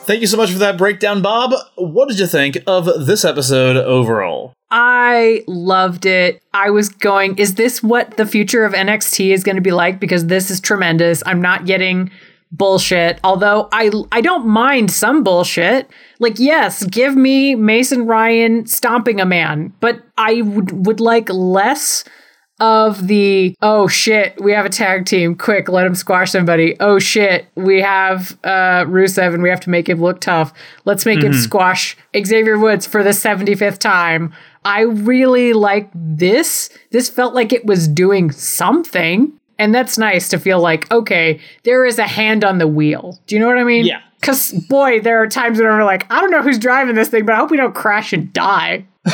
Thank 0.06 0.22
you 0.22 0.28
so 0.28 0.38
much 0.38 0.52
for 0.52 0.60
that 0.60 0.78
breakdown, 0.78 1.22
Bob. 1.24 1.54
What 1.76 2.10
did 2.10 2.20
you 2.20 2.28
think 2.28 2.60
of 2.68 2.86
this 3.06 3.26
episode 3.26 3.78
overall? 3.78 4.54
I 4.70 5.44
loved 5.48 6.06
it. 6.06 6.44
I 6.54 6.70
was 6.70 6.90
going, 6.90 7.38
is 7.38 7.56
this 7.56 7.82
what 7.82 8.18
the 8.18 8.26
future 8.26 8.66
of 8.66 8.74
NXT 8.74 9.34
is 9.34 9.44
going 9.44 9.56
to 9.56 9.62
be 9.62 9.72
like? 9.72 10.00
Because 10.00 10.28
this 10.28 10.52
is 10.52 10.60
tremendous. 10.62 11.24
I'm 11.26 11.42
not 11.42 11.66
getting 11.66 12.12
bullshit. 12.52 13.20
Although 13.24 13.70
I 13.72 13.92
I 14.12 14.22
don't 14.22 14.48
mind 14.48 14.92
some 14.92 15.24
bullshit. 15.24 15.90
Like 16.20 16.40
yes, 16.40 16.84
give 16.86 17.16
me 17.16 17.56
Mason 17.56 18.06
Ryan 18.06 18.66
stomping 18.66 19.20
a 19.20 19.26
man, 19.26 19.74
but 19.80 20.02
I 20.18 20.42
would 20.42 20.86
would 20.86 21.00
like 21.00 21.30
less 21.30 22.04
of 22.62 23.08
the 23.08 23.56
oh 23.64 23.88
shit, 23.88 24.40
we 24.40 24.54
have 24.54 24.66
a 24.66 24.70
tag 24.70 25.06
team. 25.06 25.36
Quick, 25.36 25.68
let 25.68 25.88
him 25.88 25.96
squash 25.96 26.32
somebody. 26.32 26.78
Oh 26.80 27.00
shit, 27.00 27.48
we 27.56 27.82
have 27.82 28.38
uh 28.44 28.86
Rusev 28.86 29.34
and 29.34 29.42
we 29.42 29.50
have 29.50 29.62
to 29.62 29.72
make 29.72 29.90
him 29.90 30.00
look 30.00 30.22
tough. 30.22 30.54
Let's 30.86 31.06
make 31.06 31.24
him 31.24 31.34
squash 31.34 31.98
Xavier 32.16 32.60
Woods 32.60 32.86
for 32.86 33.04
the 33.04 33.10
75th 33.10 33.80
time. 33.80 34.34
I 34.64 34.82
really 34.82 35.54
like 35.54 35.90
this. 35.96 36.70
This 36.92 37.10
felt 37.10 37.34
like 37.34 37.52
it 37.52 37.66
was 37.66 37.88
doing 37.88 38.30
something. 38.30 39.34
And 39.62 39.76
that's 39.76 39.98
nice 39.98 40.28
to 40.30 40.40
feel 40.40 40.60
like, 40.60 40.90
okay, 40.92 41.40
there 41.66 41.86
is 41.86 42.00
a 42.00 42.08
hand 42.08 42.44
on 42.44 42.58
the 42.58 42.68
wheel. 42.68 43.20
Do 43.28 43.36
you 43.36 43.40
know 43.42 43.48
what 43.48 43.60
I 43.60 43.64
mean? 43.64 43.86
Yeah. 43.86 44.02
Because, 44.20 44.52
boy, 44.70 45.00
there 45.02 45.22
are 45.22 45.28
times 45.28 45.60
when 45.60 45.68
I'm 45.68 45.80
like, 45.86 46.12
I 46.12 46.20
don't 46.20 46.32
know 46.32 46.42
who's 46.42 46.58
driving 46.60 46.96
this 46.96 47.10
thing, 47.10 47.26
but 47.26 47.36
I 47.36 47.38
hope 47.38 47.52
we 47.52 47.58
don't 47.58 47.76
crash 47.76 48.12
and 48.12 48.34
die. 48.34 48.86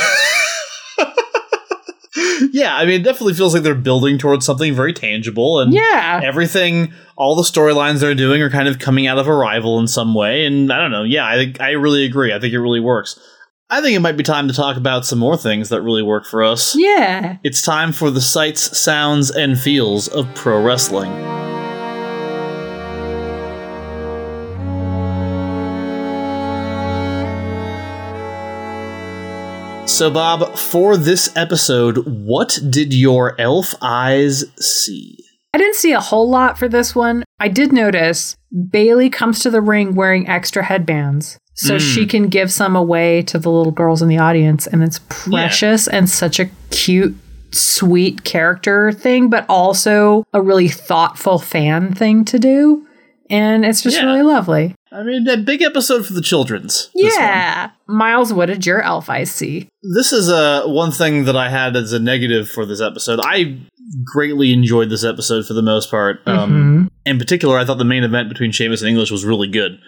Yeah, 2.52 2.76
I 2.76 2.86
mean, 2.86 3.02
it 3.02 3.04
definitely 3.04 3.36
feels 3.36 3.54
like 3.54 3.62
they're 3.64 3.76
building 3.76 4.18
towards 4.18 4.44
something 4.46 4.74
very 4.74 4.92
tangible, 4.94 5.60
and 5.60 5.72
Yeah. 5.74 6.20
everything, 6.24 6.92
all 7.16 7.36
the 7.36 7.44
storylines 7.44 8.00
they're 8.00 8.16
doing 8.16 8.42
are 8.42 8.50
kind 8.50 8.68
of 8.68 8.80
coming 8.80 9.06
out 9.06 9.20
of 9.20 9.28
Arrival 9.28 9.80
in 9.80 9.88
some 9.88 10.16
way. 10.16 10.46
And 10.46 10.72
I 10.74 10.78
don't 10.80 10.90
know. 10.92 11.04
Yeah, 11.04 11.26
I 11.26 11.54
I 11.60 11.70
really 11.72 12.06
agree. 12.06 12.34
I 12.34 12.40
think 12.40 12.54
it 12.54 12.60
really 12.60 12.80
works. 12.80 13.20
I 13.70 13.82
think 13.82 13.98
it 13.98 14.00
might 14.00 14.16
be 14.16 14.24
time 14.24 14.48
to 14.48 14.54
talk 14.54 14.78
about 14.78 15.06
some 15.06 15.20
more 15.20 15.36
things 15.36 15.68
that 15.70 15.82
really 15.82 16.02
work 16.02 16.26
for 16.26 16.42
us. 16.42 16.74
Yeah. 16.74 17.36
It's 17.44 17.62
time 17.62 17.92
for 17.92 18.10
the 18.10 18.22
sights, 18.22 18.80
sounds, 18.80 19.30
and 19.30 19.60
feels 19.60 20.08
of 20.08 20.34
pro 20.36 20.64
wrestling. 20.64 21.12
So, 29.86 30.10
Bob, 30.12 30.56
for 30.58 30.96
this 30.96 31.36
episode, 31.36 31.98
what 32.08 32.58
did 32.70 32.94
your 32.94 33.36
elf 33.38 33.76
eyes 33.82 34.46
see? 34.58 35.18
I 35.54 35.58
didn't 35.58 35.76
see 35.76 35.92
a 35.92 36.00
whole 36.00 36.30
lot 36.30 36.58
for 36.58 36.70
this 36.70 36.96
one. 36.96 37.26
I 37.42 37.50
did 37.50 37.74
notice 37.74 38.38
Bayley 38.72 39.10
comes 39.10 39.40
to 39.40 39.50
the 39.50 39.60
ring 39.60 39.94
wearing 39.94 40.30
extra 40.30 40.64
headbands. 40.64 41.38
So 41.60 41.80
she 41.80 42.06
can 42.06 42.28
give 42.30 42.52
some 42.52 42.76
away 42.76 43.24
to 43.24 43.40
the 43.40 43.50
little 43.50 43.72
girls 43.72 44.02
in 44.04 44.08
the 44.08 44.20
audience. 44.20 44.68
And 44.68 44.84
it's 44.84 45.00
precious 45.10 45.88
and 45.88 46.08
such 46.08 46.40
a 46.40 46.46
cute, 46.70 47.16
sweet 47.52 48.24
character 48.24 48.92
thing, 48.92 49.30
but 49.30 49.44
also 49.50 50.24
a 50.34 50.42
really 50.42 50.68
thoughtful 50.68 51.40
fan 51.40 51.94
thing 51.96 52.26
to 52.26 52.38
do. 52.38 52.86
And 53.30 53.66
it's 53.66 53.82
just 53.82 53.98
Yeah. 53.98 54.06
really 54.06 54.22
lovely. 54.22 54.76
I 54.92 55.04
mean, 55.04 55.28
a 55.28 55.36
big 55.38 55.62
episode 55.62 56.06
for 56.06 56.14
the 56.14 56.22
children's. 56.22 56.90
Yeah. 56.96 57.72
Miles, 57.88 58.32
what 58.32 58.46
did 58.46 58.66
your 58.66 58.82
elf 58.82 59.10
eyes 59.10 59.30
see? 59.32 59.68
This 59.96 60.14
is 60.14 60.30
uh, 60.30 60.64
one 60.68 60.92
thing 60.92 61.26
that 61.26 61.36
I 61.36 61.50
had 61.50 61.76
as 61.76 61.92
a 61.92 62.00
negative 62.00 62.48
for 62.48 62.66
this 62.66 62.80
episode. 62.80 63.20
I 63.22 63.58
greatly 64.04 64.54
enjoyed 64.54 64.90
this 64.90 65.04
episode 65.04 65.46
for 65.46 65.54
the 65.54 65.62
most 65.62 65.90
part. 65.92 66.20
Um, 66.26 66.90
In 67.06 67.18
particular, 67.18 67.58
I 67.58 67.66
thought 67.66 67.80
the 67.80 67.84
main 67.86 68.04
event 68.04 68.30
between 68.30 68.52
Sheamus 68.52 68.82
and 68.82 68.90
English 68.90 69.12
was 69.12 69.26
really 69.26 69.48
good. 69.48 69.80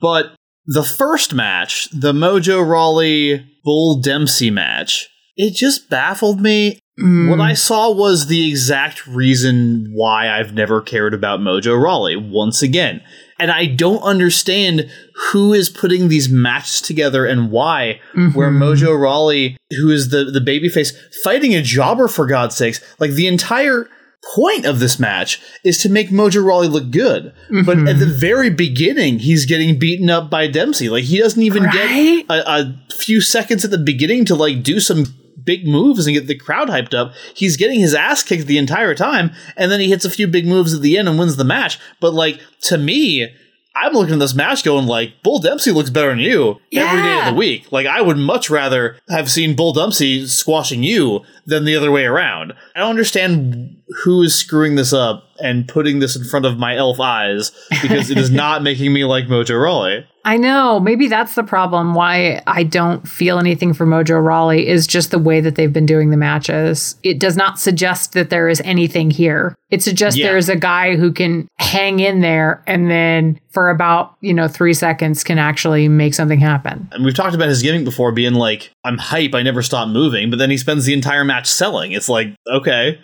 But 0.00 0.34
the 0.66 0.84
first 0.84 1.34
match, 1.34 1.88
the 1.90 2.12
Mojo 2.12 2.66
Rawley 2.66 3.46
Bull 3.64 4.00
Dempsey 4.00 4.50
match, 4.50 5.08
it 5.36 5.54
just 5.54 5.90
baffled 5.90 6.40
me. 6.40 6.78
Hmm. 6.98 7.28
What 7.28 7.40
I 7.40 7.54
saw 7.54 7.90
was 7.90 8.26
the 8.26 8.48
exact 8.48 9.06
reason 9.06 9.90
why 9.92 10.30
I've 10.30 10.54
never 10.54 10.80
cared 10.80 11.12
about 11.12 11.40
Mojo 11.40 11.80
Rawley 11.80 12.14
once 12.14 12.62
again. 12.62 13.02
And 13.40 13.50
I 13.50 13.66
don't 13.66 14.02
understand 14.02 14.88
who 15.32 15.52
is 15.52 15.68
putting 15.68 16.08
these 16.08 16.28
matches 16.28 16.80
together 16.80 17.26
and 17.26 17.50
why. 17.50 18.00
Where 18.14 18.48
mm-hmm. 18.48 18.62
Mojo 18.62 18.98
Rawley, 18.98 19.56
who 19.72 19.90
is 19.90 20.10
the, 20.10 20.24
the 20.24 20.38
babyface, 20.38 20.94
fighting 21.24 21.52
a 21.52 21.62
jobber 21.62 22.06
for 22.06 22.26
God's 22.26 22.54
sakes, 22.54 22.80
like 23.00 23.10
the 23.10 23.26
entire 23.26 23.88
point 24.34 24.64
of 24.64 24.80
this 24.80 24.98
match 24.98 25.40
is 25.64 25.78
to 25.78 25.88
make 25.88 26.10
Mojo 26.10 26.44
Rawley 26.44 26.68
look 26.68 26.90
good. 26.90 27.32
But 27.64 27.78
at 27.78 27.98
the 27.98 28.06
mm-hmm. 28.06 28.18
very 28.18 28.50
beginning, 28.50 29.18
he's 29.20 29.46
getting 29.46 29.78
beaten 29.78 30.10
up 30.10 30.30
by 30.30 30.46
Dempsey. 30.46 30.88
Like 30.88 31.04
he 31.04 31.18
doesn't 31.18 31.42
even 31.42 31.64
Right? 31.64 32.26
get 32.26 32.30
a, 32.30 32.50
a 32.50 32.78
few 32.96 33.20
seconds 33.20 33.64
at 33.64 33.70
the 33.70 33.78
beginning 33.78 34.24
to 34.26 34.34
like 34.34 34.62
do 34.62 34.80
some 34.80 35.04
big 35.44 35.66
moves 35.66 36.06
and 36.06 36.14
get 36.14 36.26
the 36.26 36.38
crowd 36.38 36.68
hyped 36.68 36.94
up. 36.94 37.12
He's 37.34 37.56
getting 37.56 37.80
his 37.80 37.94
ass 37.94 38.22
kicked 38.22 38.46
the 38.46 38.58
entire 38.58 38.94
time, 38.94 39.32
and 39.56 39.70
then 39.70 39.80
he 39.80 39.90
hits 39.90 40.04
a 40.04 40.10
few 40.10 40.26
big 40.26 40.46
moves 40.46 40.74
at 40.74 40.80
the 40.80 40.96
end 40.98 41.08
and 41.08 41.18
wins 41.18 41.36
the 41.36 41.44
match. 41.44 41.78
But 42.00 42.14
like 42.14 42.40
to 42.62 42.78
me, 42.78 43.34
I'm 43.76 43.92
looking 43.92 44.14
at 44.14 44.20
this 44.20 44.34
match 44.34 44.62
going 44.62 44.86
like 44.86 45.22
Bull 45.22 45.40
Dempsey 45.40 45.72
looks 45.72 45.90
better 45.90 46.10
than 46.10 46.20
you 46.20 46.60
every 46.72 47.02
day 47.02 47.18
of 47.20 47.26
the 47.26 47.38
week. 47.38 47.72
Like 47.72 47.86
I 47.86 48.00
would 48.00 48.16
much 48.16 48.48
rather 48.48 48.96
have 49.08 49.30
seen 49.30 49.56
Bull 49.56 49.72
Dempsey 49.72 50.26
squashing 50.26 50.82
you 50.82 51.22
than 51.44 51.64
the 51.64 51.74
other 51.74 51.90
way 51.90 52.04
around. 52.04 52.52
I 52.76 52.80
don't 52.80 52.90
understand 52.90 53.76
who 54.04 54.22
is 54.22 54.34
screwing 54.34 54.76
this 54.76 54.92
up 54.92 55.24
and 55.42 55.66
putting 55.66 55.98
this 55.98 56.14
in 56.14 56.24
front 56.24 56.46
of 56.46 56.58
my 56.58 56.76
elf 56.76 57.00
eyes 57.00 57.50
because 57.82 58.10
it 58.10 58.18
is 58.18 58.30
not 58.32 58.62
making 58.62 58.92
me 58.92 59.04
like 59.04 59.26
Mojo 59.26 59.60
Rawley. 59.60 60.06
I 60.26 60.38
know. 60.38 60.80
Maybe 60.80 61.06
that's 61.06 61.34
the 61.34 61.42
problem. 61.42 61.94
Why 61.94 62.42
I 62.46 62.62
don't 62.62 63.06
feel 63.06 63.38
anything 63.38 63.74
for 63.74 63.86
Mojo 63.86 64.24
Rawley 64.24 64.66
is 64.66 64.86
just 64.86 65.10
the 65.10 65.18
way 65.18 65.40
that 65.42 65.54
they've 65.56 65.72
been 65.72 65.84
doing 65.86 66.10
the 66.10 66.16
matches. 66.16 66.96
It 67.02 67.18
does 67.18 67.36
not 67.36 67.58
suggest 67.58 68.14
that 68.14 68.30
there 68.30 68.48
is 68.48 68.62
anything 68.64 69.10
here. 69.10 69.54
It 69.70 69.82
suggests 69.82 70.18
Yeah. 70.18 70.28
there 70.28 70.36
is 70.38 70.48
a 70.48 70.56
guy 70.56 70.96
who 70.96 71.12
can 71.12 71.46
hang 71.58 72.00
in 72.00 72.20
there 72.20 72.62
and 72.66 72.90
then 72.90 73.38
for 73.50 73.68
about, 73.68 74.14
you 74.22 74.32
know, 74.32 74.48
three 74.48 74.72
seconds 74.74 75.22
can 75.24 75.38
actually 75.38 75.88
make 75.88 76.14
something 76.14 76.40
happen. 76.40 76.88
And 76.92 77.04
we've 77.04 77.14
talked 77.14 77.34
about 77.34 77.48
his 77.48 77.62
gimmick 77.62 77.84
before 77.84 78.10
being 78.12 78.34
like, 78.34 78.70
I'm 78.84 78.96
hype, 78.98 79.34
I 79.34 79.42
never 79.42 79.62
stop 79.62 79.88
moving, 79.88 80.30
but 80.30 80.38
then 80.38 80.50
he 80.50 80.56
spends 80.56 80.84
the 80.86 80.94
entire 80.94 81.24
match 81.24 81.46
selling. 81.46 81.92
It's 81.92 82.08
like, 82.08 82.28
okay. 82.50 82.98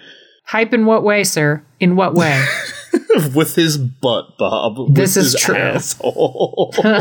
Hype 0.51 0.75
in 0.75 0.85
what 0.85 1.05
way, 1.05 1.23
sir? 1.23 1.63
In 1.79 1.95
what 1.95 2.15
way? 2.15 2.45
with 3.37 3.55
his 3.55 3.79
butt, 3.79 4.37
Bob. 4.37 4.81
With 4.81 4.97
This 4.97 5.17
is 5.17 5.37
true. 5.37 5.55
All 6.05 6.99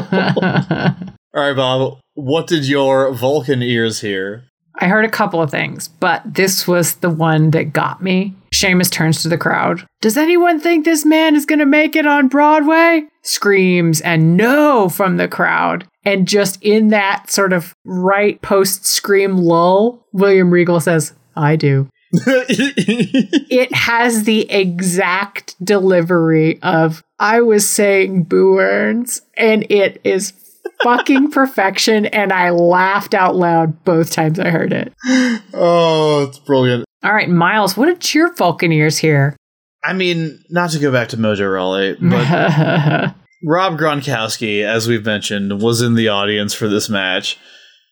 right, 1.34 1.56
Bob. 1.56 1.98
What 2.14 2.46
did 2.46 2.68
your 2.70 3.12
Vulcan 3.12 3.64
ears 3.64 4.02
hear? 4.02 4.44
I 4.76 4.88
heard 4.88 5.04
a 5.04 5.10
couple 5.10 5.42
of 5.42 5.50
things, 5.50 5.88
but 5.88 6.22
this 6.32 6.68
was 6.68 6.98
the 6.98 7.10
one 7.10 7.50
that 7.50 7.74
got 7.74 8.04
me. 8.04 8.36
Sheamus 8.54 8.92
turns 8.92 9.24
to 9.24 9.30
the 9.30 9.38
crowd. 9.38 9.84
Does 10.00 10.16
anyone 10.16 10.60
think 10.60 10.86
this 10.86 11.04
man 11.04 11.36
is 11.36 11.48
going 11.48 11.58
to 11.58 11.66
make 11.66 11.96
it 11.96 12.06
on 12.06 12.28
Broadway? 12.28 13.06
Screams 13.24 14.00
and 14.00 14.38
no 14.38 14.90
from 14.90 15.18
the 15.18 15.28
crowd. 15.28 15.88
And 16.06 16.28
just 16.28 16.62
in 16.62 16.90
that 16.90 17.32
sort 17.32 17.54
of 17.54 17.74
right 17.84 18.40
post 18.44 18.86
scream 18.86 19.38
lull, 19.38 20.06
William 20.14 20.52
Regal 20.52 20.80
says, 20.80 21.14
I 21.36 21.56
do. 21.56 21.90
It 23.52 23.74
has 23.74 24.24
the 24.24 24.50
exact 24.52 25.56
delivery 25.64 26.62
of 26.62 27.04
I 27.20 27.42
was 27.42 27.68
saying 27.68 28.24
Boo 28.24 28.60
Earns, 28.60 29.22
and 29.38 29.70
it 29.72 30.00
is 30.04 30.34
fucking 30.84 31.32
perfection. 31.32 32.06
And 32.08 32.32
I 32.34 32.50
laughed 32.52 33.14
out 33.14 33.36
loud 33.36 33.84
both 33.84 34.12
times 34.12 34.40
I 34.40 34.50
heard 34.50 34.74
it. 34.74 34.94
oh, 35.54 36.26
it's 36.28 36.40
brilliant. 36.40 36.86
All 37.04 37.14
right, 37.14 37.30
Miles, 37.30 37.78
what 37.78 37.86
did 37.86 38.14
your 38.14 38.34
Vulcaneers 38.36 38.98
here? 38.98 39.36
I 39.84 39.94
mean, 39.94 40.44
not 40.50 40.72
to 40.72 40.80
go 40.80 40.92
back 40.92 41.10
to 41.10 41.18
Mojo 41.18 41.54
Rawley, 41.54 41.96
but 42.02 43.14
Rob 43.46 43.80
Gronkowski, 43.80 44.64
as 44.64 44.88
we've 44.88 45.06
mentioned, 45.06 45.62
was 45.62 45.82
in 45.82 45.96
the 45.96 46.10
audience 46.10 46.54
for 46.54 46.68
this 46.68 46.90
match. 46.90 47.38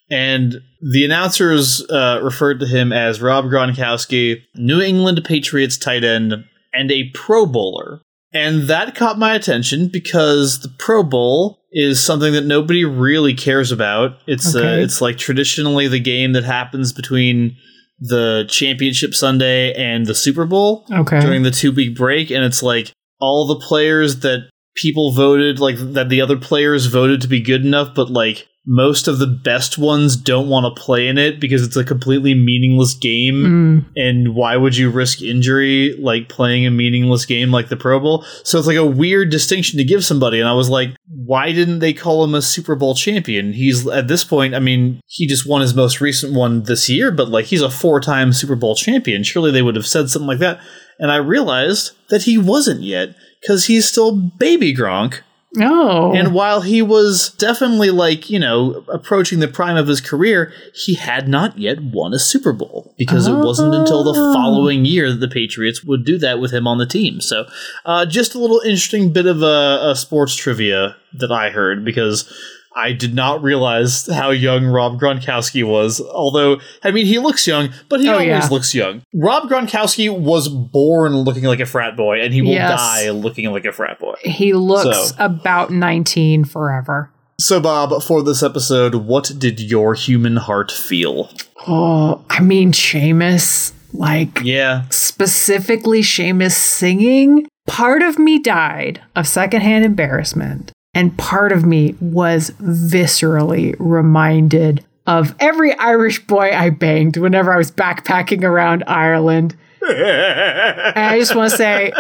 And 0.10 0.62
the 0.82 1.04
announcers 1.04 1.86
uh, 1.90 2.22
referred 2.24 2.60
to 2.62 2.68
him 2.68 2.94
as 2.94 3.22
Rob 3.22 3.46
Gronkowski, 3.46 4.42
New 4.56 4.82
England 4.82 5.22
Patriots 5.26 5.78
tight 5.78 6.04
end, 6.04 6.46
and 6.74 6.92
a 6.92 7.10
Pro 7.14 7.46
Bowler. 7.46 8.02
And 8.34 8.64
that 8.64 8.96
caught 8.96 9.18
my 9.18 9.34
attention 9.34 9.90
because 9.92 10.60
the 10.60 10.70
Pro 10.80 11.02
Bowl 11.02 11.60
is 11.72 12.00
something 12.00 12.34
that 12.34 12.46
nobody 12.46 12.86
really 12.86 13.34
cares 13.34 13.72
about. 13.72 14.18
It's 14.28 14.56
uh, 14.56 14.78
it's 14.80 15.02
like 15.02 15.18
traditionally 15.18 15.88
the 15.88 16.00
game 16.00 16.34
that 16.34 16.44
happens 16.44 16.94
between 16.94 17.56
the 18.00 18.46
championship 18.50 19.16
Sunday 19.16 19.74
and 19.74 20.06
the 20.06 20.14
Super 20.14 20.46
Bowl 20.46 20.86
okay. 20.92 21.20
during 21.20 21.44
the 21.44 21.52
two 21.52 21.72
week 21.72 21.96
break, 21.96 22.30
and 22.30 22.44
it's 22.44 22.62
like 22.62 22.92
all 23.20 23.48
the 23.48 23.66
players 23.66 24.20
that 24.20 24.50
people 24.76 25.12
voted, 25.12 25.60
like 25.60 25.78
that 25.78 26.10
the 26.10 26.22
other 26.22 26.38
players 26.38 26.86
voted 26.86 27.22
to 27.22 27.28
be 27.28 27.42
good 27.42 27.66
enough, 27.66 27.96
but 27.96 28.10
like 28.10 28.48
most 28.70 29.08
of 29.08 29.18
the 29.18 29.28
best 29.28 29.78
ones 29.78 30.18
don't 30.18 30.50
want 30.50 30.66
to 30.66 30.82
play 30.82 31.08
in 31.08 31.18
it 31.18 31.40
because 31.40 31.66
it's 31.66 31.78
a 31.78 31.86
completely 31.86 32.34
meaningless 32.34 32.94
game. 32.94 33.36
Mm, 33.36 33.86
And 33.96 34.36
why 34.36 34.58
would 34.58 34.76
you 34.76 34.90
risk 34.90 35.22
injury 35.22 35.96
like 35.98 36.28
playing 36.28 36.68
a 36.68 36.72
meaningless 36.72 37.26
game 37.26 37.50
like 37.50 37.70
the 37.70 37.78
Pro 37.78 37.98
Bowl? 38.02 38.26
So 38.44 38.58
it's 38.58 38.68
like 38.68 38.76
a 38.76 38.86
weird 38.86 39.30
distinction 39.30 39.78
to 39.78 39.86
give 39.86 40.04
somebody. 40.04 40.42
And 40.42 40.50
I 40.50 40.54
was 40.54 40.70
like, 40.70 40.90
why 41.08 41.54
didn't 41.54 41.80
they 41.80 41.94
call 41.94 42.26
him 42.26 42.36
a 42.36 42.42
Super 42.42 42.76
Bowl 42.76 42.94
champion? 42.94 43.54
He's 43.54 43.88
at 43.88 44.10
this 44.10 44.26
point, 44.26 44.54
I 44.54 44.60
mean, 44.60 45.00
he 45.08 45.28
just 45.28 45.48
won 45.48 45.62
his 45.62 45.74
most 45.74 46.02
recent 46.02 46.34
one 46.34 46.64
this 46.64 46.90
year, 46.90 47.10
but 47.10 47.30
like 47.30 47.46
he's 47.46 47.62
a 47.62 47.70
four 47.70 48.02
time 48.02 48.34
Super 48.34 48.58
Bowl 48.58 48.76
champion. 48.76 49.24
Surely 49.24 49.50
they 49.52 49.62
would 49.62 49.78
have 49.78 49.88
said 49.88 50.10
something 50.10 50.28
like 50.28 50.40
that. 50.40 50.60
And 51.00 51.10
I 51.10 51.18
realized 51.18 51.92
that 52.10 52.24
he 52.24 52.38
wasn't 52.38 52.82
yet 52.82 53.16
because 53.40 53.66
he's 53.66 53.88
still 53.88 54.14
baby 54.14 54.76
Gronk. 54.76 55.22
Oh. 55.60 56.14
And 56.14 56.34
while 56.34 56.62
he 56.62 56.82
was 56.82 57.30
definitely 57.38 57.90
like, 57.92 58.30
you 58.30 58.40
know, 58.40 58.84
approaching 58.88 59.40
the 59.40 59.48
prime 59.48 59.76
of 59.78 59.88
his 59.88 60.02
career, 60.02 60.52
he 60.74 60.96
had 60.96 61.28
not 61.28 61.58
yet 61.58 61.82
won 61.82 62.14
a 62.14 62.20
Super 62.20 62.54
Bowl 62.54 62.94
because 62.98 63.28
it 63.28 63.34
wasn't 63.36 63.74
until 63.76 64.04
the 64.04 64.14
Oh. 64.16 64.34
following 64.34 64.86
year 64.86 65.10
that 65.12 65.20
the 65.20 65.28
Patriots 65.28 65.84
would 65.84 66.06
do 66.06 66.18
that 66.20 66.40
with 66.40 66.52
him 66.54 66.68
on 66.68 66.78
the 66.78 66.86
team. 66.86 67.22
So, 67.22 67.46
uh, 67.86 68.06
just 68.06 68.36
a 68.36 68.40
little 68.40 68.60
interesting 68.62 69.12
bit 69.14 69.26
of 69.26 69.42
a, 69.42 69.90
a 69.92 69.96
sports 69.96 70.36
trivia 70.36 70.96
that 71.14 71.32
I 71.32 71.50
heard 71.50 71.84
because 71.86 72.32
I 72.78 72.92
did 72.94 73.16
not 73.16 73.42
realize 73.42 74.06
how 74.08 74.30
young 74.30 74.66
Rob 74.66 75.00
Gronkowski 75.00 75.64
was. 75.68 76.00
Although, 76.00 76.60
I 76.84 76.92
mean, 76.92 77.06
he 77.08 77.18
looks 77.20 77.48
young, 77.48 77.70
but 77.90 78.00
he 78.00 78.08
Oh, 78.10 78.14
always 78.14 78.28
yeah. 78.28 78.48
looks 78.52 78.76
young. 78.76 79.02
Rob 79.16 79.50
Gronkowski 79.50 80.16
was 80.16 80.48
born 80.48 81.14
looking 81.18 81.44
like 81.46 81.60
a 81.60 81.66
frat 81.66 81.98
boy, 81.98 82.22
and 82.22 82.34
he 82.34 82.42
will 82.42 82.52
Yes. 82.52 82.80
die 82.80 83.10
looking 83.10 83.52
like 83.52 83.66
a 83.66 83.72
frat 83.72 84.00
boy. 84.00 84.14
he 84.24 84.54
looks 84.54 85.10
So- 85.10 85.16
about 85.18 85.72
19 85.72 86.44
forever. 86.46 87.10
So, 87.40 87.60
Bob, 87.60 88.02
for 88.04 88.24
this 88.24 88.42
episode, 88.44 88.96
what 88.96 89.32
did 89.38 89.60
your 89.60 89.94
human 89.94 90.38
heart 90.38 90.72
feel? 90.72 91.30
Oh, 91.68 92.22
I 92.30 92.40
mean, 92.40 92.72
Sheamus, 92.72 93.74
like 93.94 94.42
Yeah. 94.44 94.84
specifically 94.90 96.02
Sheamus 96.02 96.56
singing, 96.58 97.48
part 97.68 98.02
of 98.02 98.18
me 98.20 98.40
died 98.40 99.02
of 99.16 99.28
secondhand 99.28 99.84
embarrassment. 99.86 100.72
And 100.98 101.16
part 101.16 101.52
of 101.52 101.64
me 101.64 101.96
was 102.02 102.50
viscerally 102.60 103.76
reminded 103.78 104.84
of 105.06 105.36
every 105.40 105.78
Irish 105.78 106.26
boy 106.26 106.50
I 106.52 106.72
banged 106.72 107.18
whenever 107.18 107.54
I 107.54 107.58
was 107.58 107.72
backpacking 107.72 108.44
around 108.44 108.84
Ireland. 108.88 109.56
And 109.88 110.98
I 110.98 111.20
just 111.20 111.36
want 111.36 111.52
to 111.52 111.56
say 111.56 111.94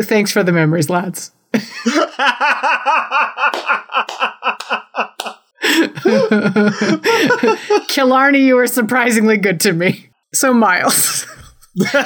thanks 0.00 0.32
for 0.32 0.42
the 0.42 0.50
memories, 0.50 0.90
lads. 0.90 1.30
Killarney, 7.86 8.40
you 8.40 8.56
were 8.56 8.66
surprisingly 8.66 9.36
good 9.36 9.60
to 9.60 9.72
me. 9.72 10.10
So, 10.34 10.52
Miles, 10.52 11.24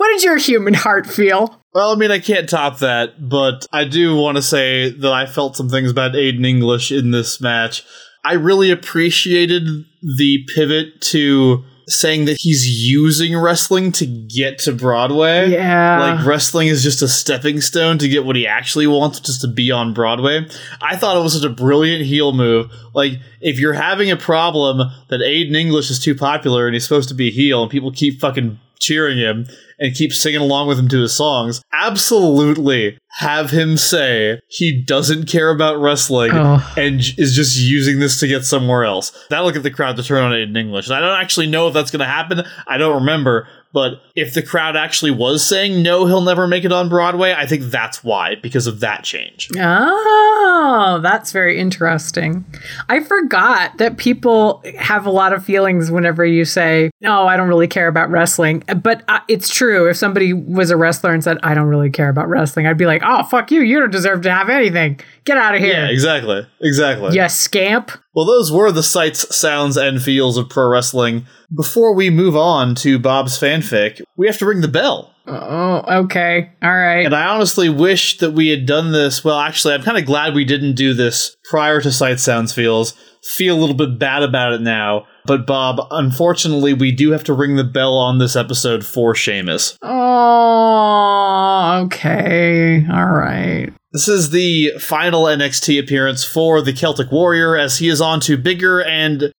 What 0.00 0.14
did 0.14 0.24
your 0.24 0.38
human 0.38 0.72
heart 0.72 1.06
feel? 1.06 1.62
Well, 1.74 1.92
I 1.92 1.94
mean, 1.94 2.10
I 2.10 2.20
can't 2.20 2.48
top 2.48 2.78
that, 2.78 3.28
but 3.28 3.66
I 3.70 3.84
do 3.84 4.16
want 4.16 4.38
to 4.38 4.42
say 4.42 4.88
that 4.88 5.12
I 5.12 5.26
felt 5.26 5.56
some 5.56 5.68
things 5.68 5.90
about 5.90 6.12
Aiden 6.12 6.46
English 6.46 6.90
in 6.90 7.10
this 7.10 7.38
match. 7.38 7.84
I 8.24 8.32
really 8.32 8.70
appreciated 8.70 9.64
the 10.00 10.38
pivot 10.54 11.02
to 11.02 11.64
saying 11.86 12.24
that 12.24 12.38
he's 12.40 12.66
using 12.66 13.36
wrestling 13.36 13.92
to 13.92 14.06
get 14.06 14.58
to 14.60 14.72
Broadway. 14.72 15.50
Yeah. 15.50 16.00
Like 16.00 16.26
wrestling 16.26 16.68
is 16.68 16.82
just 16.82 17.02
a 17.02 17.08
stepping 17.08 17.60
stone 17.60 17.98
to 17.98 18.08
get 18.08 18.24
what 18.24 18.36
he 18.36 18.46
actually 18.46 18.86
wants, 18.86 19.20
just 19.20 19.42
to 19.42 19.48
be 19.48 19.70
on 19.70 19.92
Broadway. 19.92 20.46
I 20.80 20.96
thought 20.96 21.18
it 21.18 21.20
was 21.20 21.34
such 21.34 21.44
a 21.44 21.54
brilliant 21.54 22.06
heel 22.06 22.32
move. 22.32 22.72
Like, 22.94 23.20
if 23.42 23.58
you're 23.58 23.74
having 23.74 24.10
a 24.10 24.16
problem 24.16 24.78
that 25.08 25.20
Aiden 25.20 25.54
English 25.54 25.90
is 25.90 25.98
too 25.98 26.14
popular 26.14 26.66
and 26.66 26.72
he's 26.72 26.84
supposed 26.84 27.10
to 27.10 27.14
be 27.14 27.30
heel 27.30 27.60
and 27.60 27.70
people 27.70 27.92
keep 27.92 28.18
fucking 28.18 28.58
cheering 28.80 29.18
him 29.18 29.46
and 29.78 29.94
keep 29.94 30.12
singing 30.12 30.40
along 30.40 30.68
with 30.68 30.78
him 30.78 30.88
to 30.88 31.00
his 31.00 31.14
songs, 31.16 31.62
absolutely 31.72 32.98
have 33.18 33.50
him 33.50 33.76
say 33.76 34.40
he 34.48 34.82
doesn't 34.82 35.26
care 35.26 35.50
about 35.50 35.80
wrestling 35.80 36.30
Oh. 36.34 36.72
and 36.76 37.00
is 37.18 37.34
just 37.34 37.58
using 37.58 37.98
this 37.98 38.18
to 38.20 38.26
get 38.28 38.44
somewhere 38.44 38.84
else. 38.84 39.10
That'll 39.30 39.50
get 39.50 39.62
the 39.62 39.70
crowd 39.70 39.96
to 39.96 40.02
turn 40.02 40.22
on 40.22 40.32
it 40.32 40.40
in 40.48 40.56
English. 40.56 40.86
And 40.88 40.94
I 40.96 41.00
don't 41.00 41.20
actually 41.20 41.46
know 41.48 41.68
if 41.68 41.74
that's 41.74 41.90
going 41.90 42.00
to 42.00 42.06
happen. 42.06 42.42
I 42.66 42.78
don't 42.78 43.00
remember. 43.00 43.48
But 43.72 44.02
if 44.16 44.34
the 44.34 44.42
crowd 44.42 44.76
actually 44.76 45.12
was 45.12 45.48
saying 45.48 45.82
no, 45.82 46.06
he'll 46.06 46.20
never 46.22 46.46
make 46.48 46.64
it 46.64 46.72
on 46.72 46.88
Broadway, 46.88 47.32
I 47.32 47.46
think 47.46 47.64
that's 47.64 48.02
why, 48.02 48.34
because 48.42 48.66
of 48.66 48.80
that 48.80 49.04
change. 49.04 49.48
Oh, 49.56 50.98
that's 51.02 51.32
very 51.32 51.58
interesting. 51.58 52.44
I 52.88 53.00
forgot 53.00 53.78
that 53.78 53.96
people 53.96 54.62
have 54.78 55.06
a 55.06 55.10
lot 55.10 55.32
of 55.32 55.44
feelings 55.44 55.90
whenever 55.90 56.24
you 56.24 56.44
say, 56.44 56.90
"No, 57.00 57.26
I 57.26 57.36
don't 57.36 57.48
really 57.48 57.68
care 57.68 57.88
about 57.88 58.10
wrestling." 58.10 58.62
But 58.82 59.02
uh, 59.08 59.20
it's 59.28 59.48
true. 59.54 59.88
If 59.88 59.96
somebody 59.96 60.32
was 60.32 60.70
a 60.70 60.76
wrestler 60.76 61.12
and 61.12 61.22
said, 61.22 61.38
"I 61.42 61.54
don't 61.54 61.68
really 61.68 61.90
care 61.90 62.08
about 62.08 62.28
wrestling," 62.28 62.66
I'd 62.66 62.78
be 62.78 62.86
like, 62.86 63.02
"Oh, 63.04 63.22
fuck 63.24 63.50
you! 63.50 63.60
You 63.62 63.80
don't 63.80 63.92
deserve 63.92 64.22
to 64.22 64.32
have 64.32 64.48
anything. 64.48 65.00
Get 65.24 65.38
out 65.38 65.54
of 65.54 65.60
Yeah, 65.60 65.66
here, 65.66 65.86
exactly. 65.86 66.46
Exactly. 66.60 67.16
you 67.16 67.28
scamp." 67.28 67.92
Well, 68.12 68.26
those 68.26 68.50
were 68.50 68.72
the 68.72 68.82
sights, 68.82 69.34
sounds, 69.34 69.76
and 69.76 70.02
feels 70.02 70.36
of 70.36 70.48
pro 70.48 70.68
wrestling. 70.68 71.26
Before 71.54 71.94
we 71.94 72.10
move 72.10 72.36
on 72.36 72.74
to 72.76 72.98
Bob's 72.98 73.38
fanfic, 73.38 74.02
we 74.16 74.26
have 74.26 74.38
to 74.38 74.46
ring 74.46 74.62
the 74.62 74.68
bell. 74.68 75.09
Oh, 75.26 76.02
okay, 76.04 76.50
all 76.62 76.76
right. 76.76 77.04
And 77.04 77.14
I 77.14 77.26
honestly 77.26 77.68
wish 77.68 78.18
that 78.18 78.32
we 78.32 78.48
had 78.48 78.66
done 78.66 78.92
this. 78.92 79.22
Well, 79.22 79.38
actually, 79.38 79.74
I'm 79.74 79.82
kind 79.82 79.98
of 79.98 80.06
glad 80.06 80.34
we 80.34 80.44
didn't 80.44 80.74
do 80.74 80.94
this 80.94 81.36
prior 81.50 81.80
to 81.80 81.92
Sight 81.92 82.20
Sounds 82.20 82.52
Feels. 82.52 82.94
Feel 83.22 83.56
a 83.56 83.60
little 83.60 83.76
bit 83.76 83.98
bad 83.98 84.22
about 84.22 84.54
it 84.54 84.62
now. 84.62 85.06
But, 85.26 85.46
Bob, 85.46 85.86
unfortunately, 85.90 86.72
we 86.72 86.90
do 86.90 87.12
have 87.12 87.24
to 87.24 87.34
ring 87.34 87.56
the 87.56 87.64
bell 87.64 87.98
on 87.98 88.18
this 88.18 88.34
episode 88.34 88.84
for 88.84 89.14
Sheamus. 89.14 89.76
Oh, 89.82 91.82
okay, 91.84 92.86
all 92.90 93.10
right. 93.10 93.68
This 93.92 94.08
is 94.08 94.30
the 94.30 94.72
final 94.78 95.24
NXT 95.24 95.78
appearance 95.78 96.24
for 96.24 96.62
the 96.62 96.72
Celtic 96.72 97.12
Warrior 97.12 97.56
as 97.56 97.78
he 97.78 97.88
is 97.88 98.00
on 98.00 98.20
to 98.20 98.38
bigger 98.38 98.82
and, 98.82 99.32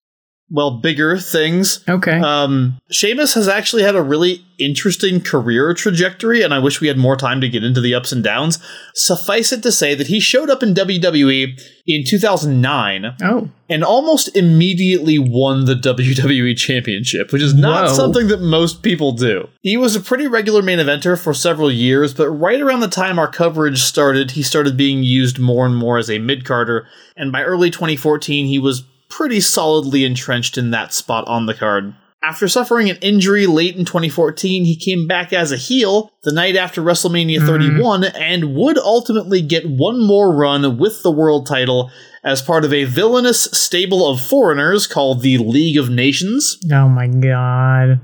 well, 0.54 0.72
bigger 0.80 1.18
things. 1.18 1.82
Okay. 1.88 2.20
Um, 2.20 2.78
Sheamus 2.92 3.36
has 3.36 3.48
actually 3.48 3.84
had 3.84 3.96
a 3.96 4.02
really 4.02 4.46
interesting 4.60 5.22
career 5.22 5.74
trajectory, 5.74 6.42
and 6.42 6.54
I 6.54 6.60
wish 6.60 6.82
we 6.82 6.90
had 6.90 6.98
more 6.98 7.16
time 7.16 7.40
to 7.40 7.48
get 7.48 7.64
into 7.64 7.80
the 7.80 7.96
ups 7.96 8.12
and 8.12 8.22
downs. 8.22 8.60
Suffice 8.94 9.54
it 9.54 9.64
to 9.64 9.72
say 9.72 9.96
that 9.96 10.08
he 10.08 10.20
showed 10.20 10.50
up 10.50 10.62
in 10.62 10.74
WWE 10.74 11.58
in 11.88 12.04
2009 12.06 13.16
oh, 13.24 13.50
and 13.70 13.84
almost 13.84 14.36
immediately 14.36 15.18
won 15.18 15.66
the 15.66 15.74
WWE 15.74 16.58
Championship, 16.58 17.32
which 17.32 17.42
is 17.42 17.54
not 17.54 17.88
Whoa. 17.88 17.94
something 17.94 18.28
that 18.28 18.42
most 18.42 18.84
people 18.84 19.14
do. 19.14 19.48
He 19.62 19.78
was 19.78 19.96
a 19.96 20.02
pretty 20.02 20.28
regular 20.28 20.62
main 20.62 20.80
eventer 20.80 21.18
for 21.18 21.34
several 21.34 21.72
years, 21.72 22.14
but 22.14 22.30
right 22.30 22.60
around 22.60 22.82
the 22.82 22.90
time 22.90 23.18
our 23.18 23.32
coverage 23.32 23.82
started, 23.82 24.32
he 24.32 24.44
started 24.44 24.76
being 24.76 25.02
used 25.02 25.40
more 25.40 25.66
and 25.66 25.78
more 25.78 25.98
as 25.98 26.10
a 26.10 26.20
mid 26.20 26.44
carder, 26.44 26.86
and 27.16 27.32
by 27.32 27.42
early 27.42 27.72
2014, 27.72 28.48
he 28.48 28.60
was 28.60 28.84
pretty 29.12 29.40
solidly 29.40 30.04
entrenched 30.06 30.58
in 30.58 30.72
that 30.72 30.94
spot 30.94 31.28
on 31.28 31.46
the 31.46 31.54
card. 31.54 31.94
After 32.24 32.48
suffering 32.48 32.90
an 32.90 32.98
injury 32.98 33.48
late 33.48 33.76
in 33.76 33.84
2014, 33.84 34.64
he 34.64 34.76
came 34.76 35.08
back 35.08 35.34
as 35.34 35.52
a 35.52 35.58
heel 35.58 36.12
the 36.24 36.32
night 36.32 36.56
after 36.56 36.82
WrestleMania 36.82 37.38
mm-hmm. 37.38 37.48
31 37.48 38.04
and 38.04 38.56
would 38.56 38.78
ultimately 38.78 39.42
get 39.42 39.68
one 39.68 40.00
more 40.06 40.36
run 40.36 40.78
with 40.78 41.02
the 41.02 41.12
world 41.12 41.48
title 41.48 41.90
as 42.24 42.42
part 42.42 42.64
of 42.64 42.72
a 42.72 42.84
villainous 42.84 43.46
stable 43.46 44.08
of 44.08 44.22
foreigners 44.22 44.86
called 44.86 45.22
the 45.22 45.40
League 45.40 45.78
of 45.78 45.90
Nations, 45.90 46.60
oh 46.72 46.88
my 46.88 47.08
god. 47.08 48.00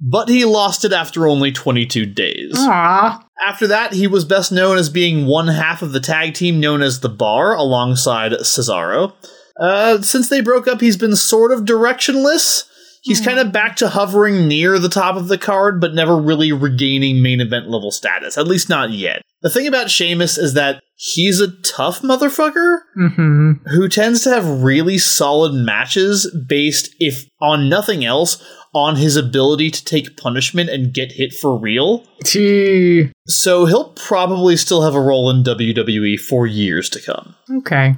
but 0.00 0.28
he 0.28 0.44
lost 0.44 0.84
it 0.84 0.92
after 0.92 1.28
only 1.28 1.52
22 1.52 2.06
days. 2.06 2.54
Aw. 2.56 3.24
After 3.46 3.68
that, 3.68 3.92
he 3.92 4.08
was 4.08 4.24
best 4.24 4.50
known 4.50 4.78
as 4.78 4.90
being 4.90 5.26
one 5.26 5.46
half 5.46 5.82
of 5.82 5.92
the 5.92 6.00
tag 6.00 6.34
team 6.34 6.58
known 6.58 6.82
as 6.82 6.98
The 6.98 7.08
Bar 7.08 7.54
alongside 7.54 8.32
Cesaro. 8.32 9.12
Uh, 9.60 10.00
since 10.00 10.28
they 10.28 10.40
broke 10.40 10.66
up, 10.66 10.80
he's 10.80 10.96
been 10.96 11.14
sort 11.16 11.52
of 11.52 11.60
directionless. 11.60 12.64
He's 13.02 13.20
kind 13.22 13.38
of 13.38 13.50
back 13.50 13.76
to 13.76 13.88
hovering 13.88 14.46
near 14.46 14.78
the 14.78 14.90
top 14.90 15.16
of 15.16 15.28
the 15.28 15.38
card, 15.38 15.80
but 15.80 15.94
never 15.94 16.20
really 16.20 16.52
regaining 16.52 17.22
main 17.22 17.40
event 17.40 17.68
level 17.70 17.90
status, 17.90 18.36
at 18.36 18.46
least 18.46 18.68
not 18.68 18.90
yet. 18.90 19.22
The 19.40 19.48
thing 19.48 19.66
about 19.66 19.90
Sheamus 19.90 20.36
is 20.36 20.52
that 20.52 20.82
he's 20.96 21.40
a 21.40 21.50
tough 21.62 22.02
motherfucker 22.02 22.80
Mm-hmm. 22.98 23.52
who 23.70 23.88
tends 23.88 24.22
to 24.24 24.30
have 24.30 24.62
really 24.62 24.98
solid 24.98 25.54
matches 25.54 26.30
based, 26.46 26.94
if 26.98 27.24
on 27.40 27.70
nothing 27.70 28.04
else, 28.04 28.42
on 28.74 28.96
his 28.96 29.16
ability 29.16 29.70
to 29.70 29.82
take 29.82 30.18
punishment 30.18 30.68
and 30.68 30.92
get 30.92 31.12
hit 31.12 31.32
for 31.32 31.58
real. 31.58 32.04
Gee. 32.26 33.10
So 33.26 33.64
he'll 33.64 33.92
probably 33.94 34.58
still 34.58 34.82
have 34.82 34.94
a 34.94 35.00
role 35.00 35.30
in 35.30 35.42
WWE 35.42 36.20
for 36.20 36.46
years 36.46 36.90
to 36.90 37.00
come. 37.00 37.34
Okay. 37.50 37.96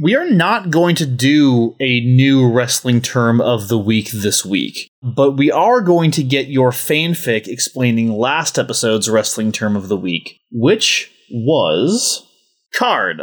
We 0.00 0.16
are 0.16 0.28
not 0.28 0.70
going 0.70 0.96
to 0.96 1.06
do 1.06 1.76
a 1.78 2.00
new 2.00 2.50
wrestling 2.50 3.00
term 3.00 3.40
of 3.40 3.68
the 3.68 3.78
week 3.78 4.10
this 4.10 4.44
week, 4.44 4.90
but 5.02 5.32
we 5.32 5.52
are 5.52 5.80
going 5.80 6.10
to 6.12 6.24
get 6.24 6.48
your 6.48 6.72
fanfic 6.72 7.46
explaining 7.46 8.10
last 8.10 8.58
episode's 8.58 9.08
wrestling 9.08 9.52
term 9.52 9.76
of 9.76 9.88
the 9.88 9.96
week, 9.96 10.40
which 10.50 11.12
was 11.30 12.26
card. 12.74 13.22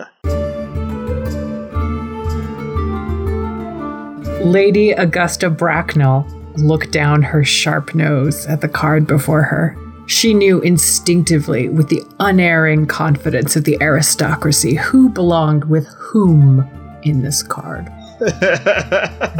Lady 4.46 4.92
Augusta 4.92 5.50
Bracknell 5.50 6.26
looked 6.56 6.92
down 6.92 7.22
her 7.22 7.44
sharp 7.44 7.94
nose 7.94 8.46
at 8.46 8.62
the 8.62 8.70
card 8.70 9.06
before 9.08 9.44
her. 9.44 9.76
She 10.08 10.34
knew 10.34 10.60
instinctively, 10.62 11.70
with 11.70 11.90
the 11.90 12.04
unerring 12.20 12.86
confidence 12.86 13.56
of 13.56 13.64
the 13.64 13.78
aristocracy, 13.82 14.76
who 14.76 15.10
belonged 15.10 15.66
with 15.66 15.88
whom 15.88 16.68
in 17.04 17.22
this 17.22 17.44
card. 17.44 17.92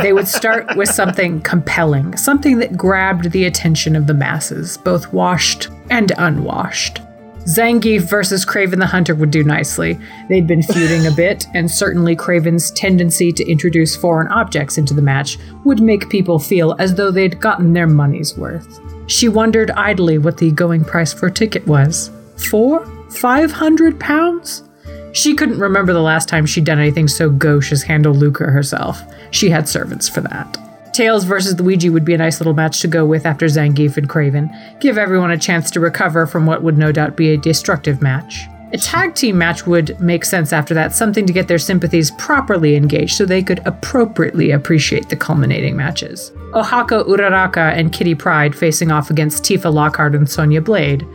They 0.02 0.14
would 0.14 0.28
start 0.28 0.76
with 0.76 0.90
something 0.90 1.42
compelling, 1.42 2.18
something 2.18 2.58
that 2.58 2.76
grabbed 2.76 3.32
the 3.32 3.46
attention 3.46 3.96
of 3.96 4.08
the 4.08 4.14
masses, 4.14 4.78
both 4.78 5.14
washed 5.14 5.70
and 5.92 6.12
unwashed. 6.18 7.02
Zangief 7.46 8.02
versus 8.02 8.46
Kraven 8.46 8.80
the 8.80 8.86
Hunter 8.86 9.16
would 9.16 9.32
do 9.32 9.44
nicely. 9.44 10.00
They'd 10.30 10.48
been 10.48 10.64
feuding 10.64 11.08
a 11.08 11.12
bit, 11.12 11.46
and 11.54 11.70
certainly 11.70 12.16
Kraven's 12.16 12.72
tendency 12.72 13.32
to 13.32 13.48
introduce 13.48 13.96
foreign 13.96 14.28
objects 14.28 14.78
into 14.78 14.94
the 14.94 15.02
match 15.02 15.38
would 15.64 15.82
make 15.82 16.10
people 16.10 16.40
feel 16.40 16.76
as 16.80 16.96
though 16.96 17.12
they'd 17.12 17.40
gotten 17.40 17.74
their 17.74 17.88
money's 17.88 18.38
worth. 18.38 18.80
She 19.12 19.28
wondered 19.28 19.72
idly 19.72 20.18
what 20.18 20.38
the 20.38 20.52
going 20.52 20.86
price 20.86 21.12
for 21.12 21.28
a 21.28 21.32
ticket 21.32 21.68
was. 21.68 22.10
Four? 22.50 22.86
Five 23.10 23.52
hundred 23.52 24.00
pounds? 24.00 24.64
She 25.12 25.36
couldn't 25.36 25.60
remember 25.60 25.92
the 25.92 26.02
last 26.02 26.30
time 26.30 26.46
she'd 26.46 26.64
done 26.64 26.80
anything 26.80 27.10
so 27.10 27.30
gauche 27.30 27.74
as 27.74 27.84
handle 27.84 28.14
lucre 28.14 28.50
herself. 28.50 29.04
She 29.32 29.50
had 29.50 29.68
servants 29.68 30.08
for 30.08 30.22
that. 30.22 30.58
Tails 30.94 31.26
versus 31.26 31.60
Luigi 31.60 31.90
would 31.90 32.06
be 32.06 32.14
a 32.14 32.18
nice 32.18 32.40
little 32.40 32.54
match 32.54 32.80
to 32.80 32.88
go 32.88 33.06
with 33.06 33.26
after 33.26 33.48
Zangief 33.48 33.98
and 33.98 34.10
Kraven. 34.10 34.50
Give 34.80 34.98
everyone 34.98 35.32
a 35.32 35.38
chance 35.38 35.70
to 35.72 35.82
recover 35.82 36.26
from 36.26 36.46
what 36.46 36.64
would 36.64 36.78
no 36.78 36.94
doubt 36.94 37.18
be 37.18 37.34
a 37.34 37.38
destructive 37.38 38.02
match. 38.02 38.48
A 38.74 38.78
tag 38.78 39.16
team 39.16 39.38
match 39.38 39.68
would 39.68 40.00
make 40.00 40.24
sense 40.24 40.54
after 40.54 40.74
that, 40.74 40.94
something 40.94 41.26
to 41.26 41.34
get 41.34 41.50
their 41.50 41.60
sympathies 41.60 42.12
properly 42.12 42.76
engaged 42.76 43.16
so 43.16 43.26
they 43.26 43.44
could 43.44 43.62
appropriately 43.66 44.52
appreciate 44.52 45.10
the 45.10 45.18
culminating 45.18 45.76
matches. 45.76 46.32
Ochaco 46.54 47.06
Uraraka 47.06 47.74
and 47.78 47.92
Kitty 47.92 48.16
Pryde 48.16 48.56
facing 48.56 48.90
off 48.90 49.10
against 49.10 49.44
Tifa 49.44 49.74
Lockhart 49.74 50.16
and 50.16 50.30
Sonya 50.30 50.62
Blade. 50.62 51.06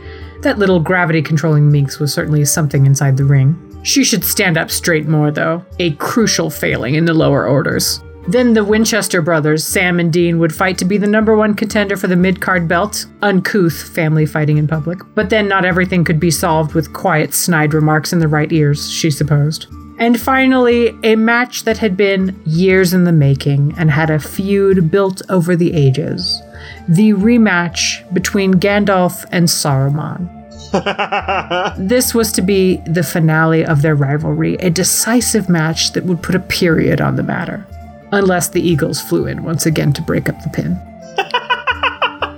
That 0.41 0.59
little 0.59 0.79
gravity 0.79 1.23
controlling 1.23 1.71
minx 1.71 1.99
was 1.99 2.13
certainly 2.13 2.45
something 2.45 2.85
inside 2.85 3.17
the 3.17 3.25
ring. 3.25 3.59
She 3.81 4.03
should 4.03 4.23
stand 4.23 4.57
up 4.57 4.69
straight 4.69 5.07
more, 5.07 5.31
though, 5.31 5.65
a 5.79 5.91
crucial 5.93 6.51
failing 6.51 6.93
in 6.93 7.05
the 7.05 7.13
lower 7.13 7.47
orders. 7.47 8.03
Then 8.29 8.53
the 8.53 8.65
Winchester 8.65 9.21
brothers, 9.21 9.65
Sam 9.65 10.01
and 10.01 10.11
Dean, 10.11 10.37
would 10.39 10.53
fight 10.53 10.77
to 10.79 10.85
be 10.85 10.97
the 10.97 11.07
number 11.07 11.35
one 11.35 11.53
contender 11.53 11.95
for 11.95 12.07
the 12.07 12.17
mid 12.17 12.41
card 12.41 12.67
belt. 12.67 13.05
Uncouth 13.21 13.89
family 13.95 14.25
fighting 14.25 14.57
in 14.57 14.67
public. 14.67 14.99
But 15.15 15.29
then 15.29 15.47
not 15.47 15.63
everything 15.63 16.03
could 16.03 16.19
be 16.19 16.29
solved 16.29 16.73
with 16.73 16.91
quiet, 16.91 17.33
snide 17.33 17.73
remarks 17.73 18.11
in 18.11 18.19
the 18.19 18.27
right 18.27 18.51
ears, 18.51 18.91
she 18.91 19.11
supposed. 19.11 19.67
And 19.97 20.19
finally, 20.19 20.93
a 21.03 21.15
match 21.15 21.63
that 21.63 21.77
had 21.77 21.95
been 21.95 22.39
years 22.45 22.93
in 22.93 23.05
the 23.05 23.13
making 23.13 23.73
and 23.77 23.89
had 23.89 24.09
a 24.09 24.19
feud 24.19 24.91
built 24.91 25.21
over 25.29 25.55
the 25.55 25.73
ages. 25.73 26.41
The 26.89 27.13
rematch 27.13 28.13
between 28.13 28.55
Gandalf 28.55 29.25
and 29.31 29.47
Saruman. 29.47 30.33
this 31.77 32.13
was 32.13 32.33
to 32.33 32.41
be 32.41 32.77
the 32.87 33.03
finale 33.03 33.65
of 33.65 33.81
their 33.81 33.95
rivalry, 33.95 34.55
a 34.55 34.69
decisive 34.69 35.47
match 35.47 35.93
that 35.93 36.03
would 36.03 36.21
put 36.21 36.35
a 36.35 36.39
period 36.39 36.99
on 36.99 37.15
the 37.15 37.23
matter. 37.23 37.65
Unless 38.11 38.49
the 38.49 38.61
Eagles 38.61 39.01
flew 39.01 39.27
in 39.27 39.43
once 39.43 39.65
again 39.65 39.93
to 39.93 40.01
break 40.01 40.29
up 40.29 40.35
the 40.41 40.49
pin. 40.49 40.79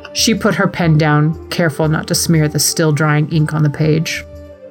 she 0.13 0.33
put 0.33 0.55
her 0.55 0.67
pen 0.67 0.97
down, 0.97 1.47
careful 1.49 1.87
not 1.87 2.07
to 2.07 2.15
smear 2.15 2.47
the 2.47 2.59
still 2.59 2.91
drying 2.91 3.31
ink 3.31 3.53
on 3.53 3.63
the 3.63 3.69
page. 3.69 4.23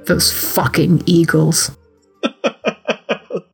Those 0.06 0.32
fucking 0.32 1.02
Eagles. 1.06 1.76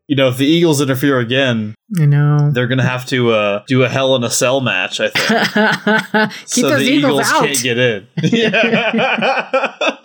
You 0.06 0.16
know, 0.16 0.28
if 0.28 0.36
the 0.36 0.44
Eagles 0.46 0.82
interfere 0.82 1.18
again, 1.18 1.74
I 1.98 2.04
know. 2.04 2.50
they're 2.52 2.66
going 2.66 2.78
to 2.78 2.84
have 2.84 3.06
to 3.06 3.30
uh, 3.30 3.62
do 3.66 3.84
a 3.84 3.88
Hell 3.88 4.14
in 4.16 4.22
a 4.22 4.28
Cell 4.28 4.60
match, 4.60 5.00
I 5.00 5.08
think. 5.08 5.26
Keep 6.40 6.46
so 6.46 6.68
those 6.68 6.80
the 6.80 6.84
Eagles, 6.84 7.12
Eagles 7.12 7.32
out. 7.32 7.44
can't 7.46 7.62
get 7.62 7.78
in. 7.78 8.06
Yeah. 8.22 9.96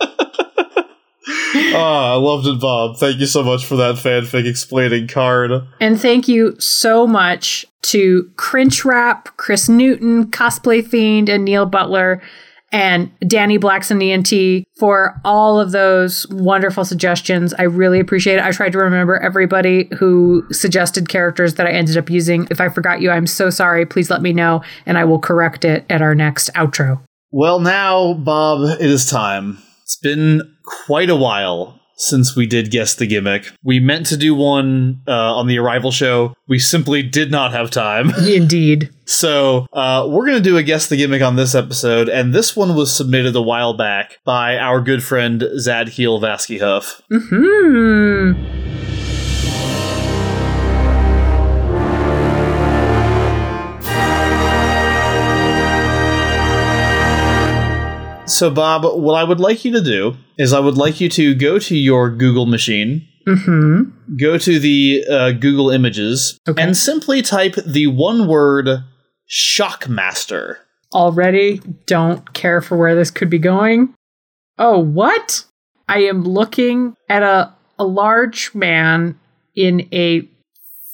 Oh, 1.28 1.74
I 1.76 2.14
loved 2.14 2.46
it, 2.46 2.60
Bob. 2.60 2.96
Thank 2.98 3.18
you 3.18 3.26
so 3.26 3.42
much 3.42 3.66
for 3.66 3.76
that 3.76 3.96
fanfic 3.96 4.46
explaining 4.46 5.08
card. 5.08 5.52
And 5.80 6.00
thank 6.00 6.28
you 6.28 6.58
so 6.58 7.06
much 7.06 7.66
to 7.82 8.30
Cringe 8.36 8.84
Rap, 8.84 9.36
Chris 9.36 9.68
Newton, 9.68 10.30
Cosplay 10.30 10.86
Fiend, 10.86 11.28
and 11.28 11.44
Neil 11.44 11.66
Butler, 11.66 12.22
and 12.72 13.10
Danny 13.26 13.58
Blackson 13.58 14.02
ENT 14.02 14.64
for 14.78 15.20
all 15.24 15.58
of 15.58 15.72
those 15.72 16.26
wonderful 16.28 16.84
suggestions. 16.84 17.52
I 17.54 17.62
really 17.62 17.98
appreciate 17.98 18.36
it. 18.36 18.44
I 18.44 18.52
tried 18.52 18.72
to 18.72 18.78
remember 18.78 19.16
everybody 19.16 19.88
who 19.98 20.46
suggested 20.52 21.08
characters 21.08 21.54
that 21.54 21.66
I 21.66 21.70
ended 21.70 21.96
up 21.96 22.08
using. 22.08 22.46
If 22.50 22.60
I 22.60 22.68
forgot 22.68 23.00
you, 23.00 23.10
I'm 23.10 23.26
so 23.26 23.50
sorry. 23.50 23.86
Please 23.86 24.10
let 24.10 24.22
me 24.22 24.32
know, 24.32 24.62
and 24.86 24.96
I 24.96 25.04
will 25.04 25.18
correct 25.18 25.64
it 25.64 25.84
at 25.90 26.00
our 26.00 26.14
next 26.14 26.48
outro. 26.54 27.00
Well, 27.32 27.60
now, 27.60 28.14
Bob, 28.14 28.80
it 28.80 28.90
is 28.90 29.08
time. 29.08 29.58
It's 29.90 29.96
been 29.96 30.56
quite 30.62 31.10
a 31.10 31.16
while 31.16 31.80
since 31.96 32.36
we 32.36 32.46
did 32.46 32.70
guess 32.70 32.94
the 32.94 33.08
gimmick. 33.08 33.50
We 33.64 33.80
meant 33.80 34.06
to 34.06 34.16
do 34.16 34.36
one 34.36 35.02
uh, 35.08 35.34
on 35.34 35.48
the 35.48 35.58
Arrival 35.58 35.90
show. 35.90 36.32
We 36.46 36.60
simply 36.60 37.02
did 37.02 37.32
not 37.32 37.50
have 37.50 37.72
time. 37.72 38.10
Indeed. 38.24 38.90
So 39.06 39.66
uh, 39.72 40.06
we're 40.08 40.26
going 40.26 40.40
to 40.40 40.48
do 40.48 40.56
a 40.56 40.62
guess 40.62 40.86
the 40.86 40.96
gimmick 40.96 41.22
on 41.22 41.34
this 41.34 41.56
episode, 41.56 42.08
and 42.08 42.32
this 42.32 42.54
one 42.54 42.76
was 42.76 42.96
submitted 42.96 43.34
a 43.34 43.42
while 43.42 43.74
back 43.74 44.18
by 44.24 44.58
our 44.58 44.80
good 44.80 45.02
friend 45.02 45.40
Zadkiel 45.40 46.20
Vaskyhuff. 46.20 47.00
Hmm. 47.10 48.89
So, 58.40 58.48
Bob, 58.48 58.84
what 58.98 59.16
I 59.16 59.22
would 59.22 59.38
like 59.38 59.66
you 59.66 59.72
to 59.72 59.82
do 59.82 60.16
is 60.38 60.54
I 60.54 60.60
would 60.60 60.78
like 60.78 60.98
you 60.98 61.10
to 61.10 61.34
go 61.34 61.58
to 61.58 61.76
your 61.76 62.08
Google 62.08 62.46
machine, 62.46 63.06
Mm-hmm. 63.28 64.16
go 64.16 64.38
to 64.38 64.58
the 64.58 65.04
uh, 65.10 65.32
Google 65.32 65.68
Images, 65.68 66.38
Okay. 66.48 66.62
and 66.62 66.74
simply 66.74 67.20
type 67.20 67.54
the 67.66 67.88
one 67.88 68.26
word 68.26 68.66
Shockmaster. 69.30 70.56
already 70.94 71.60
don't 71.86 72.32
care 72.32 72.62
for 72.62 72.78
where 72.78 72.94
this 72.94 73.10
could 73.10 73.28
be 73.28 73.38
going. 73.38 73.92
Oh, 74.58 74.78
what? 74.78 75.44
I 75.86 75.98
am 76.04 76.24
looking 76.24 76.94
at 77.10 77.22
a, 77.22 77.52
a 77.78 77.84
large 77.84 78.54
man 78.54 79.20
in 79.54 79.86
a 79.92 80.26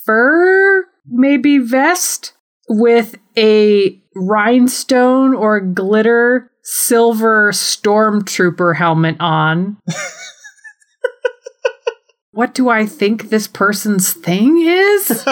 fur, 0.05 0.85
maybe 1.07 1.59
vest, 1.59 2.33
with 2.69 3.15
a 3.39 4.03
rhinestone 4.17 5.33
or 5.33 5.61
glitter 5.61 6.51
silver 6.69 7.53
stormtrooper 7.53 8.75
helmet 8.75 9.17
on. 9.21 9.77
what 12.33 12.55
do 12.55 12.69
I 12.69 12.87
think 12.87 13.31
this 13.31 13.47
person's 13.47 14.13
thing 14.13 14.61
is? 14.61 15.23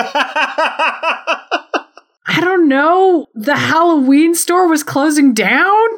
I 2.26 2.40
don't 2.40 2.68
know. 2.68 3.26
The 3.34 3.56
Halloween 3.56 4.36
store 4.36 4.68
was 4.68 4.84
closing 4.84 5.34
down. 5.34 5.88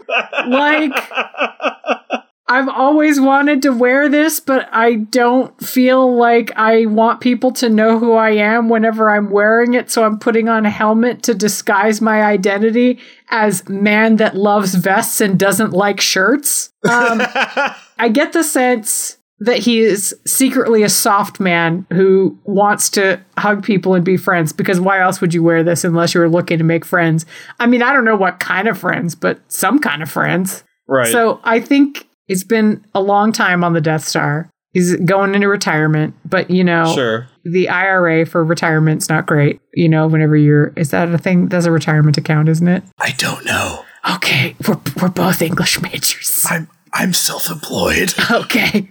Like, 0.49 0.93
I've 2.49 2.69
always 2.69 3.21
wanted 3.21 3.63
to 3.63 3.73
wear 3.73 4.09
this, 4.09 4.39
but 4.39 4.69
I 4.73 4.95
don't 4.95 5.59
feel 5.61 6.15
like 6.17 6.53
I 6.55 6.87
want 6.87 7.21
people 7.21 7.51
to 7.53 7.69
know 7.69 7.99
who 7.99 8.13
I 8.13 8.31
am 8.31 8.69
whenever 8.69 9.11
I'm 9.11 9.31
wearing 9.31 9.75
it. 9.75 9.91
So 9.91 10.05
I'm 10.05 10.19
putting 10.19 10.49
on 10.49 10.65
a 10.65 10.71
helmet 10.71 11.25
to 11.25 11.35
disguise 11.35 12.01
my 12.01 12.23
identity 12.23 13.01
as 13.31 13.69
man 13.69 14.17
that 14.17 14.37
loves 14.37 14.77
vests 14.77 15.21
and 15.21 15.39
doesn't 15.39 15.73
like 15.73 16.01
shirts. 16.01 16.73
Um, 16.89 17.21
I 17.99 18.11
get 18.13 18.33
the 18.33 18.45
sense 18.45 19.19
that 19.41 19.59
he 19.59 19.81
is 19.81 20.15
secretly 20.25 20.85
a 20.85 20.89
soft 20.89 21.41
man 21.41 21.85
who 21.93 22.39
wants 22.45 22.89
to 22.91 23.21
hug 23.37 23.65
people 23.65 23.95
and 23.95 24.05
be 24.05 24.17
friends 24.17 24.53
because 24.53 24.81
why 24.81 25.01
else 25.01 25.21
would 25.21 25.35
you 25.35 25.43
wear 25.43 25.63
this 25.63 25.85
unless 25.85 26.15
you 26.15 26.21
were 26.21 26.29
looking 26.29 26.59
to 26.59 26.65
make 26.65 26.85
friends? 26.85 27.27
I 27.59 27.67
mean, 27.67 27.83
I 27.83 27.93
don't 27.93 28.05
know 28.05 28.17
what 28.17 28.39
kind 28.39 28.69
of 28.69 28.79
friends, 28.79 29.17
but 29.17 29.41
some 29.49 29.81
kind 29.81 30.01
of 30.01 30.11
friends. 30.11 30.63
right. 30.87 31.11
So 31.11 31.41
I 31.43 31.61
think 31.61 32.07
it's 32.29 32.45
been 32.45 32.85
a 32.95 33.01
long 33.01 33.33
time 33.33 33.65
on 33.65 33.73
the 33.73 33.81
Death 33.81 34.05
Star. 34.05 34.51
He's 34.73 34.95
going 34.97 35.35
into 35.35 35.49
retirement, 35.49 36.15
but 36.29 36.51
you 36.51 36.63
know, 36.63 36.93
sure. 36.95 37.29
the 37.45 37.69
IRA 37.69 38.27
for 38.27 38.45
retirement's 38.45 39.09
not 39.09 39.27
great. 39.27 39.61
You 39.73 39.89
know, 39.89 40.07
whenever 40.07 40.37
you're, 40.37 40.69
is 40.77 40.91
that 40.91 41.09
a 41.09 41.19
thing? 41.19 41.49
That's 41.49 41.65
a 41.65 41.71
retirement 41.71 42.19
account, 42.19 42.49
isn't 42.51 42.69
it? 42.69 42.83
I 42.99 43.13
don't 43.13 43.45
know. 43.47 43.85
Okay, 44.17 44.55
we're, 44.69 44.79
we're 45.01 45.09
both 45.09 45.41
English 45.41 45.81
majors. 45.81 46.45
I'm 46.45 46.69
I'm 46.99 47.13
self-employed. 47.13 48.15
okay. 48.31 48.89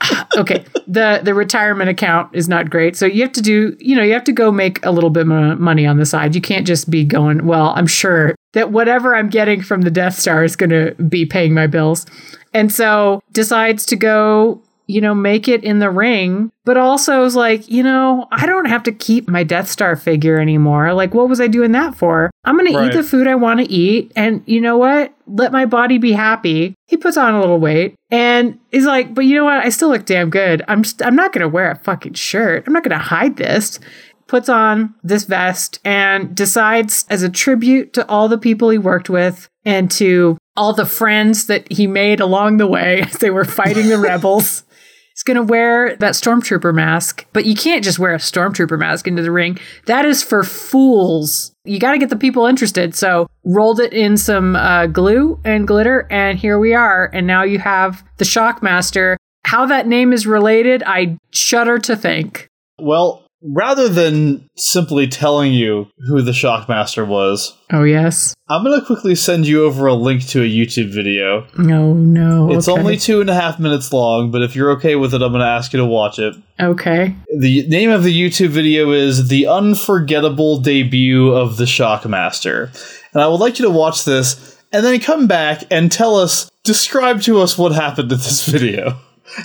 Uh, 0.00 0.24
okay. 0.36 0.64
The 0.86 1.20
the 1.22 1.34
retirement 1.34 1.90
account 1.90 2.30
is 2.32 2.48
not 2.48 2.70
great. 2.70 2.96
So 2.96 3.04
you 3.04 3.22
have 3.22 3.32
to 3.32 3.42
do 3.42 3.76
you 3.80 3.96
know 3.96 4.02
you 4.02 4.12
have 4.12 4.24
to 4.24 4.32
go 4.32 4.52
make 4.52 4.84
a 4.84 4.92
little 4.92 5.10
bit 5.10 5.26
more 5.26 5.56
money 5.56 5.86
on 5.86 5.96
the 5.96 6.06
side. 6.06 6.34
You 6.34 6.40
can't 6.40 6.66
just 6.66 6.88
be 6.88 7.04
going 7.04 7.46
well 7.46 7.72
i'm 7.76 7.86
sure 7.86 8.34
that 8.52 8.70
whatever 8.70 9.14
i'm 9.14 9.28
getting 9.28 9.62
from 9.62 9.82
the 9.82 9.90
death 9.90 10.18
star 10.18 10.44
is 10.44 10.56
going 10.56 10.70
to 10.70 10.94
be 11.04 11.26
paying 11.26 11.52
my 11.52 11.66
bills. 11.66 12.06
And 12.54 12.72
so 12.72 13.20
decides 13.32 13.84
to 13.86 13.96
go 13.96 14.62
you 14.88 15.00
know 15.02 15.14
make 15.14 15.46
it 15.46 15.62
in 15.62 15.78
the 15.78 15.90
ring 15.90 16.50
but 16.64 16.76
also 16.76 17.22
is 17.24 17.36
like 17.36 17.70
you 17.70 17.82
know 17.82 18.26
i 18.32 18.46
don't 18.46 18.64
have 18.64 18.82
to 18.82 18.90
keep 18.90 19.28
my 19.28 19.44
death 19.44 19.70
star 19.70 19.94
figure 19.94 20.40
anymore. 20.40 20.92
Like 20.94 21.14
what 21.14 21.28
was 21.28 21.40
i 21.40 21.46
doing 21.46 21.72
that 21.72 21.94
for? 21.94 22.30
I'm 22.44 22.58
going 22.58 22.72
to 22.72 22.86
eat 22.86 22.94
the 22.94 23.04
food 23.04 23.28
i 23.28 23.34
want 23.34 23.60
to 23.60 23.70
eat 23.70 24.10
and 24.16 24.42
you 24.46 24.60
know 24.60 24.76
what? 24.76 25.14
Let 25.26 25.52
my 25.52 25.66
body 25.66 25.98
be 25.98 26.12
happy. 26.12 26.74
He 26.86 26.96
puts 26.96 27.18
on 27.18 27.34
a 27.34 27.40
little 27.40 27.60
weight 27.60 27.94
and 28.10 28.58
is 28.72 28.86
like 28.86 29.14
but 29.14 29.26
you 29.26 29.36
know 29.36 29.44
what? 29.44 29.64
I 29.64 29.68
still 29.68 29.90
look 29.90 30.06
damn 30.06 30.30
good. 30.30 30.64
I'm 30.66 30.82
st- 30.82 31.06
i'm 31.06 31.16
not 31.16 31.32
going 31.32 31.42
to 31.42 31.48
wear 31.48 31.70
a 31.70 31.76
fucking 31.76 32.14
shirt. 32.14 32.64
I'm 32.66 32.72
not 32.72 32.82
going 32.82 32.98
to 32.98 33.04
hide 33.04 33.36
this. 33.36 33.78
Puts 34.26 34.50
on 34.50 34.94
this 35.02 35.24
vest 35.24 35.80
and 35.84 36.34
decides 36.34 37.06
as 37.08 37.22
a 37.22 37.30
tribute 37.30 37.94
to 37.94 38.06
all 38.08 38.28
the 38.28 38.36
people 38.36 38.68
he 38.68 38.76
worked 38.76 39.08
with 39.08 39.48
and 39.64 39.90
to 39.92 40.36
all 40.54 40.72
the 40.72 40.84
friends 40.84 41.46
that 41.46 41.70
he 41.72 41.86
made 41.86 42.20
along 42.20 42.56
the 42.56 42.66
way 42.66 43.00
as 43.06 43.14
they 43.18 43.30
were 43.30 43.44
fighting 43.44 43.88
the 43.88 43.98
rebels 44.10 44.64
He's 45.18 45.24
going 45.24 45.34
to 45.36 45.42
wear 45.42 45.96
that 45.96 46.12
stormtrooper 46.12 46.72
mask, 46.72 47.26
but 47.32 47.44
you 47.44 47.56
can't 47.56 47.82
just 47.82 47.98
wear 47.98 48.14
a 48.14 48.18
stormtrooper 48.18 48.78
mask 48.78 49.08
into 49.08 49.20
the 49.20 49.32
ring. 49.32 49.58
That 49.86 50.04
is 50.04 50.22
for 50.22 50.44
fools. 50.44 51.50
You 51.64 51.80
got 51.80 51.90
to 51.90 51.98
get 51.98 52.08
the 52.08 52.14
people 52.14 52.46
interested. 52.46 52.94
So, 52.94 53.26
rolled 53.44 53.80
it 53.80 53.92
in 53.92 54.16
some 54.16 54.54
uh, 54.54 54.86
glue 54.86 55.40
and 55.44 55.66
glitter, 55.66 56.06
and 56.08 56.38
here 56.38 56.60
we 56.60 56.72
are. 56.72 57.10
And 57.12 57.26
now 57.26 57.42
you 57.42 57.58
have 57.58 58.04
the 58.18 58.24
Shockmaster. 58.24 59.16
How 59.44 59.66
that 59.66 59.88
name 59.88 60.12
is 60.12 60.24
related, 60.24 60.84
I 60.86 61.18
shudder 61.32 61.80
to 61.80 61.96
think. 61.96 62.46
Well, 62.78 63.24
rather 63.42 63.88
than 63.88 64.48
simply 64.56 65.06
telling 65.06 65.52
you 65.52 65.86
who 66.08 66.22
the 66.22 66.32
Shockmaster 66.32 67.06
was, 67.06 67.56
Oh, 67.70 67.84
yes. 67.84 68.34
I'm 68.48 68.64
going 68.64 68.80
to 68.80 68.86
quickly 68.86 69.14
send 69.14 69.46
you 69.46 69.64
over 69.64 69.86
a 69.86 69.94
link 69.94 70.26
to 70.28 70.40
a 70.42 70.46
YouTube 70.48 70.90
video. 70.92 71.46
No, 71.58 71.92
no. 71.92 72.50
It's 72.52 72.68
okay. 72.68 72.78
only 72.80 72.96
two 72.96 73.20
and 73.20 73.28
a 73.28 73.34
half 73.34 73.58
minutes 73.58 73.92
long, 73.92 74.30
but 74.30 74.42
if 74.42 74.56
you're 74.56 74.70
okay 74.72 74.96
with 74.96 75.12
it, 75.12 75.20
I'm 75.22 75.32
going 75.32 75.40
to 75.40 75.46
ask 75.46 75.72
you 75.72 75.78
to 75.78 75.84
watch 75.84 76.18
it. 76.18 76.34
Okay. 76.58 77.14
The 77.38 77.66
name 77.68 77.90
of 77.90 78.04
the 78.04 78.18
YouTube 78.18 78.48
video 78.48 78.92
is 78.92 79.28
The 79.28 79.46
Unforgettable 79.46 80.60
Debut 80.60 81.30
of 81.30 81.58
the 81.58 81.64
Shockmaster. 81.64 82.70
And 83.12 83.22
I 83.22 83.28
would 83.28 83.40
like 83.40 83.58
you 83.58 83.66
to 83.66 83.70
watch 83.70 84.04
this 84.04 84.58
and 84.72 84.84
then 84.84 84.98
come 85.00 85.26
back 85.26 85.64
and 85.70 85.92
tell 85.92 86.16
us, 86.16 86.50
describe 86.64 87.22
to 87.22 87.40
us 87.40 87.56
what 87.58 87.72
happened 87.72 88.10
in 88.12 88.18
this 88.18 88.46
video. 88.48 88.98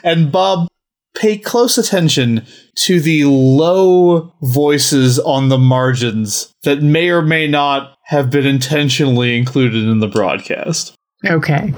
And 0.03 0.31
Bob, 0.31 0.67
pay 1.15 1.37
close 1.37 1.77
attention 1.77 2.45
to 2.75 2.99
the 2.99 3.25
low 3.25 4.33
voices 4.41 5.19
on 5.19 5.49
the 5.49 5.57
margins 5.57 6.51
that 6.63 6.81
may 6.81 7.09
or 7.09 7.21
may 7.21 7.47
not 7.47 7.97
have 8.05 8.29
been 8.29 8.45
intentionally 8.45 9.37
included 9.37 9.87
in 9.87 9.99
the 9.99 10.07
broadcast. 10.07 10.95
Okay. 11.25 11.73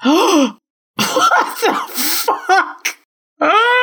what 0.00 0.56
the 1.60 1.74
fuck? 2.26 2.96
oh 3.40 3.78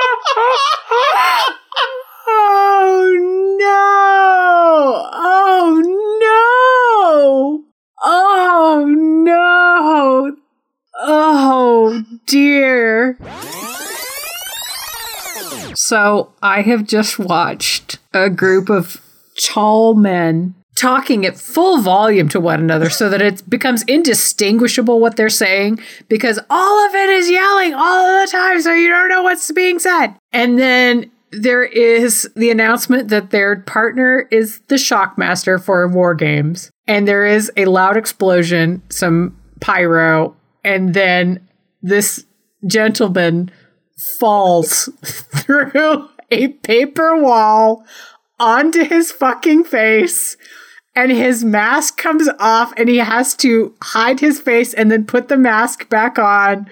no! 3.59 5.09
Oh 5.13 5.81
no! 6.19 7.63
Oh 8.03 8.85
no! 8.87 10.35
Oh 11.01 12.03
dear. 12.29 13.17
So 15.75 16.33
I 16.41 16.61
have 16.61 16.85
just 16.85 17.19
watched 17.19 17.99
a 18.13 18.29
group 18.29 18.69
of 18.69 19.01
tall 19.41 19.95
men 19.95 20.55
talking 20.75 21.25
at 21.25 21.37
full 21.37 21.81
volume 21.81 22.29
to 22.29 22.39
one 22.39 22.59
another 22.59 22.89
so 22.89 23.09
that 23.09 23.21
it 23.21 23.49
becomes 23.49 23.83
indistinguishable 23.83 24.99
what 24.99 25.17
they're 25.17 25.29
saying 25.29 25.79
because 26.07 26.39
all 26.49 26.87
of 26.87 26.95
it 26.95 27.09
is 27.09 27.29
yelling 27.29 27.73
all 27.73 28.21
the 28.21 28.31
time 28.31 28.61
so 28.61 28.73
you 28.73 28.87
don't 28.87 29.09
know 29.09 29.23
what's 29.23 29.51
being 29.51 29.79
said. 29.79 30.15
And 30.31 30.57
then 30.57 31.11
there 31.31 31.63
is 31.63 32.29
the 32.35 32.49
announcement 32.49 33.09
that 33.09 33.31
their 33.31 33.57
partner 33.57 34.27
is 34.31 34.61
the 34.67 34.75
shockmaster 34.75 35.61
for 35.61 35.87
war 35.87 36.15
games 36.15 36.71
and 36.87 37.07
there 37.07 37.25
is 37.25 37.51
a 37.57 37.65
loud 37.65 37.97
explosion, 37.97 38.81
some 38.89 39.37
pyro, 39.59 40.35
and 40.63 40.93
then 40.93 41.48
this 41.81 42.25
gentleman 42.65 43.51
falls 44.19 44.89
through 45.03 46.09
a 46.31 46.49
paper 46.49 47.21
wall 47.21 47.85
onto 48.39 48.83
his 48.83 49.11
fucking 49.11 49.63
face 49.63 50.37
and 50.95 51.11
his 51.11 51.43
mask 51.45 51.97
comes 51.97 52.27
off 52.39 52.73
and 52.75 52.89
he 52.89 52.97
has 52.97 53.35
to 53.35 53.73
hide 53.81 54.19
his 54.19 54.39
face 54.39 54.73
and 54.73 54.91
then 54.91 55.05
put 55.05 55.27
the 55.27 55.37
mask 55.37 55.87
back 55.89 56.19
on 56.19 56.67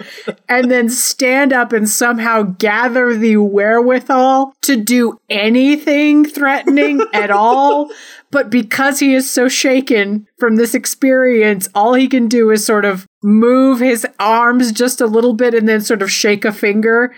and 0.49 0.70
then 0.70 0.89
stand 0.89 1.53
up 1.53 1.72
and 1.72 1.88
somehow 1.88 2.41
gather 2.43 3.16
the 3.16 3.38
wherewithal 3.38 4.53
to 4.62 4.76
do 4.76 5.18
anything 5.30 6.26
threatening 6.26 7.01
at 7.14 7.32
all 7.32 7.89
but 8.32 8.49
because 8.49 8.99
he 8.99 9.13
is 9.13 9.30
so 9.30 9.47
shaken 9.47 10.28
from 10.38 10.55
this 10.55 10.73
experience 10.73 11.69
all 11.73 11.93
he 11.93 12.07
can 12.07 12.28
do 12.28 12.49
is 12.51 12.65
sort 12.65 12.86
of 12.86 13.05
move 13.23 13.80
his 13.80 14.05
arms 14.19 14.71
just 14.71 15.01
a 15.01 15.07
little 15.07 15.34
bit 15.34 15.53
and 15.53 15.67
then 15.67 15.82
sort 15.82 16.01
of 16.01 16.11
shake 16.11 16.45
a 16.45 16.51
finger 16.51 17.13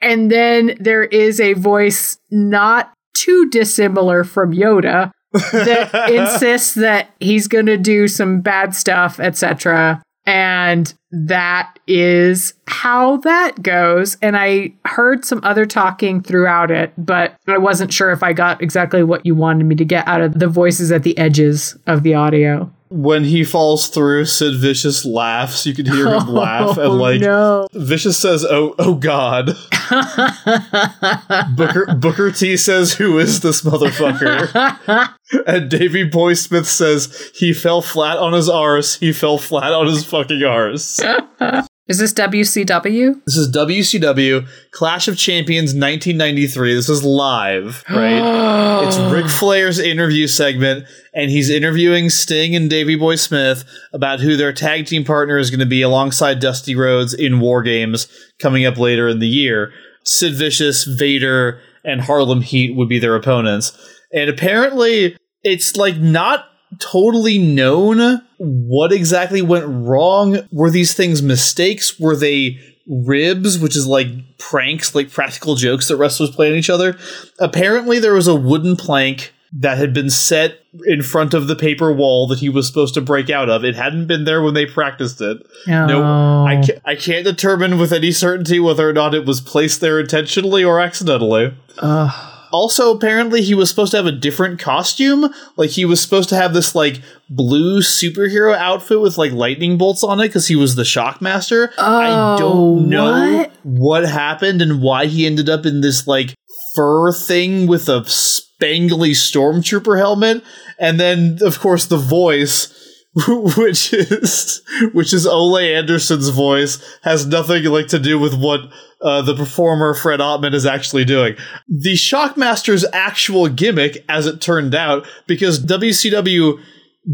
and 0.00 0.30
then 0.30 0.76
there 0.78 1.04
is 1.04 1.40
a 1.40 1.54
voice 1.54 2.18
not 2.30 2.92
too 3.16 3.48
dissimilar 3.50 4.24
from 4.24 4.52
Yoda 4.52 5.10
that 5.32 6.10
insists 6.10 6.74
that 6.74 7.10
he's 7.20 7.48
going 7.48 7.66
to 7.66 7.76
do 7.76 8.06
some 8.06 8.40
bad 8.40 8.74
stuff, 8.74 9.18
etc. 9.18 10.02
And 10.26 10.92
that 11.10 11.78
is 11.86 12.54
how 12.66 13.18
that 13.18 13.62
goes. 13.62 14.16
And 14.22 14.36
I 14.36 14.72
heard 14.86 15.24
some 15.24 15.40
other 15.42 15.66
talking 15.66 16.22
throughout 16.22 16.70
it, 16.70 16.92
but 16.96 17.36
I 17.46 17.58
wasn't 17.58 17.92
sure 17.92 18.10
if 18.10 18.22
I 18.22 18.32
got 18.32 18.62
exactly 18.62 19.04
what 19.04 19.24
you 19.26 19.34
wanted 19.34 19.64
me 19.64 19.74
to 19.76 19.84
get 19.84 20.08
out 20.08 20.20
of 20.20 20.38
the 20.38 20.48
voices 20.48 20.90
at 20.90 21.02
the 21.02 21.16
edges 21.18 21.76
of 21.86 22.02
the 22.02 22.14
audio 22.14 22.70
when 22.94 23.24
he 23.24 23.42
falls 23.42 23.88
through, 23.88 24.24
Sid 24.24 24.54
Vicious 24.54 25.04
laughs. 25.04 25.66
You 25.66 25.74
can 25.74 25.84
hear 25.86 26.14
him 26.14 26.28
laugh, 26.32 26.76
and 26.78 26.86
oh, 26.86 26.94
like 26.94 27.20
no. 27.20 27.66
Vicious 27.72 28.16
says, 28.16 28.44
"Oh, 28.44 28.76
oh 28.78 28.94
God." 28.94 29.56
Booker 31.56 31.94
Booker 31.96 32.30
T 32.30 32.56
says, 32.56 32.92
"Who 32.94 33.18
is 33.18 33.40
this 33.40 33.62
motherfucker?" 33.62 35.10
and 35.46 35.70
Davy 35.70 36.04
Boy 36.04 36.34
Smith 36.34 36.68
says, 36.68 37.30
"He 37.34 37.52
fell 37.52 37.82
flat 37.82 38.18
on 38.18 38.32
his 38.32 38.48
arse. 38.48 38.96
He 38.96 39.12
fell 39.12 39.38
flat 39.38 39.72
on 39.72 39.86
his 39.86 40.04
fucking 40.04 40.42
arse." 40.42 41.00
Is 41.86 41.98
this 41.98 42.14
WCW? 42.14 43.20
This 43.26 43.36
is 43.36 43.54
WCW 43.54 44.48
Clash 44.70 45.06
of 45.06 45.18
Champions 45.18 45.74
1993. 45.74 46.74
This 46.74 46.88
is 46.88 47.04
live, 47.04 47.84
right? 47.90 48.84
it's 48.86 48.96
Ric 49.12 49.26
Flair's 49.26 49.78
interview 49.78 50.26
segment, 50.26 50.86
and 51.12 51.30
he's 51.30 51.50
interviewing 51.50 52.08
Sting 52.08 52.56
and 52.56 52.70
Davy 52.70 52.96
Boy 52.96 53.16
Smith 53.16 53.64
about 53.92 54.20
who 54.20 54.34
their 54.34 54.50
tag 54.50 54.86
team 54.86 55.04
partner 55.04 55.36
is 55.36 55.50
going 55.50 55.60
to 55.60 55.66
be 55.66 55.82
alongside 55.82 56.40
Dusty 56.40 56.74
Rhodes 56.74 57.12
in 57.12 57.38
War 57.38 57.62
Games 57.62 58.08
coming 58.38 58.64
up 58.64 58.78
later 58.78 59.06
in 59.06 59.18
the 59.18 59.28
year. 59.28 59.70
Sid 60.06 60.36
Vicious, 60.36 60.84
Vader, 60.84 61.60
and 61.84 62.00
Harlem 62.00 62.40
Heat 62.40 62.74
would 62.74 62.88
be 62.88 62.98
their 62.98 63.14
opponents. 63.14 63.76
And 64.10 64.30
apparently, 64.30 65.18
it's 65.44 65.76
like 65.76 65.96
not 65.96 66.46
totally 66.80 67.38
known 67.38 68.22
what 68.38 68.92
exactly 68.92 69.42
went 69.42 69.66
wrong. 69.66 70.40
Were 70.50 70.70
these 70.70 70.94
things 70.94 71.22
mistakes? 71.22 72.00
Were 72.00 72.16
they 72.16 72.58
ribs, 72.86 73.58
which 73.58 73.76
is 73.76 73.86
like 73.86 74.08
pranks, 74.38 74.94
like 74.94 75.10
practical 75.10 75.54
jokes 75.54 75.88
that 75.88 75.96
wrestlers 75.96 76.30
play 76.30 76.50
on 76.50 76.56
each 76.56 76.70
other? 76.70 76.98
Apparently, 77.38 77.98
there 77.98 78.14
was 78.14 78.26
a 78.26 78.34
wooden 78.34 78.76
plank 78.76 79.32
that 79.56 79.78
had 79.78 79.94
been 79.94 80.10
set 80.10 80.58
in 80.84 81.00
front 81.00 81.32
of 81.32 81.46
the 81.46 81.54
paper 81.54 81.92
wall 81.92 82.26
that 82.26 82.40
he 82.40 82.48
was 82.48 82.66
supposed 82.66 82.94
to 82.94 83.00
break 83.00 83.30
out 83.30 83.48
of. 83.48 83.64
It 83.64 83.76
hadn't 83.76 84.06
been 84.06 84.24
there 84.24 84.42
when 84.42 84.54
they 84.54 84.66
practiced 84.66 85.20
it. 85.20 85.46
Oh. 85.68 85.86
No, 85.86 86.02
I 86.44 86.60
can't, 86.60 86.80
I 86.84 86.96
can't 86.96 87.24
determine 87.24 87.78
with 87.78 87.92
any 87.92 88.10
certainty 88.10 88.58
whether 88.58 88.88
or 88.88 88.92
not 88.92 89.14
it 89.14 89.24
was 89.24 89.40
placed 89.40 89.80
there 89.80 90.00
intentionally 90.00 90.64
or 90.64 90.80
accidentally. 90.80 91.54
Ugh. 91.78 92.33
Also, 92.54 92.94
apparently, 92.94 93.42
he 93.42 93.52
was 93.52 93.68
supposed 93.68 93.90
to 93.90 93.96
have 93.96 94.06
a 94.06 94.12
different 94.12 94.60
costume. 94.60 95.28
Like, 95.56 95.70
he 95.70 95.84
was 95.84 96.00
supposed 96.00 96.28
to 96.28 96.36
have 96.36 96.54
this, 96.54 96.72
like, 96.72 97.02
blue 97.28 97.80
superhero 97.80 98.56
outfit 98.56 99.00
with, 99.00 99.18
like, 99.18 99.32
lightning 99.32 99.76
bolts 99.76 100.04
on 100.04 100.20
it 100.20 100.28
because 100.28 100.46
he 100.46 100.54
was 100.54 100.76
the 100.76 100.84
Shockmaster. 100.84 101.70
I 101.76 102.10
Oh, 102.10 102.38
don't 102.38 102.88
know 102.88 103.36
what? 103.38 103.52
what 103.64 104.04
happened 104.08 104.62
and 104.62 104.80
why 104.80 105.06
he 105.06 105.26
ended 105.26 105.48
up 105.48 105.66
in 105.66 105.80
this, 105.80 106.06
like, 106.06 106.34
fur 106.76 107.10
thing 107.12 107.66
with 107.66 107.88
a 107.88 108.02
spangly 108.02 109.10
stormtrooper 109.16 109.98
helmet. 109.98 110.44
And 110.78 111.00
then, 111.00 111.38
of 111.42 111.58
course, 111.58 111.86
the 111.86 111.96
voice. 111.96 112.70
Which 113.28 113.92
is 113.92 114.60
which 114.92 115.12
is 115.12 115.24
Ole 115.24 115.58
Anderson's 115.58 116.30
voice 116.30 116.82
has 117.04 117.24
nothing 117.24 117.62
like 117.62 117.86
to 117.94 118.00
do 118.00 118.18
with 118.18 118.34
what 118.36 118.62
uh, 119.04 119.22
the 119.22 119.34
performer 119.34 119.94
Fred 119.94 120.20
Ottman 120.20 120.54
is 120.54 120.66
actually 120.66 121.04
doing. 121.04 121.36
The 121.68 121.92
Shockmaster's 121.94 122.84
actual 122.92 123.48
gimmick, 123.48 124.04
as 124.08 124.26
it 124.26 124.40
turned 124.40 124.74
out, 124.74 125.06
because 125.26 125.64
WCW 125.64 126.58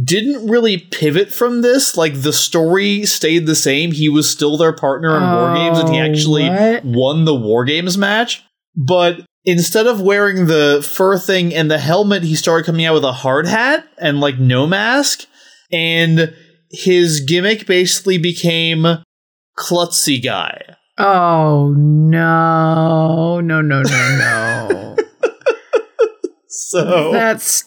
didn't 0.05 0.49
really 0.49 0.79
pivot 0.79 1.33
from 1.33 1.63
this. 1.63 1.97
Like 1.97 2.23
the 2.23 2.33
story 2.33 3.05
stayed 3.07 3.47
the 3.47 3.57
same. 3.57 3.91
He 3.93 4.09
was 4.09 4.31
still 4.31 4.57
their 4.57 4.73
partner 4.73 5.17
in 5.17 5.23
War 5.23 5.55
Games, 5.55 5.79
and 5.79 5.89
he 5.89 5.99
Oh, 6.01 6.05
actually 6.05 6.49
what? 6.49 6.85
won 6.85 7.25
the 7.25 7.35
War 7.35 7.65
Games 7.65 7.99
match. 7.99 8.45
But 8.77 9.23
instead 9.45 9.89
of 9.89 10.01
wearing 10.01 10.47
the 10.47 10.87
fur 10.89 11.19
thing 11.19 11.53
and 11.53 11.69
the 11.69 11.79
helmet, 11.79 12.23
he 12.23 12.37
started 12.37 12.67
coming 12.67 12.85
out 12.87 12.95
with 12.95 13.05
a 13.05 13.11
hard 13.13 13.47
hat 13.49 13.85
and 13.99 14.21
like 14.21 14.39
no 14.39 14.67
mask. 14.67 15.27
And 15.73 16.35
his 16.71 17.21
gimmick 17.21 17.67
basically 17.67 18.17
became 18.19 18.87
klutzy 19.59 20.23
guy. 20.23 20.61
Oh 21.03 21.75
no. 21.77 23.41
No, 23.41 23.61
no, 23.61 23.83
no, 23.83 23.83
no. 23.83 24.97
So 26.53 27.13
That's 27.13 27.65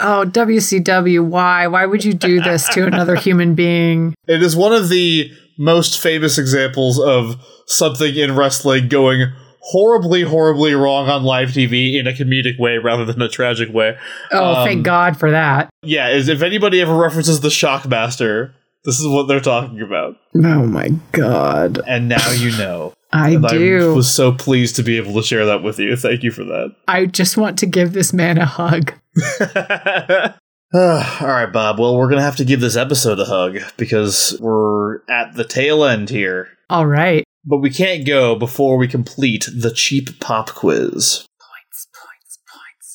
oh 0.00 0.24
WCW, 0.26 1.24
why? 1.26 1.66
Why 1.66 1.84
would 1.86 2.04
you 2.04 2.14
do 2.14 2.40
this 2.40 2.68
to 2.70 2.86
another 2.86 3.14
human 3.16 3.54
being? 3.54 4.14
it 4.28 4.42
is 4.42 4.54
one 4.56 4.72
of 4.72 4.88
the 4.88 5.30
most 5.58 6.00
famous 6.00 6.38
examples 6.38 6.98
of 7.00 7.36
something 7.66 8.14
in 8.14 8.36
wrestling 8.36 8.88
going 8.88 9.32
horribly, 9.60 10.22
horribly 10.22 10.74
wrong 10.74 11.08
on 11.08 11.24
live 11.24 11.48
TV 11.50 11.98
in 11.98 12.06
a 12.06 12.12
comedic 12.12 12.58
way 12.58 12.78
rather 12.78 13.04
than 13.04 13.20
a 13.20 13.28
tragic 13.28 13.72
way. 13.72 13.96
Oh, 14.32 14.54
Um, 14.56 14.66
thank 14.66 14.84
God 14.84 15.18
for 15.18 15.30
that. 15.30 15.68
Yeah, 15.82 16.08
is 16.10 16.28
if 16.28 16.42
anybody 16.42 16.80
ever 16.80 16.94
references 16.94 17.40
the 17.40 17.48
Shockmaster, 17.48 18.52
this 18.86 19.00
is 19.00 19.08
what 19.08 19.24
they're 19.24 19.40
talking 19.40 19.82
about. 19.82 20.16
Oh 20.36 20.64
my 20.64 20.90
God. 21.12 21.80
And 21.86 22.08
now 22.08 22.30
you 22.30 22.56
know. 22.56 22.94
I 23.12 23.30
And 23.30 23.46
do. 23.48 23.92
I 23.92 23.94
was 23.94 24.10
so 24.10 24.32
pleased 24.32 24.76
to 24.76 24.82
be 24.82 24.96
able 24.96 25.14
to 25.14 25.22
share 25.22 25.46
that 25.46 25.62
with 25.62 25.78
you. 25.78 25.96
Thank 25.96 26.22
you 26.22 26.30
for 26.30 26.44
that. 26.44 26.74
I 26.88 27.06
just 27.06 27.36
want 27.36 27.58
to 27.58 27.66
give 27.66 27.92
this 27.92 28.12
man 28.12 28.38
a 28.38 28.46
hug. 28.46 28.92
All 30.74 31.28
right, 31.28 31.52
Bob. 31.52 31.78
Well, 31.78 31.96
we're 31.96 32.08
going 32.08 32.18
to 32.18 32.24
have 32.24 32.36
to 32.36 32.44
give 32.44 32.60
this 32.60 32.76
episode 32.76 33.18
a 33.18 33.24
hug 33.24 33.58
because 33.76 34.36
we're 34.40 34.98
at 35.08 35.34
the 35.34 35.44
tail 35.44 35.84
end 35.84 36.10
here. 36.10 36.48
All 36.70 36.86
right. 36.86 37.24
But 37.44 37.58
we 37.58 37.70
can't 37.70 38.06
go 38.06 38.36
before 38.36 38.76
we 38.76 38.86
complete 38.88 39.48
the 39.52 39.70
cheap 39.70 40.20
pop 40.20 40.50
quiz. 40.50 41.26
Points, 41.40 41.88
points, 41.94 42.38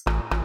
points. 0.05 0.40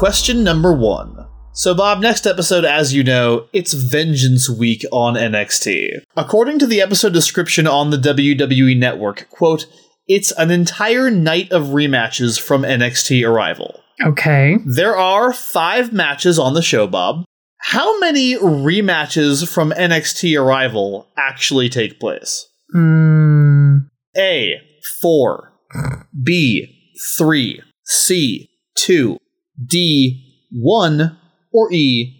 Question 0.00 0.42
number 0.42 0.72
one. 0.72 1.26
So, 1.52 1.74
Bob, 1.74 2.00
next 2.00 2.26
episode, 2.26 2.64
as 2.64 2.94
you 2.94 3.04
know, 3.04 3.48
it's 3.52 3.74
Vengeance 3.74 4.48
Week 4.48 4.82
on 4.90 5.12
NXT. 5.12 5.90
According 6.16 6.58
to 6.60 6.66
the 6.66 6.80
episode 6.80 7.12
description 7.12 7.66
on 7.66 7.90
the 7.90 7.98
WWE 7.98 8.78
Network, 8.78 9.28
quote, 9.28 9.66
it's 10.08 10.32
an 10.32 10.50
entire 10.50 11.10
night 11.10 11.52
of 11.52 11.64
rematches 11.64 12.40
from 12.40 12.62
NXT 12.62 13.28
Arrival. 13.28 13.78
Okay. 14.02 14.56
There 14.64 14.96
are 14.96 15.34
five 15.34 15.92
matches 15.92 16.38
on 16.38 16.54
the 16.54 16.62
show, 16.62 16.86
Bob. 16.86 17.26
How 17.58 17.98
many 17.98 18.36
rematches 18.36 19.46
from 19.46 19.70
NXT 19.70 20.42
Arrival 20.42 21.08
actually 21.18 21.68
take 21.68 22.00
place? 22.00 22.48
Mm, 22.74 23.90
A. 24.16 24.62
4. 25.02 25.52
B. 26.24 26.74
3. 27.18 27.60
C. 27.84 28.48
2. 28.78 29.18
D. 29.64 30.48
1. 30.52 31.18
Or 31.52 31.72
E. 31.72 32.16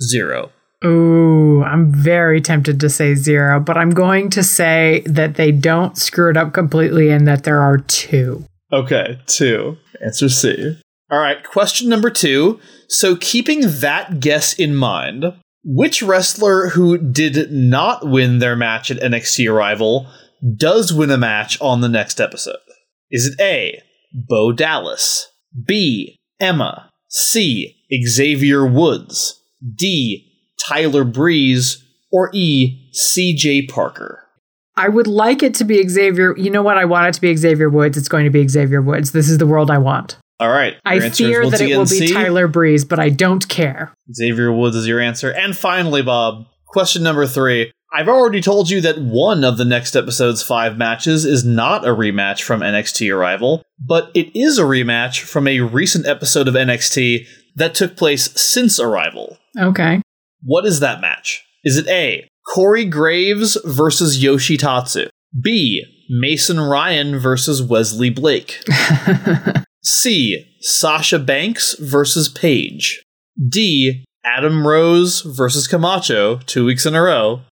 0. 0.00 0.50
Ooh, 0.84 1.62
I'm 1.62 1.92
very 1.92 2.40
tempted 2.40 2.80
to 2.80 2.90
say 2.90 3.14
zero, 3.14 3.60
but 3.60 3.76
I'm 3.76 3.90
going 3.90 4.30
to 4.30 4.42
say 4.42 5.02
that 5.06 5.36
they 5.36 5.52
don't 5.52 5.96
screw 5.96 6.30
it 6.30 6.36
up 6.36 6.52
completely 6.52 7.10
and 7.10 7.26
that 7.28 7.44
there 7.44 7.60
are 7.60 7.78
two. 7.78 8.44
Okay, 8.72 9.20
two. 9.26 9.76
Answer 10.04 10.28
C. 10.28 10.78
All 11.10 11.20
right, 11.20 11.44
question 11.44 11.88
number 11.88 12.10
two. 12.10 12.58
So, 12.88 13.16
keeping 13.16 13.60
that 13.80 14.18
guess 14.18 14.54
in 14.54 14.74
mind, 14.74 15.24
which 15.64 16.02
wrestler 16.02 16.70
who 16.70 16.98
did 16.98 17.52
not 17.52 18.08
win 18.08 18.38
their 18.38 18.56
match 18.56 18.90
at 18.90 18.98
NXT 18.98 19.48
Arrival 19.50 20.10
does 20.56 20.92
win 20.92 21.10
a 21.10 21.18
match 21.18 21.60
on 21.60 21.80
the 21.80 21.88
next 21.88 22.20
episode? 22.20 22.56
Is 23.10 23.26
it 23.26 23.40
A, 23.40 23.82
Bo 24.12 24.52
Dallas, 24.52 25.28
B, 25.66 26.16
Emma, 26.42 26.90
C, 27.08 27.76
Xavier 28.04 28.66
Woods, 28.66 29.40
D, 29.76 30.28
Tyler 30.58 31.04
Breeze, 31.04 31.82
or 32.10 32.30
E, 32.34 32.90
CJ 32.92 33.68
Parker? 33.68 34.18
I 34.76 34.88
would 34.88 35.06
like 35.06 35.42
it 35.42 35.54
to 35.56 35.64
be 35.64 35.86
Xavier. 35.86 36.36
You 36.36 36.50
know 36.50 36.62
what? 36.62 36.78
I 36.78 36.84
want 36.84 37.06
it 37.06 37.14
to 37.14 37.20
be 37.20 37.34
Xavier 37.36 37.68
Woods. 37.68 37.96
It's 37.96 38.08
going 38.08 38.24
to 38.24 38.30
be 38.30 38.46
Xavier 38.48 38.82
Woods. 38.82 39.12
This 39.12 39.28
is 39.28 39.38
the 39.38 39.46
world 39.46 39.70
I 39.70 39.78
want. 39.78 40.16
All 40.40 40.50
right. 40.50 40.74
I 40.84 40.94
your 40.94 41.04
answer 41.04 41.22
is 41.22 41.28
fear 41.28 41.50
that 41.50 41.60
it 41.60 41.76
will 41.76 41.86
be 41.86 42.12
Tyler 42.12 42.48
Breeze, 42.48 42.84
but 42.84 42.98
I 42.98 43.10
don't 43.10 43.46
care. 43.48 43.94
Xavier 44.12 44.50
Woods 44.50 44.74
is 44.74 44.88
your 44.88 44.98
answer. 44.98 45.30
And 45.30 45.56
finally, 45.56 46.02
Bob, 46.02 46.46
question 46.66 47.04
number 47.04 47.26
three. 47.26 47.70
I've 47.94 48.08
already 48.08 48.40
told 48.40 48.70
you 48.70 48.80
that 48.80 48.98
one 48.98 49.44
of 49.44 49.58
the 49.58 49.66
next 49.66 49.94
episode's 49.94 50.42
five 50.42 50.78
matches 50.78 51.26
is 51.26 51.44
not 51.44 51.84
a 51.84 51.90
rematch 51.90 52.42
from 52.42 52.60
NXT 52.60 53.14
Arrival, 53.14 53.62
but 53.78 54.10
it 54.14 54.34
is 54.34 54.58
a 54.58 54.62
rematch 54.62 55.20
from 55.20 55.46
a 55.46 55.60
recent 55.60 56.06
episode 56.06 56.48
of 56.48 56.54
NXT 56.54 57.26
that 57.56 57.74
took 57.74 57.94
place 57.94 58.32
since 58.40 58.80
Arrival. 58.80 59.36
Okay. 59.58 60.00
What 60.42 60.64
is 60.64 60.80
that 60.80 61.02
match? 61.02 61.44
Is 61.64 61.76
it 61.76 61.86
A. 61.88 62.26
Corey 62.54 62.86
Graves 62.86 63.58
versus 63.62 64.22
Yoshitatsu? 64.22 65.08
B. 65.42 65.84
Mason 66.08 66.60
Ryan 66.60 67.18
versus 67.18 67.62
Wesley 67.62 68.08
Blake? 68.08 68.62
C. 69.84 70.46
Sasha 70.60 71.18
Banks 71.18 71.74
versus 71.78 72.30
Paige? 72.30 73.02
D. 73.48 74.04
Adam 74.24 74.66
Rose 74.66 75.20
versus 75.20 75.66
Camacho 75.66 76.38
two 76.46 76.64
weeks 76.64 76.86
in 76.86 76.94
a 76.94 77.02
row? 77.02 77.42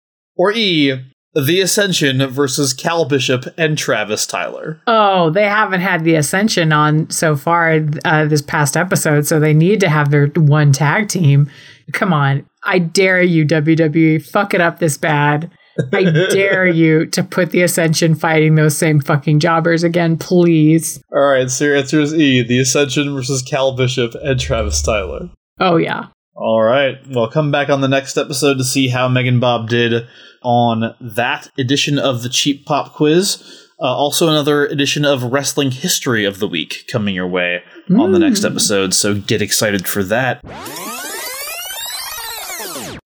Or 0.41 0.53
E. 0.53 0.99
The 1.35 1.61
Ascension 1.61 2.27
versus 2.29 2.73
Cal 2.73 3.05
Bishop 3.05 3.45
and 3.59 3.77
Travis 3.77 4.27
Tyler? 4.27 4.81
Oh, 4.87 5.29
they 5.29 5.45
haven't 5.45 5.83
had 5.83 6.03
the 6.03 6.15
Ascension 6.15 6.73
on 6.73 7.11
so 7.11 7.37
far 7.37 7.79
uh, 8.07 8.25
this 8.25 8.41
past 8.41 8.75
episode, 8.75 9.27
so 9.27 9.39
they 9.39 9.53
need 9.53 9.81
to 9.81 9.91
have 9.91 10.11
their 10.11 10.29
one 10.29 10.73
tag 10.73 11.09
team. 11.09 11.51
Come 11.93 12.15
on. 12.15 12.47
I 12.65 12.79
dare 12.79 13.21
you, 13.21 13.45
WWE. 13.45 14.25
Fuck 14.25 14.55
it 14.55 14.63
up 14.63 14.79
this 14.79 14.97
bad. 14.97 15.51
I 15.93 16.05
dare 16.31 16.67
you 16.67 17.05
to 17.09 17.23
put 17.23 17.51
the 17.51 17.61
Ascension 17.61 18.15
fighting 18.15 18.55
those 18.55 18.75
same 18.75 18.99
fucking 18.99 19.41
jobbers 19.41 19.85
again, 19.85 20.17
please. 20.17 21.03
All 21.13 21.21
right, 21.21 21.51
so 21.51 21.67
your 21.67 21.77
answer 21.77 22.01
is 22.01 22.15
E. 22.15 22.43
The 22.43 22.61
Ascension 22.61 23.15
versus 23.15 23.43
Cal 23.43 23.77
Bishop 23.77 24.15
and 24.23 24.41
Travis 24.41 24.81
Tyler. 24.81 25.29
Oh, 25.59 25.77
yeah. 25.77 26.07
All 26.35 26.63
right. 26.63 26.97
Well, 27.09 27.29
come 27.29 27.51
back 27.51 27.69
on 27.69 27.81
the 27.81 27.89
next 27.89 28.17
episode 28.17 28.59
to 28.59 28.65
see 28.65 28.89
how 28.89 29.09
MeganBob 29.09 29.69
did 29.69 30.07
on 30.43 30.95
that 31.01 31.51
edition 31.59 31.99
of 31.99 32.23
the 32.23 32.29
Cheap 32.29 32.65
Pop 32.67 32.95
Quiz. 32.95 33.67
Uh, 33.81 33.85
also, 33.85 34.29
another 34.29 34.67
edition 34.67 35.05
of 35.05 35.25
Wrestling 35.25 35.71
History 35.71 36.25
of 36.25 36.39
the 36.39 36.49
Week 36.49 36.85
coming 36.91 37.15
your 37.15 37.27
way 37.27 37.63
on 37.99 38.13
the 38.13 38.19
next 38.19 38.45
episode, 38.45 38.93
so 38.93 39.15
get 39.15 39.41
excited 39.41 39.89
for 39.89 40.03
that. 40.05 40.43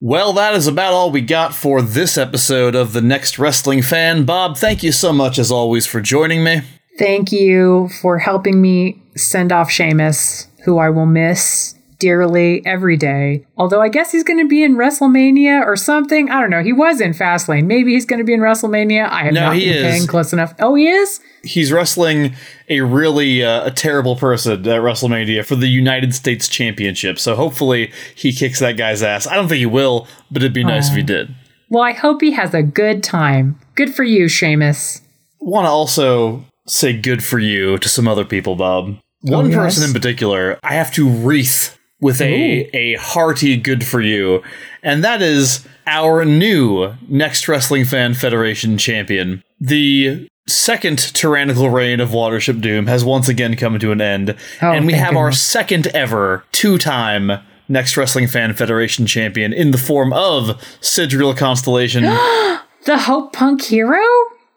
Well, 0.00 0.32
that 0.34 0.54
is 0.54 0.66
about 0.66 0.92
all 0.92 1.10
we 1.10 1.20
got 1.20 1.54
for 1.54 1.80
this 1.80 2.18
episode 2.18 2.74
of 2.74 2.92
The 2.92 3.00
Next 3.00 3.38
Wrestling 3.38 3.82
Fan. 3.82 4.24
Bob, 4.24 4.56
thank 4.56 4.82
you 4.82 4.92
so 4.92 5.12
much, 5.12 5.38
as 5.38 5.50
always, 5.50 5.86
for 5.86 6.00
joining 6.00 6.42
me. 6.42 6.62
Thank 6.98 7.32
you 7.32 7.88
for 8.02 8.18
helping 8.18 8.60
me 8.60 9.00
send 9.16 9.52
off 9.52 9.70
Sheamus, 9.70 10.48
who 10.64 10.78
I 10.78 10.90
will 10.90 11.06
miss 11.06 11.74
dearly 11.98 12.64
every 12.66 12.96
day. 12.96 13.46
Although 13.56 13.80
I 13.80 13.88
guess 13.88 14.12
he's 14.12 14.24
going 14.24 14.38
to 14.38 14.48
be 14.48 14.62
in 14.62 14.76
WrestleMania 14.76 15.64
or 15.64 15.76
something. 15.76 16.30
I 16.30 16.40
don't 16.40 16.50
know. 16.50 16.62
He 16.62 16.72
was 16.72 17.00
in 17.00 17.12
Fastlane. 17.12 17.66
Maybe 17.66 17.92
he's 17.92 18.04
going 18.06 18.18
to 18.18 18.24
be 18.24 18.32
in 18.34 18.40
WrestleMania. 18.40 19.08
I 19.08 19.24
have 19.24 19.34
No, 19.34 19.46
not 19.46 19.56
he 19.56 19.64
been 19.66 19.84
is. 19.84 19.92
paying 19.92 20.06
close 20.06 20.32
enough. 20.32 20.54
Oh, 20.58 20.74
he 20.74 20.88
is? 20.88 21.20
He's 21.42 21.72
wrestling 21.72 22.34
a 22.68 22.80
really 22.80 23.44
uh, 23.44 23.66
a 23.66 23.70
terrible 23.70 24.16
person 24.16 24.52
at 24.52 24.60
WrestleMania 24.62 25.44
for 25.44 25.56
the 25.56 25.68
United 25.68 26.14
States 26.14 26.48
Championship. 26.48 27.18
So 27.18 27.36
hopefully 27.36 27.92
he 28.14 28.32
kicks 28.32 28.60
that 28.60 28.76
guy's 28.76 29.02
ass. 29.02 29.26
I 29.26 29.34
don't 29.34 29.48
think 29.48 29.58
he 29.58 29.66
will, 29.66 30.06
but 30.30 30.42
it'd 30.42 30.54
be 30.54 30.64
nice 30.64 30.88
if 30.90 30.96
he 30.96 31.02
did. 31.02 31.34
Well, 31.68 31.82
I 31.82 31.92
hope 31.92 32.20
he 32.20 32.32
has 32.32 32.54
a 32.54 32.62
good 32.62 33.02
time. 33.02 33.58
Good 33.74 33.94
for 33.94 34.04
you, 34.04 34.28
Sheamus. 34.28 35.00
Want 35.40 35.66
to 35.66 35.70
also 35.70 36.44
say 36.66 36.96
good 36.98 37.22
for 37.22 37.38
you 37.38 37.76
to 37.78 37.88
some 37.88 38.08
other 38.08 38.24
people, 38.24 38.56
Bob. 38.56 38.96
One 39.22 39.50
yes? 39.50 39.56
person 39.56 39.84
in 39.88 39.92
particular, 39.94 40.58
I 40.62 40.74
have 40.74 40.92
to 40.94 41.08
wreath 41.08 41.78
with 42.04 42.20
a 42.20 42.68
a 42.74 42.96
hearty 42.96 43.56
good 43.56 43.82
for 43.82 44.00
you, 44.02 44.42
and 44.82 45.02
that 45.02 45.22
is 45.22 45.66
our 45.86 46.22
new 46.26 46.92
Next 47.08 47.48
Wrestling 47.48 47.86
Fan 47.86 48.12
Federation 48.12 48.76
champion. 48.76 49.42
The 49.58 50.28
second 50.46 50.98
tyrannical 50.98 51.70
reign 51.70 52.00
of 52.00 52.10
Watership 52.10 52.60
Doom 52.60 52.88
has 52.88 53.06
once 53.06 53.30
again 53.30 53.56
come 53.56 53.78
to 53.78 53.90
an 53.90 54.02
end, 54.02 54.36
Oh, 54.60 54.72
and 54.72 54.84
we 54.86 54.92
thank 54.92 55.04
have 55.04 55.16
our 55.16 55.32
second 55.32 55.86
ever 55.88 56.44
two-time 56.52 57.32
Next 57.70 57.96
Wrestling 57.96 58.28
Fan 58.28 58.52
Federation 58.52 59.06
champion 59.06 59.54
in 59.54 59.70
the 59.70 59.78
form 59.78 60.12
of 60.12 60.60
Sidriel 60.82 61.34
Constellation 61.34 62.04
The 62.84 62.98
Hope 62.98 63.32
Punk 63.32 63.62
hero? 63.62 64.02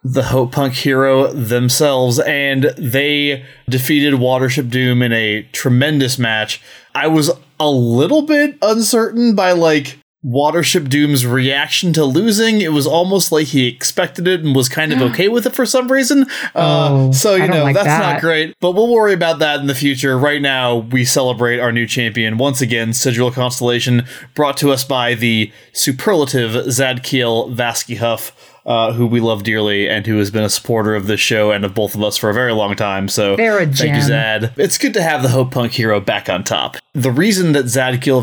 the 0.03 0.23
Hope 0.23 0.53
Punk 0.53 0.73
hero 0.73 1.27
themselves, 1.33 2.19
and 2.19 2.63
they 2.77 3.45
defeated 3.67 4.13
Watership 4.13 4.69
Doom 4.69 5.01
in 5.01 5.11
a 5.11 5.43
tremendous 5.51 6.17
match. 6.17 6.61
I 7.03 7.07
was 7.07 7.31
a 7.59 7.69
little 7.69 8.23
bit 8.23 8.57
uncertain 8.61 9.35
by 9.35 9.51
like 9.51 9.97
Watership 10.25 10.89
Doom's 10.89 11.25
reaction 11.25 11.93
to 11.93 12.03
losing. 12.03 12.59
It 12.59 12.73
was 12.73 12.85
almost 12.87 13.31
like 13.31 13.47
he 13.47 13.67
expected 13.67 14.27
it 14.27 14.43
and 14.43 14.55
was 14.55 14.67
kind 14.67 14.91
of 14.91 15.01
okay 15.01 15.29
with 15.29 15.45
it 15.45 15.53
for 15.55 15.65
some 15.65 15.89
reason. 15.91 16.23
Uh, 16.55 16.87
Oh, 16.89 17.11
so 17.11 17.35
you 17.35 17.47
know 17.47 17.63
like 17.63 17.75
that's 17.75 17.85
that. 17.87 18.13
not 18.13 18.21
great, 18.21 18.53
but 18.59 18.71
we'll 18.71 18.91
worry 18.91 19.13
about 19.13 19.39
that 19.39 19.59
in 19.59 19.67
the 19.67 19.75
future. 19.75 20.17
Right 20.17 20.41
now, 20.41 20.77
we 20.77 21.05
celebrate 21.05 21.59
our 21.59 21.71
new 21.71 21.85
champion 21.85 22.37
once 22.37 22.61
again, 22.61 22.93
Sigil 22.93 23.31
Constellation, 23.31 24.05
brought 24.35 24.57
to 24.57 24.71
us 24.71 24.83
by 24.83 25.13
the 25.13 25.51
superlative 25.71 26.51
Zadkiel 26.65 27.53
Vasky 27.55 27.97
Huff 27.97 28.33
uh, 28.67 28.91
who 28.91 29.07
we 29.07 29.21
love 29.21 29.43
dearly 29.43 29.89
and 29.89 30.05
who 30.05 30.17
has 30.17 30.29
been 30.29 30.43
a 30.43 30.49
supporter 30.49 30.93
of 30.93 31.07
this 31.07 31.21
show 31.21 31.51
and 31.51 31.63
of 31.63 31.73
both 31.73 31.95
of 31.95 32.03
us 32.03 32.17
for 32.17 32.29
a 32.29 32.33
very 32.33 32.51
long 32.51 32.75
time. 32.75 33.07
So 33.07 33.37
thank 33.65 33.95
you. 33.95 34.01
Zad. 34.01 34.53
It's 34.57 34.77
good 34.77 34.93
to 34.95 35.01
have 35.01 35.23
the 35.23 35.29
Hope 35.29 35.51
Punk 35.51 35.71
hero 35.71 36.01
back 36.01 36.29
on 36.29 36.43
top. 36.43 36.75
The 36.93 37.11
reason 37.11 37.53
that 37.53 37.65
Zadkiel 37.65 38.21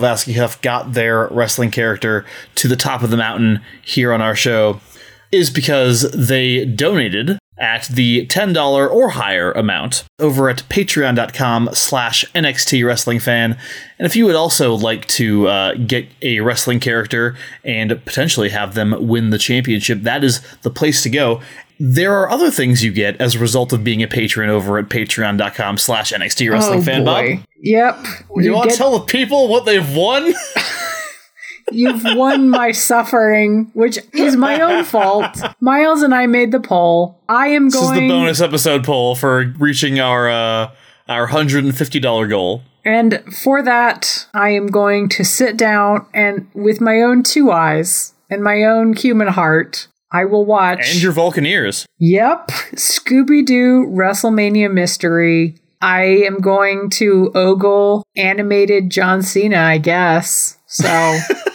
got 0.60 0.92
their 0.92 1.28
wrestling 1.28 1.70
character 1.70 2.26
to 2.56 2.68
the 2.68 2.76
top 2.76 3.02
of 3.02 3.10
the 3.10 3.16
mountain 3.16 3.62
here 3.82 4.12
on 4.12 4.20
our 4.20 4.36
show 4.36 4.80
is 5.32 5.50
because 5.50 6.02
they 6.12 6.64
donated 6.64 7.38
at 7.58 7.86
the 7.86 8.26
$10 8.26 8.90
or 8.90 9.10
higher 9.10 9.52
amount 9.52 10.04
over 10.18 10.48
at 10.48 10.58
patreon.com 10.68 11.70
slash 11.72 12.24
NXT 12.32 12.84
Wrestling 12.84 13.20
Fan. 13.20 13.56
And 13.98 14.06
if 14.06 14.16
you 14.16 14.26
would 14.26 14.34
also 14.34 14.74
like 14.74 15.06
to 15.08 15.46
uh, 15.48 15.74
get 15.74 16.06
a 16.22 16.40
wrestling 16.40 16.80
character 16.80 17.36
and 17.62 17.90
potentially 18.04 18.48
have 18.48 18.74
them 18.74 19.06
win 19.06 19.30
the 19.30 19.38
championship, 19.38 20.02
that 20.02 20.24
is 20.24 20.40
the 20.62 20.70
place 20.70 21.02
to 21.04 21.10
go. 21.10 21.40
There 21.80 22.14
are 22.14 22.30
other 22.30 22.50
things 22.50 22.84
you 22.84 22.92
get 22.92 23.20
as 23.20 23.34
a 23.34 23.38
result 23.38 23.72
of 23.72 23.82
being 23.82 24.02
a 24.02 24.08
patron 24.08 24.48
over 24.48 24.78
at 24.78 24.88
patreon.com 24.88 25.78
slash 25.78 26.12
NXT 26.12 26.50
Wrestling 26.50 26.80
oh, 26.80 26.82
Fan. 26.82 27.04
Bob. 27.04 27.24
Yep. 27.62 27.98
You, 28.36 28.52
want 28.52 28.68
get- 28.68 28.72
to 28.72 28.78
tell 28.78 28.98
the 28.98 29.04
people 29.04 29.48
what 29.48 29.64
they've 29.64 29.94
won? 29.94 30.32
You've 31.70 32.02
won 32.04 32.50
my 32.50 32.72
suffering, 32.72 33.70
which 33.74 33.98
is 34.12 34.36
my 34.36 34.60
own 34.60 34.84
fault. 34.84 35.40
Miles 35.60 36.02
and 36.02 36.14
I 36.14 36.26
made 36.26 36.52
the 36.52 36.60
poll. 36.60 37.18
I 37.28 37.48
am 37.48 37.70
This 37.70 37.76
is 37.76 37.88
going 37.88 38.08
the 38.08 38.08
bonus 38.08 38.40
episode 38.40 38.84
poll 38.84 39.14
for 39.14 39.54
reaching 39.58 39.98
our 40.00 40.30
uh, 40.30 40.70
our 41.08 41.26
hundred 41.26 41.64
and 41.64 41.76
fifty 41.76 42.00
dollar 42.00 42.26
goal. 42.26 42.62
And 42.84 43.22
for 43.34 43.62
that, 43.62 44.26
I 44.34 44.50
am 44.50 44.66
going 44.66 45.08
to 45.10 45.24
sit 45.24 45.56
down 45.56 46.06
and 46.12 46.46
with 46.54 46.80
my 46.80 47.00
own 47.00 47.22
two 47.22 47.50
eyes 47.50 48.12
and 48.28 48.42
my 48.42 48.62
own 48.62 48.92
human 48.94 49.28
heart, 49.28 49.88
I 50.12 50.26
will 50.26 50.44
watch. 50.44 50.92
And 50.92 51.02
your 51.02 51.12
Vulcan 51.12 51.46
ears. 51.46 51.86
Yep, 51.98 52.48
Scooby 52.74 53.44
Doo 53.44 53.86
WrestleMania 53.86 54.72
Mystery. 54.72 55.56
I 55.80 56.02
am 56.24 56.38
going 56.38 56.88
to 56.90 57.30
ogle 57.34 58.04
animated 58.16 58.90
John 58.90 59.22
Cena, 59.22 59.58
I 59.58 59.78
guess. 59.78 60.58
So 60.66 61.18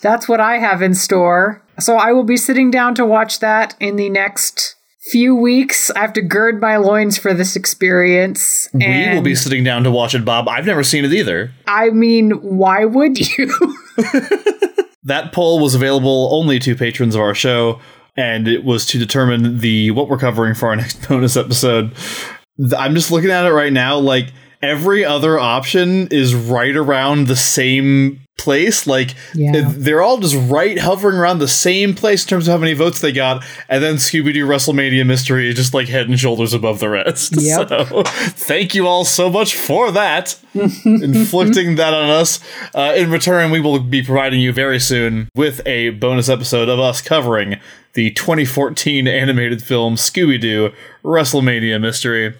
that's 0.00 0.28
what 0.28 0.40
I 0.40 0.58
have 0.58 0.82
in 0.82 0.94
store. 0.94 1.62
So 1.78 1.96
I 1.96 2.12
will 2.12 2.24
be 2.24 2.36
sitting 2.36 2.70
down 2.70 2.94
to 2.96 3.06
watch 3.06 3.40
that 3.40 3.74
in 3.80 3.96
the 3.96 4.08
next 4.10 4.74
few 5.10 5.34
weeks. 5.34 5.90
I 5.92 6.00
have 6.00 6.12
to 6.14 6.22
gird 6.22 6.60
my 6.60 6.76
loins 6.76 7.16
for 7.16 7.32
this 7.32 7.56
experience. 7.56 8.68
we 8.74 9.14
will 9.14 9.22
be 9.22 9.34
sitting 9.34 9.64
down 9.64 9.84
to 9.84 9.90
watch 9.90 10.14
it, 10.14 10.24
Bob. 10.24 10.48
I've 10.48 10.66
never 10.66 10.82
seen 10.82 11.04
it 11.04 11.12
either. 11.12 11.52
I 11.66 11.90
mean, 11.90 12.32
why 12.32 12.84
would 12.84 13.18
you? 13.38 13.76
That 15.08 15.32
poll 15.32 15.58
was 15.60 15.74
available 15.74 16.28
only 16.32 16.58
to 16.58 16.76
patrons 16.76 17.14
of 17.14 17.22
our 17.22 17.34
show, 17.34 17.80
and 18.14 18.46
it 18.46 18.62
was 18.62 18.84
to 18.86 18.98
determine 18.98 19.58
the 19.58 19.90
what 19.92 20.08
we're 20.08 20.18
covering 20.18 20.54
for 20.54 20.68
our 20.68 20.76
next 20.82 21.08
bonus 21.08 21.34
episode. 21.34 21.92
I'm 22.76 22.94
just 22.94 23.10
looking 23.10 23.30
at 23.30 23.46
it 23.46 23.52
right 23.52 23.72
now, 23.72 23.96
like 23.96 24.32
every 24.60 25.06
other 25.06 25.38
option 25.38 26.08
is 26.08 26.34
right 26.34 26.76
around 26.76 27.26
the 27.26 27.36
same 27.36 28.20
place. 28.38 28.86
Like 28.86 29.14
Yeah. 29.34 29.70
they're 29.76 30.00
all 30.00 30.18
just 30.18 30.36
right 30.50 30.78
hovering 30.78 31.16
around 31.18 31.38
the 31.40 31.48
same 31.48 31.94
place 31.94 32.24
in 32.24 32.28
terms 32.28 32.48
of 32.48 32.52
how 32.52 32.58
many 32.58 32.72
votes 32.72 33.00
they 33.00 33.12
got, 33.12 33.44
and 33.68 33.82
then 33.84 33.96
Scooby 33.96 34.32
Doo 34.32 34.46
WrestleMania 34.46 35.04
Mystery 35.04 35.48
is 35.48 35.56
just 35.56 35.74
like 35.74 35.88
head 35.88 36.08
and 36.08 36.18
shoulders 36.18 36.54
above 36.54 36.80
the 36.80 36.88
rest. 36.88 37.34
Yep. 37.40 37.68
So 37.68 38.02
thank 38.04 38.74
you 38.74 38.86
all 38.86 39.04
so 39.04 39.28
much 39.30 39.54
for 39.54 39.90
that, 39.92 40.38
inflicting 40.84 41.76
that 41.76 41.94
on 41.94 42.10
us. 42.10 42.40
Uh, 42.74 42.92
in 42.96 43.10
return, 43.10 43.50
we 43.50 43.60
will 43.60 43.78
be 43.80 44.02
providing 44.02 44.40
you 44.40 44.52
very 44.52 44.78
soon 44.78 45.28
with 45.34 45.60
a 45.66 45.90
bonus 45.90 46.28
episode 46.28 46.68
of 46.68 46.78
us 46.78 47.00
covering 47.02 47.56
the 47.94 48.10
2014 48.12 49.08
animated 49.08 49.62
film 49.62 49.96
Scooby 49.96 50.40
Doo 50.40 50.72
WrestleMania 51.04 51.80
Mystery. 51.80 52.34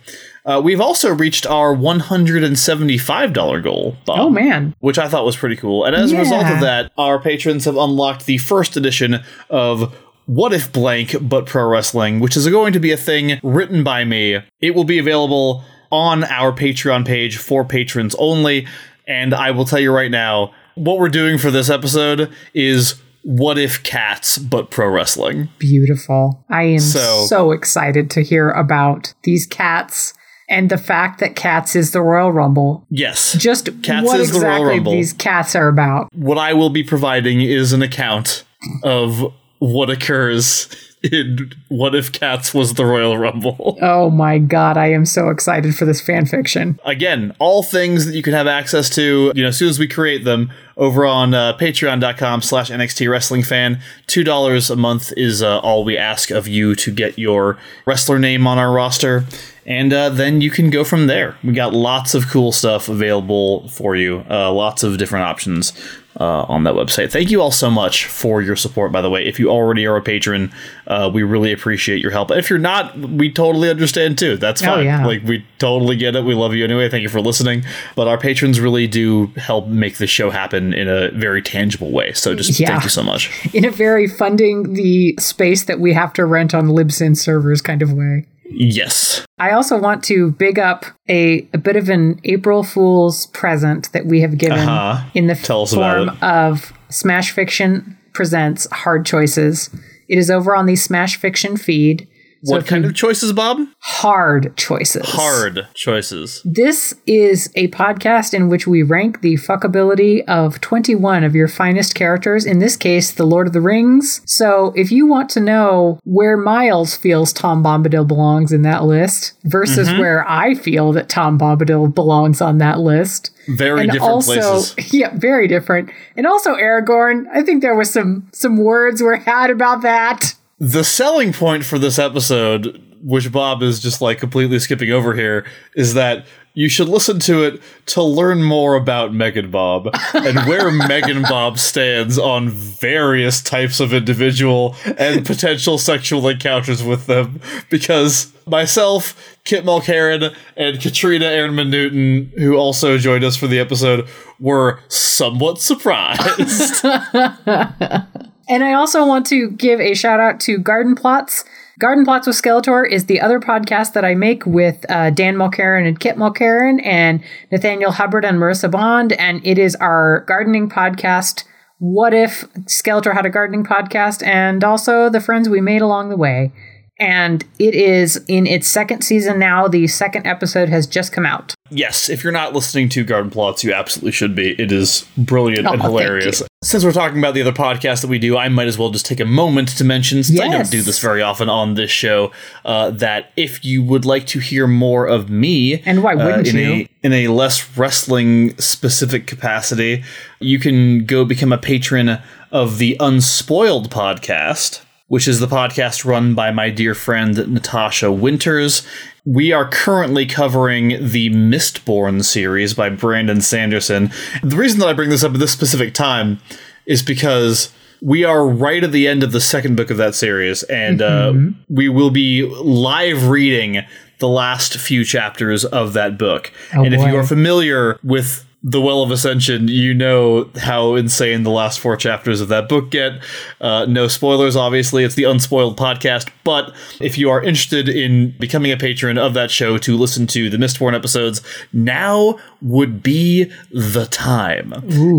Uh, 0.49 0.59
we've 0.65 0.81
also 0.81 1.15
reached 1.15 1.47
our 1.47 1.75
$175 1.77 3.63
goal, 3.63 3.97
Bob 4.07 4.19
Oh 4.19 4.31
man. 4.31 4.75
which 4.81 4.99
I 4.99 5.07
thought 5.09 5.27
was 5.27 5.37
pretty 5.37 5.57
cool. 5.57 5.85
And 5.85 5.95
as 5.95 6.11
a 6.13 6.19
result 6.19 6.47
of 6.47 6.61
that, 6.61 6.91
our 6.97 7.21
patrons 7.21 7.67
have 7.67 7.77
unlocked 7.77 8.25
the 8.27 8.39
first 8.39 8.75
edition 8.77 9.21
of 9.51 9.95
What 10.25 10.55
If 10.55 10.73
Blank 10.73 11.17
But 11.21 11.45
Pro 11.47 11.69
Wrestling, 11.69 12.19
which 12.21 12.35
is 12.37 12.49
going 12.49 12.73
to 12.73 12.81
be 12.81 12.93
a 12.93 12.97
thing 12.97 13.39
written 13.43 13.85
by 13.85 14.05
me. 14.05 14.39
It 14.63 14.75
will 14.75 14.85
be 14.85 14.99
available 14.99 15.65
on 15.93 16.25
our 16.25 16.53
Patreon 16.53 17.07
page 17.07 17.37
for 17.37 17.63
patrons 17.65 18.15
only. 18.19 18.67
And 19.07 19.35
I 19.35 19.51
will 19.51 19.65
tell 19.67 19.79
you 19.81 19.93
right 19.93 20.11
now, 20.11 20.53
what 20.77 20.99
we're 20.99 21.09
doing 21.11 21.37
for 21.39 21.51
this 21.51 21.69
episode 21.71 22.31
is 22.55 22.95
What 23.23 23.59
If 23.59 23.83
Cats 23.83 24.39
But 24.39 24.71
Pro 24.71 24.89
Wrestling. 24.89 25.49
Beautiful. 25.59 26.43
I 26.49 26.63
am 26.65 26.79
So- 26.81 27.27
so, 27.27 27.53
excited 27.53 28.11
to 28.13 28.23
hear 28.23 28.49
about 28.51 29.13
these 29.25 29.47
cats 29.47 30.15
and 30.49 30.71
the 30.71 30.79
fact 30.79 31.21
that 31.21 31.37
Cats 31.37 31.77
is 31.77 31.93
the 31.93 32.01
Royal 32.01 32.33
Rumble. 32.33 32.87
Yes. 32.91 33.35
Just 33.35 33.67
Cats 33.83 34.07
what 34.07 34.21
is 34.21 34.33
the 34.33 34.41
Royal 34.41 34.53
exactly 34.55 34.75
Rumble. 34.77 34.93
these 34.93 35.13
cats 35.13 35.55
are 35.55 35.69
about. 35.69 36.09
what 36.15 36.39
I 36.39 36.55
will 36.55 36.71
be 36.71 36.83
providing 36.83 37.41
is 37.41 37.73
an 37.73 37.83
account 37.83 38.45
of 38.83 39.33
what 39.59 39.91
occurs 39.91 40.69
in 41.03 41.53
What 41.69 41.95
If 41.95 42.13
Cats 42.13 42.53
Was 42.53 42.75
the 42.75 42.85
Royal 42.85 43.17
Rumble. 43.17 43.77
Oh 43.89 44.11
my 44.11 44.39
god, 44.39 44.77
I 44.77 44.91
am 44.93 45.07
so 45.07 45.29
excited 45.31 45.75
for 45.75 45.85
this 45.85 46.01
fan 46.01 46.27
fiction. 46.27 46.79
Again, 46.85 47.35
all 47.39 47.63
things 47.63 48.07
that 48.07 48.15
you 48.15 48.23
can 48.23 48.33
have 48.33 48.47
access 48.47 48.91
to, 48.91 49.33
you 49.35 49.43
know, 49.43 49.49
as 49.49 49.57
soon 49.57 49.69
as 49.69 49.79
we 49.79 49.89
create 49.89 50.25
them 50.25 50.51
over 50.77 51.07
on 51.07 51.35
uh, 51.35 51.57
patreon.com 51.57 52.43
slash 52.43 52.71
NXT 52.71 53.11
Wrestling 53.11 53.43
Fan. 53.43 53.81
$2 54.07 54.71
a 54.71 54.77
month 54.77 55.13
is 55.17 55.43
uh, 55.43 55.59
all 55.59 55.85
we 55.85 55.97
ask 55.97 56.31
of 56.31 56.49
you 56.49 56.75
to 56.77 56.93
get 56.93 57.19
your 57.19 57.59
wrestler 57.87 58.19
name 58.19 58.47
on 58.47 58.59
our 58.59 58.73
roster. 58.73 59.25
And 59.67 59.93
uh, 59.93 60.09
then 60.09 60.41
you 60.41 60.51
can 60.51 60.71
go 60.71 60.85
from 60.85 61.09
there. 61.09 61.37
We 61.45 61.53
got 61.53 61.75
lots 61.75 62.15
of 62.15 62.29
cool 62.29 62.53
stuff 62.53 62.89
available 62.89 63.69
for 63.69 63.97
you, 63.97 64.25
uh, 64.31 64.53
lots 64.53 64.83
of 64.83 64.97
different 64.99 65.27
options 65.27 65.73
uh, 66.19 66.43
on 66.49 66.64
that 66.64 66.75
website. 66.75 67.12
Thank 67.12 67.31
you 67.31 67.41
all 67.41 67.51
so 67.53 67.71
much 67.71 68.07
for 68.07 68.43
your 68.43 68.57
support, 68.57 68.91
by 68.91 69.01
the 69.01 69.09
way. 69.11 69.25
If 69.25 69.39
you 69.39 69.51
already 69.51 69.87
are 69.87 69.97
a 69.97 70.03
patron, 70.03 70.53
uh, 70.87 71.11
we 71.12 71.23
really 71.23 71.53
appreciate 71.53 72.01
your 72.03 72.11
help. 72.11 72.31
If 72.33 72.51
you're 72.51 72.59
not, 72.59 72.99
we 72.99 73.31
totally 73.31 73.71
understand 73.71 74.19
too. 74.19 74.37
That's 74.37 74.61
fine. 74.61 74.85
yeah. 74.85 75.07
Like, 75.07 75.23
we 75.23 75.45
totally 75.59 75.97
get 75.97 76.16
it. 76.16 76.25
We 76.25 76.35
love 76.35 76.55
you 76.55 76.64
anyway. 76.64 76.89
Thank 76.89 77.03
you 77.03 77.09
for 77.09 77.21
listening. 77.21 77.64
But 77.95 78.09
our 78.09 78.19
patrons 78.19 78.61
really 78.61 78.87
do 78.89 79.27
help 79.37 79.69
make 79.69 79.99
this 79.99 80.11
show 80.11 80.31
happen 80.31 80.73
in 80.75 80.89
a 80.89 81.11
very 81.12 81.41
tangible 81.43 81.91
way. 81.93 82.12
So 82.14 82.35
just 82.35 82.59
Yeah. 82.59 82.69
thank 82.71 82.85
you 82.85 82.91
so 82.91 83.03
much. 83.03 83.31
In 83.55 83.64
a 83.64 83.71
very 83.71 84.09
funding 84.09 84.73
the 84.75 85.14
space 85.21 85.64
that 85.64 85.79
we 85.79 85.93
have 85.93 86.12
to 86.14 86.25
rent 86.25 86.55
on 86.55 86.66
Libsyn 86.69 87.16
servers 87.16 87.61
kind 87.62 87.81
of 87.83 87.93
way. 87.93 88.27
Yes. 88.51 89.25
I 89.39 89.51
also 89.53 89.79
want 89.79 90.03
to 90.05 90.33
big 90.33 90.59
up 90.59 90.85
a, 91.09 91.49
a 91.53 91.59
bit 91.59 91.77
of 91.77 91.89
an 91.89 92.21
April 92.25 92.63
Fool's 92.63 93.27
present 93.29 93.93
that 93.93 94.07
we 94.07 94.21
have 94.21 94.39
given 94.39 94.59
Uh-huh. 94.59 95.09
in 95.15 95.27
the 95.27 95.35
Tell 95.35 95.67
form 95.67 96.11
of 96.23 96.73
Smash 96.89 97.31
Fiction 97.33 97.97
Presents 98.15 98.67
Hard 98.73 99.07
Choices. 99.07 99.71
It 100.09 100.19
is 100.19 100.31
over 100.31 100.57
on 100.57 100.67
the 100.67 100.77
Smash 100.77 101.17
Fiction 101.17 101.57
feed. 101.57 102.09
So 102.45 102.55
what 102.57 102.66
kind 102.66 102.84
of 102.84 102.95
choices, 102.95 103.32
Bob? 103.32 103.59
hard 103.80 104.57
choices? 104.57 105.05
Hard 105.09 105.66
choices. 105.74 106.41
This 106.45 106.95
is 107.07 107.51
a 107.57 107.68
podcast 107.68 108.32
in 108.34 108.49
which 108.49 108.66
we 108.66 108.82
rank 108.82 109.22
the 109.22 109.34
fuckability 109.34 110.24
of 110.26 110.61
21 110.61 111.24
of 111.24 111.34
your 111.34 111.49
finest 111.49 111.95
characters, 111.95 112.45
in 112.45 112.59
this 112.61 112.76
case, 112.76 113.11
The 113.12 113.26
Lord 113.26 113.47
of 113.49 113.53
the 113.55 113.61
Rings. 113.61 114.20
So 114.24 114.72
if 114.76 114.93
you 114.93 115.07
want 115.07 115.30
to 115.30 115.41
know 115.41 115.99
where 116.05 116.36
Miles 116.36 116.95
feels 116.97 117.32
Tom 117.32 117.62
Bombadil 117.64 118.07
belongs 118.07 118.53
in 118.53 118.62
that 118.62 118.84
list 118.84 119.32
versus 119.45 119.89
Mm-hmm. 119.89 120.01
where 120.01 120.28
I 120.28 120.55
feel 120.55 120.93
that 120.93 121.09
Tom 121.09 121.39
Bombadil 121.39 121.95
belongs 121.95 122.41
on 122.41 122.59
that 122.59 122.78
list. 122.80 123.30
Very 123.49 123.82
And 123.82 123.91
different 123.93 124.12
also, 124.12 124.34
places. 124.34 124.93
yeah, 124.93 125.11
very 125.16 125.49
different. 125.49 125.91
And 126.16 126.26
also 126.26 126.55
Aragorn. 126.55 127.24
I 127.32 127.43
think 127.43 127.62
there 127.62 127.74
was 127.74 127.91
some 127.91 128.28
some 128.32 128.57
words 128.59 129.03
were 129.03 129.16
had 129.16 129.51
about 129.51 129.82
that. 129.82 130.34
The 130.61 130.83
selling 130.83 131.33
point 131.33 131.65
for 131.65 131.79
this 131.79 131.99
episode, 131.99 132.83
which 133.03 133.31
Bob 133.31 133.63
is 133.63 133.81
just 133.81 134.01
like 134.01 134.19
completely 134.19 134.59
skipping 134.59 134.91
over 134.91 135.15
here, 135.15 135.47
is 135.77 135.95
that 135.95 136.27
you 136.55 136.69
should 136.69 136.89
listen 136.89 137.21
to 137.21 137.45
it 137.45 137.63
to 137.87 138.03
learn 138.03 138.43
more 138.43 138.75
about 138.75 139.13
MeganBob 139.13 139.91
and 140.15 140.39
where 140.49 140.69
MeganBob 140.89 141.57
stands 141.57 142.19
on 142.19 142.49
various 142.49 143.41
types 143.41 143.79
of 143.79 143.95
individual 143.95 144.75
and 144.99 145.25
potential 145.25 145.79
sexual 145.79 146.27
encounters 146.27 146.83
with 146.83 147.07
them. 147.07 147.41
Because 147.71 148.33
myself, 148.45 149.39
Kit 149.45 149.65
Mulcairn, 149.65 150.35
and 150.57 150.81
Katrina 150.81 151.27
Aaronman 151.27 151.71
Newton, 151.71 152.33
who 152.37 152.57
also 152.57 152.99
joined 152.99 153.23
us 153.23 153.37
for 153.37 153.47
the 153.47 153.61
episode, 153.61 154.09
were 154.41 154.81
somewhat 154.89 155.61
surprised. 155.61 156.85
And 158.49 158.65
I 158.65 158.73
also 158.73 159.05
want 159.07 159.27
to 159.27 159.51
give 159.51 159.81
a 159.81 159.95
shout 159.95 160.21
out 160.21 160.41
to 160.41 160.59
Garden 160.59 160.95
Plots. 160.95 161.45
Garden 161.79 162.05
Plots 162.05 162.27
with 162.27 162.41
Skeletor 162.41 162.91
is 162.91 163.05
the 163.05 163.21
other 163.21 163.39
podcast 163.39 163.93
that 163.93 164.05
I 164.05 164.15
make 164.15 164.45
with 164.47 164.85
uh, 164.91 165.11
Dan 165.11 165.37
Mulcairn 165.37 165.87
and 165.87 166.01
Kit 166.01 166.17
Mulcairn 166.17 166.85
and 166.85 167.23
Nathaniel 167.53 167.93
Hubbard 167.93 168.25
and 168.25 168.39
Marissa 168.39 168.71
Bond. 168.71 169.13
And 169.13 169.47
it 169.47 169.59
is 169.59 169.77
our 169.77 170.25
gardening 170.27 170.69
podcast. 170.69 171.45
What 171.79 172.13
if 172.13 172.53
Skeletor 172.65 173.15
had 173.15 173.27
a 173.27 173.31
gardening 173.31 173.65
podcast? 173.65 174.27
And 174.27 174.65
also 174.65 175.09
the 175.09 175.21
friends 175.21 175.49
we 175.49 175.61
made 175.61 175.83
along 175.83 176.09
the 176.09 176.17
way. 176.17 176.53
And 177.01 177.45
it 177.59 177.75
is 177.75 178.23
in 178.27 178.47
its 178.47 178.67
second 178.67 179.03
season 179.03 179.39
now. 179.39 179.69
The 179.69 179.87
second 179.87 180.27
episode 180.27 180.69
has 180.69 180.87
just 180.87 181.13
come 181.13 181.25
out. 181.25 181.55
Yes, 181.71 182.09
if 182.09 182.25
you're 182.25 182.33
not 182.33 182.55
listening 182.55 182.89
to 182.91 183.05
Garden 183.05 183.31
Plots, 183.31 183.63
you 183.63 183.73
absolutely 183.73 184.13
should 184.13 184.35
be. 184.35 184.53
It 184.61 184.73
is 184.73 185.07
brilliant 185.17 185.67
Oh, 185.67 185.73
and 185.75 185.83
hilarious. 185.83 186.43
Since 186.65 186.85
we're 186.85 186.93
talking 186.93 187.19
about 187.19 187.35
the 187.35 187.43
other 187.43 187.53
podcast 187.53 188.01
that 188.01 188.09
we 188.09 188.19
do, 188.19 188.37
I 188.37 188.49
might 188.49 188.67
as 188.67 188.79
well 188.79 188.91
just 188.91 189.07
take 189.07 189.21
a 189.21 189.25
moment 189.25 189.69
to 189.77 189.85
mention, 189.85 190.25
since 190.25 190.41
I 190.41 190.49
don't 190.49 190.71
do 190.71 190.83
this 190.83 190.99
very 190.99 191.23
often 191.23 191.49
on 191.49 191.75
this 191.75 191.91
show, 191.91 192.33
uh, 192.65 192.91
that 192.93 193.33
if 193.37 193.65
you 193.65 193.83
would 193.83 194.05
like 194.05 194.27
to 194.29 194.41
hear 194.41 194.67
more 194.67 195.07
of 195.07 195.31
me, 195.31 195.83
And 195.85 196.03
why 196.03 196.15
uh, 196.15 196.25
wouldn't 196.25 196.49
in 196.49 196.57
you? 196.57 196.73
A, 196.73 196.89
in 197.03 197.13
a 197.13 197.29
less 197.29 197.77
wrestling 197.77 198.57
specific 198.59 199.27
capacity, 199.27 200.03
you 200.41 200.59
can 200.59 201.05
go 201.05 201.25
become 201.25 201.53
a 201.53 201.59
patron 201.59 202.19
of 202.51 202.79
the 202.79 202.97
Unspoiled 202.99 203.91
podcast 203.91 204.81
which 205.09 205.27
is 205.27 205.41
the 205.41 205.47
podcast 205.47 206.05
run 206.05 206.35
by 206.35 206.51
my 206.51 206.71
dear 206.71 206.95
friend 206.95 207.37
Natasha 207.53 208.13
Winters. 208.13 208.87
We 209.25 209.53
are 209.53 209.69
currently 209.69 210.27
covering 210.27 210.89
the 211.11 211.31
Mistborn 211.31 212.25
series 212.25 212.75
by 212.75 212.91
Brandon 212.91 213.41
Sanderson. 213.41 214.11
The 214.43 214.57
reason 214.57 214.79
that 214.81 214.89
I 214.89 214.93
bring 214.93 215.11
this 215.11 215.25
up 215.25 215.35
at 215.35 215.41
this 215.41 215.53
specific 215.53 215.95
time 215.95 216.41
is 216.87 217.03
because 217.03 217.73
we 218.01 218.23
are 218.25 218.47
right 218.47 218.85
at 218.85 218.93
the 218.93 219.09
end 219.09 219.23
of 219.23 219.33
the 219.33 219.41
second 219.41 219.77
book 219.77 219.91
of 219.91 219.97
that 219.97 220.15
series, 220.15 220.63
and 220.65 221.03
uh, 221.03 221.33
we 221.69 221.89
will 221.89 222.11
be 222.11 222.43
live 222.47 223.29
reading 223.29 223.85
the 224.19 224.29
last 224.29 224.77
few 224.77 225.05
chapters 225.05 225.65
of 225.65 225.93
that 225.95 226.19
book. 226.19 226.53
and 226.85 226.95
if 226.95 227.01
you 227.01 227.17
are 227.17 227.27
familiar 227.27 227.99
with 228.03 228.45
the 228.63 228.81
Well 228.81 229.03
of 229.03 229.11
Ascension, 229.11 229.69
you 229.69 229.95
know 229.95 230.51
how 230.57 230.97
insane 230.97 231.45
the 231.45 231.51
last 231.51 231.79
four 231.79 231.97
chapters 231.97 232.41
of 232.41 232.49
that 232.49 232.69
book 232.69 232.91
get. 232.91 233.23
Uh, 233.61 233.87
no 233.87 234.09
spoilers, 234.09 234.57
obviously. 234.57 235.05
It's 235.05 235.15
the 235.15 235.25
Unspoiled 235.25 235.77
podcast. 235.77 236.29
But 236.43 236.75
if 237.01 237.17
you 237.17 237.31
are 237.31 237.43
interested 237.43 237.89
in 237.89 238.35
becoming 238.39 238.73
a 238.73 238.77
patron 238.77 239.17
of 239.17 239.35
that 239.35 239.53
show 239.53 239.79
to 239.79 239.97
listen 239.97 240.27
to 240.29 240.51
the 240.51 240.57
Mistborn 240.57 240.95
episodes, 240.95 241.41
now 241.73 242.39
would 242.61 243.03
be 243.03 243.53
the 243.71 244.07
time. 244.07 244.73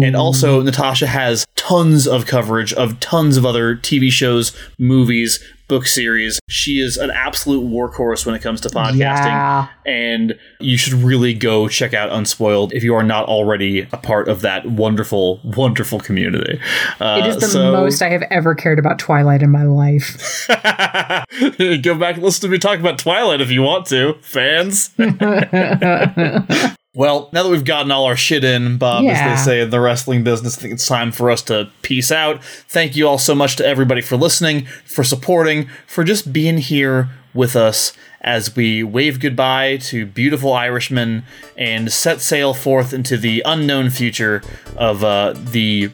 And 0.04 0.16
also, 0.16 0.62
Natasha 0.62 1.08
has 1.08 1.46
tons 1.56 2.08
of 2.08 2.26
coverage 2.26 2.74
of 2.74 3.00
tons 3.00 3.38
of 3.38 3.46
other 3.46 3.76
TV 3.76 4.12
shows, 4.12 4.56
movies, 4.78 5.42
book 5.70 5.86
series. 5.86 6.40
She 6.50 6.80
is 6.82 6.98
an 6.98 7.10
absolute 7.12 7.64
workhorse 7.64 8.26
when 8.26 8.36
it 8.36 8.42
comes 8.42 8.60
to 8.62 8.70
podcasting. 8.70 8.98
Yeah. 8.98 9.68
And 9.86 10.38
you 10.60 10.76
should 10.78 10.94
really 10.94 11.34
go 11.34 11.70
check 11.70 11.94
out 11.94 12.12
Unspoiled 12.12 12.74
if 12.74 12.84
you 12.84 12.94
are 12.96 13.04
not 13.04 13.26
already 13.30 13.82
a 13.94 13.98
part 13.98 14.28
of 14.28 14.42
that 14.42 14.66
wonderful, 14.66 15.40
wonderful 15.44 16.00
community. 16.02 16.60
Uh, 17.00 17.22
It 17.24 17.28
is 17.30 17.38
the 17.38 17.48
so- 17.48 17.72
most 17.72 18.02
I 18.02 18.10
have 18.10 18.24
ever 18.30 18.54
cared 18.56 18.80
about 18.80 19.00
Twilight 19.00 19.42
in 19.42 19.52
my 19.52 19.64
life. 19.64 20.48
Go 20.50 21.96
back 21.96 22.16
and 22.16 22.24
listen 22.24 22.42
to 22.42 22.48
me 22.50 22.58
talk 22.58 22.80
about 22.80 23.00
Twilight 23.00 23.40
if 23.40 23.50
you 23.52 23.62
want 23.62 23.86
to, 23.88 24.16
fans. 24.22 24.90
well, 26.96 27.30
now 27.34 27.44
that 27.44 27.50
we've 27.50 27.64
gotten 27.66 27.92
all 27.92 28.06
our 28.06 28.16
shit 28.16 28.44
in, 28.44 28.78
Bob, 28.78 29.04
Yeah. 29.04 29.12
as 29.34 29.46
they 29.46 29.52
say 29.52 29.62
in 29.62 29.70
the 29.70 29.80
wrestling 29.80 30.24
business, 30.24 30.58
I 30.58 30.62
think 30.62 30.74
it's 30.74 30.88
time 30.88 31.12
for 31.12 31.30
us 31.30 31.42
to 31.44 31.70
peace 31.82 32.12
out. 32.12 32.44
Thank 32.44 32.96
you 32.96 33.08
all 33.08 33.18
so 33.20 33.36
much 33.36 33.56
to 33.58 33.66
everybody 33.66 34.02
for 34.02 34.18
listening, 34.18 34.66
for 34.86 35.04
supporting, 35.04 35.68
for 35.86 36.04
just 36.04 36.34
being 36.34 36.58
here 36.58 37.10
with 37.34 37.56
us 37.56 37.94
as 38.22 38.56
we 38.56 38.84
wave 38.84 39.20
goodbye 39.20 39.78
to 39.78 40.06
beautiful 40.06 40.52
Irishmen 40.52 41.24
and 41.56 41.92
set 41.92 42.22
sail 42.22 42.54
forth 42.54 42.92
into 42.94 43.18
the 43.18 43.42
unknown 43.46 43.92
future 43.92 44.42
of 44.76 45.04
uh, 45.04 45.34
the 45.36 45.92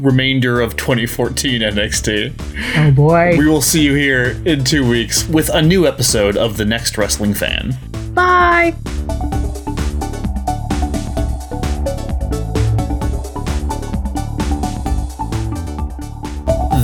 remainder 0.00 0.60
of 0.60 0.76
2014 0.76 1.60
NXT. 1.60 2.34
Oh 2.78 2.90
boy. 2.92 3.36
We 3.38 3.46
will 3.46 3.60
see 3.62 3.82
you 3.82 3.94
here 3.94 4.40
in 4.44 4.64
two 4.64 4.88
weeks 4.88 5.28
with 5.28 5.50
a 5.50 5.60
new 5.62 5.86
episode 5.86 6.36
of 6.36 6.56
The 6.56 6.64
Next 6.64 6.96
Wrestling 6.98 7.34
Fan. 7.34 7.76
Bye. 8.14 8.74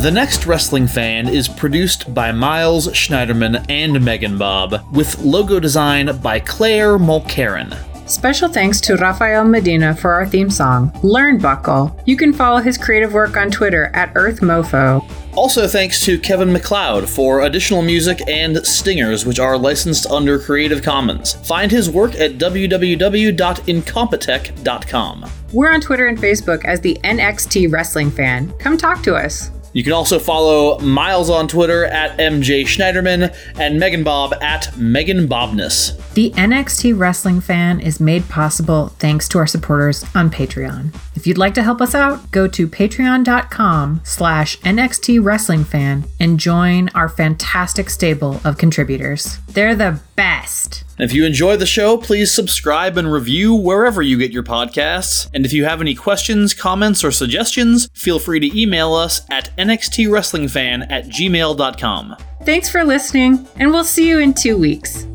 The 0.04 0.10
Next 0.10 0.44
Wrestling 0.44 0.86
Fan 0.86 1.26
is 1.26 1.48
produced 1.48 2.12
by 2.12 2.30
Miles 2.30 2.88
Schneiderman 2.88 3.64
and 3.70 3.96
MeganBob, 3.96 4.92
with 4.92 5.18
logo 5.20 5.58
design 5.58 6.20
by 6.20 6.40
Claire 6.40 6.98
Mulcairn. 6.98 7.74
Special 8.06 8.50
thanks 8.50 8.82
to 8.82 8.96
Rafael 8.96 9.44
Medina 9.44 9.96
for 9.96 10.12
our 10.12 10.26
theme 10.26 10.50
song, 10.50 10.90
Learnbuckle. 11.02 11.98
You 12.04 12.18
can 12.18 12.34
follow 12.34 12.60
his 12.60 12.76
creative 12.76 13.14
work 13.14 13.38
on 13.38 13.50
Twitter 13.50 13.90
at 13.94 14.12
EarthMeauxFaux. 14.12 15.10
Also, 15.36 15.66
thanks 15.66 16.02
to 16.02 16.18
Kevin 16.18 16.52
MacLeod 16.52 17.08
for 17.08 17.40
additional 17.40 17.80
music 17.80 18.20
and 18.28 18.58
stingers, 18.58 19.24
which 19.24 19.38
are 19.38 19.56
licensed 19.56 20.04
under 20.10 20.38
Creative 20.38 20.82
Commons. 20.82 21.32
Find 21.48 21.70
his 21.70 21.88
work 21.88 22.14
at 22.16 22.32
www.incompetech.com. 22.32 25.30
We're 25.54 25.72
on 25.72 25.80
Twitter 25.80 26.08
and 26.08 26.18
Facebook 26.18 26.66
as 26.66 26.82
the 26.82 26.98
NXT 27.04 27.72
Wrestling 27.72 28.10
Fan. 28.10 28.52
Come 28.58 28.76
talk 28.76 29.02
to 29.04 29.14
us. 29.14 29.50
You 29.74 29.82
can 29.82 29.92
also 29.92 30.20
follow 30.20 30.78
Miles 30.78 31.28
on 31.28 31.48
Twitter 31.48 31.84
at 31.84 32.16
MJ 32.18 32.62
Schneiderman 32.62 33.36
and 33.58 33.82
MeganBob 33.82 34.40
at 34.40 34.74
Megan 34.78 35.26
Bobness. 35.26 36.00
The 36.14 36.30
NXT 36.30 36.96
Wrestling 36.96 37.40
Fan 37.40 37.80
is 37.80 37.98
made 37.98 38.28
possible 38.28 38.90
thanks 39.00 39.28
to 39.30 39.38
our 39.38 39.48
supporters 39.48 40.04
on 40.14 40.30
Patreon. 40.30 40.94
If 41.16 41.26
you'd 41.26 41.38
like 41.38 41.54
to 41.54 41.62
help 41.64 41.80
us 41.80 41.94
out, 41.94 42.30
go 42.30 42.46
to 42.46 42.68
patreon.com 42.68 44.00
slash 44.04 44.58
NXT 44.60 45.24
Wrestling 45.24 45.64
Fan 45.64 46.04
and 46.20 46.38
join 46.38 46.88
our 46.90 47.08
fantastic 47.08 47.90
stable 47.90 48.40
of 48.44 48.58
contributors. 48.58 49.38
They're 49.48 49.74
the 49.74 50.00
best. 50.14 50.84
If 50.98 51.12
you 51.12 51.24
enjoy 51.24 51.56
the 51.56 51.66
show, 51.66 51.96
please 51.96 52.32
subscribe 52.32 52.96
and 52.96 53.12
review 53.12 53.52
wherever 53.52 54.00
you 54.00 54.16
get 54.16 54.30
your 54.30 54.44
podcasts. 54.44 55.28
And 55.34 55.44
if 55.44 55.52
you 55.52 55.64
have 55.64 55.80
any 55.80 55.96
questions, 55.96 56.54
comments, 56.54 57.02
or 57.02 57.10
suggestions, 57.10 57.88
feel 57.94 58.20
free 58.20 58.38
to 58.38 58.60
email 58.60 58.94
us 58.94 59.22
at 59.28 59.50
nxtwrestlingfan 59.68 60.90
at 60.90 61.06
gmail.com. 61.06 62.16
Thanks 62.44 62.68
for 62.68 62.84
listening, 62.84 63.46
and 63.56 63.70
we'll 63.70 63.84
see 63.84 64.08
you 64.08 64.18
in 64.18 64.34
two 64.34 64.58
weeks. 64.58 65.06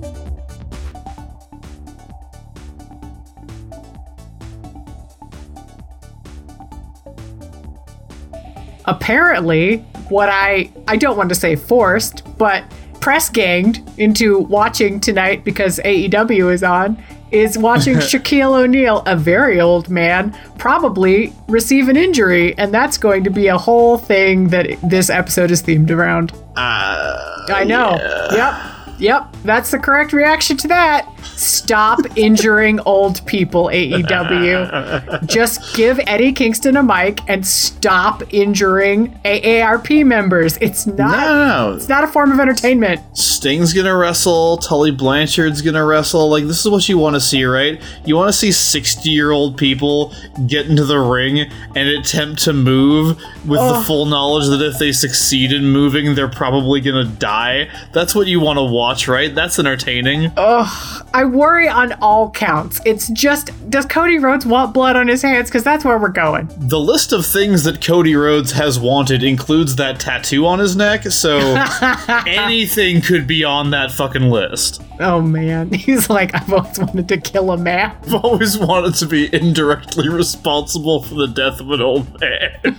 Apparently, 8.86 9.78
what 10.10 10.30
I 10.30 10.72
I 10.88 10.98
don't 10.98 11.16
want 11.16 11.30
to 11.30 11.36
say 11.36 11.56
forced, 11.56 12.24
but 12.38 12.64
press 13.00 13.30
ganged 13.30 13.88
into 13.98 14.40
watching 14.40 15.00
tonight 15.00 15.44
because 15.44 15.80
AEW 15.86 16.52
is 16.52 16.64
on 16.64 17.02
is 17.32 17.58
watching 17.58 17.96
Shaquille 17.98 18.64
O'Neal, 18.64 19.04
a 19.06 19.16
very 19.16 19.60
old 19.62 19.90
man, 19.90 20.36
probably 20.58 21.34
receive 21.48 21.90
an 21.90 21.98
injury, 21.98 22.58
and 22.58 22.74
that's 22.74 22.98
going 22.98 23.24
to 23.24 23.30
be 23.30 23.48
a 23.48 23.58
whole 23.58 23.98
thing 23.98 24.50
that 24.50 24.68
this 24.84 25.10
episode 25.10 25.52
is 25.52 25.62
themed 25.64 25.92
around. 25.92 26.32
Uh, 26.56 27.46
I 27.50 27.64
know. 27.64 27.98
Yep. 28.32 28.79
Yep. 29.00 29.36
That's 29.44 29.72
the 29.72 29.80
correct 29.80 30.14
reaction 30.14 30.58
to 30.58 30.68
that. 30.68 31.08
Stop 31.24 32.00
injuring 32.18 32.80
old 32.82 33.26
people, 33.26 33.66
AEW. 33.66 35.26
Just 35.26 35.76
give 35.76 36.00
Eddie 36.06 36.34
Kingston 36.34 36.78
a 36.78 36.84
mic 36.84 37.20
and 37.28 37.46
stop 37.46 38.22
injuring 38.34 39.18
AARP 39.26 40.06
members. 40.06 40.58
It's 40.58 40.86
not 40.86 41.12
No, 41.12 41.74
it's 41.76 41.88
not 41.90 42.04
a 42.04 42.08
form 42.08 42.32
of 42.32 42.40
entertainment. 42.40 43.02
Sting's 43.18 43.74
gonna 43.74 43.96
wrestle, 43.96 44.58
Tully 44.58 44.92
Blanchard's 44.92 45.62
gonna 45.62 45.86
wrestle. 45.86 46.30
Like, 46.30 46.46
this 46.46 46.60
is 46.66 46.70
what 46.70 46.88
you 46.90 46.98
want 46.98 47.16
to 47.16 47.22
see, 47.22 47.46
right? 47.46 47.82
You 48.06 48.16
want 48.18 48.30
to 48.30 48.38
see 48.38 48.52
60 48.52 49.10
year 49.10 49.32
old 49.32 49.58
people 49.58 50.14
get 50.48 50.68
into 50.68 50.84
the 50.84 51.00
ring 51.00 51.40
and 51.76 51.78
attempt 51.90 52.44
to 52.44 52.54
move 52.54 53.18
with 53.46 53.60
the 53.60 53.84
full 53.86 54.06
knowledge 54.06 54.48
that 54.50 54.62
if 54.62 54.78
they 54.78 54.92
succeed 54.92 55.52
in 55.54 55.66
moving, 55.66 56.16
they're 56.16 56.28
probably 56.28 56.82
gonna 56.82 57.06
die. 57.06 57.70
That's 57.94 58.14
what 58.14 58.28
you 58.28 58.40
want 58.40 58.58
to 58.58 58.64
watch, 58.90 59.08
right? 59.08 59.36
That's 59.36 59.60
entertaining. 59.60 60.32
Ugh, 60.36 61.08
I 61.14 61.24
worry 61.24 61.68
on 61.68 61.94
all 62.02 62.32
counts. 62.32 62.82
It's 62.86 63.08
just 63.10 63.52
does 63.70 63.86
Cody 63.86 64.18
Rhodes 64.18 64.48
want 64.48 64.74
blood 64.74 64.96
on 64.96 65.08
his 65.08 65.22
hands? 65.22 65.48
Because 65.48 65.64
that's 65.64 65.86
where 65.86 66.00
we're 66.00 66.10
going. 66.10 66.50
The 66.58 66.80
list 66.80 67.14
of 67.14 67.24
things 67.24 67.64
that 67.66 67.86
Cody 67.86 68.16
Rhodes 68.16 68.52
has 68.54 68.80
wanted 68.80 69.22
includes 69.22 69.76
that 69.76 70.00
tattoo 70.00 70.48
on 70.48 70.58
his 70.58 70.76
neck, 70.76 71.04
so 71.04 71.38
anything 72.26 73.02
could 73.02 73.28
be 73.28 73.44
on 73.44 73.70
that 73.70 73.92
fucking 73.92 74.24
list. 74.24 74.82
Oh 75.00 75.22
man. 75.22 75.72
He's 75.74 76.10
like, 76.10 76.34
I've 76.34 76.52
always 76.52 76.80
wanted 76.80 77.08
to 77.10 77.18
kill 77.18 77.52
a 77.52 77.58
man. 77.58 77.96
I've 78.04 78.16
always 78.16 78.58
wanted 78.58 78.96
to 78.96 79.06
be 79.06 79.32
indirectly 79.32 80.10
responsible 80.10 81.04
for 81.04 81.14
the 81.14 81.28
death 81.28 81.60
of 81.60 81.70
an 81.70 81.82
old 81.82 82.20
man. 82.20 82.76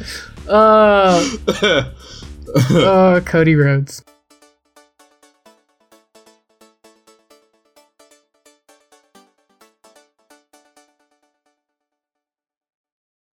Uh, 0.50 1.24
Oh, 2.54 3.20
Cody 3.24 3.54
Rhodes. 3.54 4.02